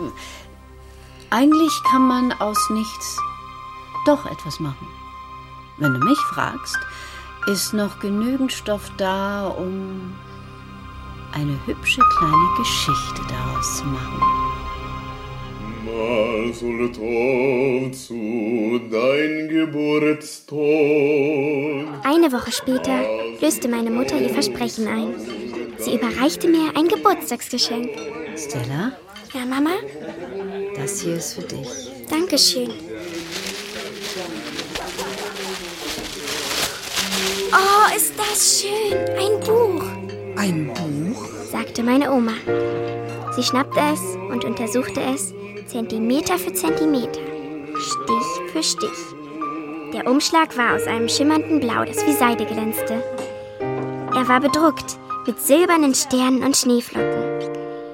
Eigentlich 1.29 1.73
kann 1.91 2.07
man 2.07 2.33
aus 2.33 2.69
nichts 2.71 3.17
doch 4.07 4.25
etwas 4.25 4.59
machen. 4.59 4.87
Wenn 5.77 5.93
du 5.93 5.99
mich 5.99 6.19
fragst, 6.33 6.79
ist 7.47 7.73
noch 7.73 7.99
genügend 7.99 8.51
Stoff 8.51 8.89
da, 8.97 9.47
um 9.47 10.15
eine 11.33 11.59
hübsche 11.65 12.01
kleine 12.17 12.47
Geschichte 12.57 13.21
daraus 13.29 13.77
zu 13.77 13.85
machen. 13.85 14.21
Mal 15.85 16.53
soll 16.53 16.91
zu 17.93 18.79
dein 18.91 19.49
Geburtstag. 19.49 20.57
Eine 22.03 22.31
Woche 22.31 22.51
später 22.51 23.05
löste 23.41 23.67
meine 23.67 23.89
Mutter 23.89 24.19
ihr 24.19 24.29
Versprechen 24.29 24.87
ein. 24.87 25.13
Sie 25.77 25.95
überreichte 25.95 26.47
mir 26.47 26.75
ein 26.75 26.87
Geburtstagsgeschenk. 26.87 27.89
Stella? 28.35 28.93
Ja, 29.33 29.45
Mama? 29.45 29.71
Das 30.75 31.01
hier 31.01 31.15
ist 31.15 31.33
für 31.35 31.41
dich. 31.43 31.67
Dankeschön. 32.09 32.71
Oh, 37.51 37.95
ist 37.95 38.13
das 38.17 38.61
schön. 38.61 38.97
Ein 39.17 39.39
Buch. 39.39 39.83
Ein 40.35 40.73
Buch? 40.73 41.25
sagte 41.51 41.83
meine 41.83 42.11
Oma. 42.11 42.33
Sie 43.35 43.43
schnappte 43.43 43.79
es 43.93 44.01
und 44.31 44.43
untersuchte 44.43 45.01
es 45.01 45.33
Zentimeter 45.67 46.37
für 46.37 46.53
Zentimeter, 46.53 47.21
Stich 47.79 48.51
für 48.51 48.63
Stich. 48.63 48.89
Der 49.93 50.07
Umschlag 50.07 50.57
war 50.57 50.75
aus 50.75 50.87
einem 50.87 51.07
schimmernden 51.07 51.59
Blau, 51.59 51.85
das 51.85 52.05
wie 52.05 52.13
Seide 52.13 52.45
glänzte. 52.45 53.03
Er 53.59 54.27
war 54.27 54.39
bedruckt 54.39 54.97
mit 55.25 55.39
silbernen 55.39 55.93
Sternen 55.93 56.43
und 56.43 56.55
Schneeflocken. 56.55 57.27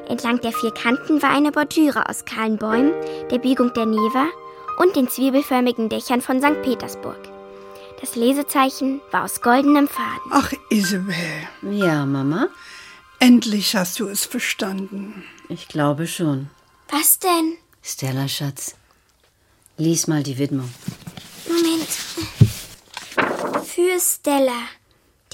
Entlang 0.07 0.39
der 0.41 0.51
vier 0.51 0.71
Kanten 0.71 1.21
war 1.21 1.31
eine 1.31 1.51
Bordüre 1.51 2.07
aus 2.09 2.25
kahlen 2.25 2.57
Bäumen, 2.57 2.91
der 3.31 3.39
Biegung 3.39 3.73
der 3.73 3.85
Neva 3.85 4.25
und 4.79 4.95
den 4.95 5.07
zwiebelförmigen 5.07 5.89
Dächern 5.89 6.21
von 6.21 6.41
St. 6.41 6.61
Petersburg. 6.61 7.32
Das 8.03 8.15
Lesezeichen 8.15 8.99
war 9.11 9.23
aus 9.23 9.39
goldenem 9.39 9.87
Faden. 9.87 10.29
Ach, 10.29 10.51
Isabel. 10.69 11.47
Ja, 11.61 12.05
Mama? 12.05 12.49
Endlich 13.19 13.77
hast 13.77 13.97
du 13.97 14.09
es 14.09 14.25
verstanden. 14.25 15.23
Ich 15.47 15.69
glaube 15.69 16.05
schon. 16.07 16.49
Was 16.89 17.19
denn? 17.19 17.53
Stella, 17.81 18.27
Schatz. 18.27 18.75
Lies 19.77 20.07
mal 20.07 20.21
die 20.21 20.37
Widmung. 20.37 20.69
Moment. 21.47 21.87
Für 23.65 23.97
Stella, 24.01 24.67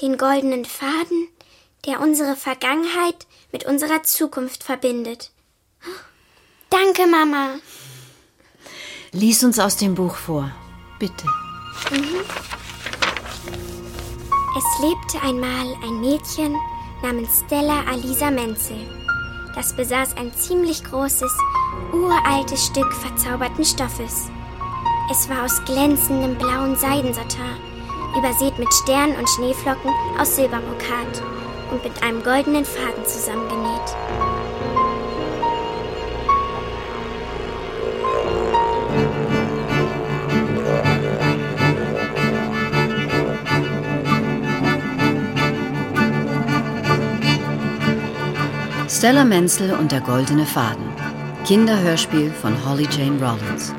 den 0.00 0.16
goldenen 0.16 0.64
Faden, 0.64 1.26
der 1.86 1.98
unsere 2.00 2.36
Vergangenheit 2.36 3.26
mit 3.50 3.64
unserer 3.64 4.04
Zukunft 4.04 4.62
verbindet. 4.62 5.32
Danke, 6.70 7.08
Mama. 7.08 7.56
Lies 9.10 9.42
uns 9.42 9.58
aus 9.58 9.76
dem 9.76 9.96
Buch 9.96 10.14
vor. 10.14 10.52
Bitte. 11.00 11.26
Mhm. 11.90 12.59
Es 14.60 14.78
lebte 14.78 15.18
einmal 15.26 15.74
ein 15.82 16.02
Mädchen 16.02 16.54
namens 17.02 17.42
Stella 17.46 17.82
Alisa 17.90 18.30
Menzel. 18.30 18.76
Das 19.54 19.74
besaß 19.74 20.18
ein 20.18 20.34
ziemlich 20.34 20.84
großes, 20.84 21.32
uraltes 21.94 22.66
Stück 22.66 22.92
verzauberten 22.92 23.64
Stoffes. 23.64 24.30
Es 25.10 25.30
war 25.30 25.46
aus 25.46 25.64
glänzendem 25.64 26.36
blauen 26.36 26.76
Seidensatin, 26.76 27.56
übersät 28.18 28.58
mit 28.58 28.70
Sternen 28.74 29.16
und 29.16 29.30
Schneeflocken 29.30 29.92
aus 30.18 30.36
Silberbrokat 30.36 31.22
und 31.70 31.82
mit 31.82 32.02
einem 32.02 32.22
goldenen 32.22 32.66
Faden 32.66 33.06
zusammengenäht. 33.06 33.96
Stella 49.00 49.24
Menzel 49.24 49.72
und 49.72 49.92
der 49.92 50.02
goldene 50.02 50.44
Faden. 50.44 50.84
Kinderhörspiel 51.46 52.30
von 52.30 52.52
Holly 52.66 52.86
Jane 52.90 53.18
Rollins. 53.18 53.72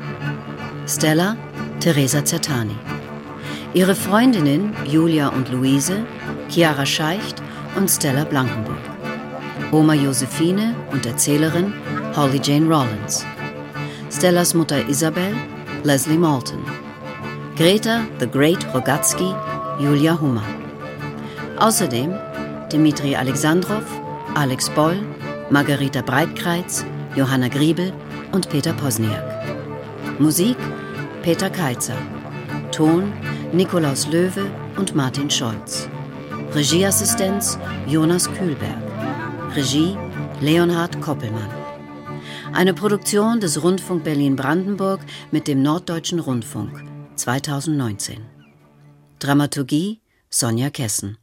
Stella, 0.88 1.36
Teresa 1.78 2.24
Zertani. 2.24 2.74
Ihre 3.72 3.94
Freundinnen 3.94 4.74
Julia 4.84 5.28
und 5.28 5.48
Luise, 5.52 6.04
Chiara 6.48 6.84
Scheicht 6.84 7.40
und 7.76 7.88
Stella 7.88 8.24
Blankenburg. 8.24 8.80
Oma 9.70 9.94
Josephine 9.94 10.74
und 10.90 11.06
Erzählerin 11.06 11.72
Holly 12.16 12.40
Jane 12.42 12.66
Rollins. 12.66 13.24
Stellas 14.10 14.54
Mutter 14.54 14.88
Isabel, 14.88 15.36
Leslie 15.84 16.18
Malton. 16.18 16.64
Greta 17.54 18.00
The 18.18 18.26
Great 18.26 18.66
Rogatsky, 18.74 19.32
Julia 19.78 20.20
Hummer. 20.20 20.42
Außerdem 21.60 22.12
Dmitri 22.72 23.14
Alexandrov, 23.14 23.84
Alex 24.34 24.70
Boll, 24.70 24.98
Margarita 25.50 26.00
Breitkreitz, 26.00 26.86
Johanna 27.14 27.48
Griebel 27.48 27.92
und 28.32 28.48
Peter 28.48 28.72
Posniak. 28.72 29.22
Musik 30.18 30.56
Peter 31.22 31.50
Keitzer. 31.50 31.96
Ton 32.70 33.12
Nikolaus 33.52 34.06
Löwe 34.08 34.50
und 34.76 34.94
Martin 34.94 35.28
Scholz. 35.28 35.86
Regieassistenz 36.54 37.58
Jonas 37.86 38.26
Kühlberg. 38.32 38.78
Regie 39.54 39.98
Leonhard 40.40 40.98
Koppelmann. 41.02 41.50
Eine 42.54 42.72
Produktion 42.72 43.38
des 43.38 43.62
Rundfunk 43.62 44.02
Berlin-Brandenburg 44.02 45.00
mit 45.30 45.46
dem 45.46 45.60
Norddeutschen 45.60 46.20
Rundfunk 46.20 46.82
2019. 47.16 48.24
Dramaturgie 49.18 50.00
Sonja 50.30 50.70
Kessen. 50.70 51.18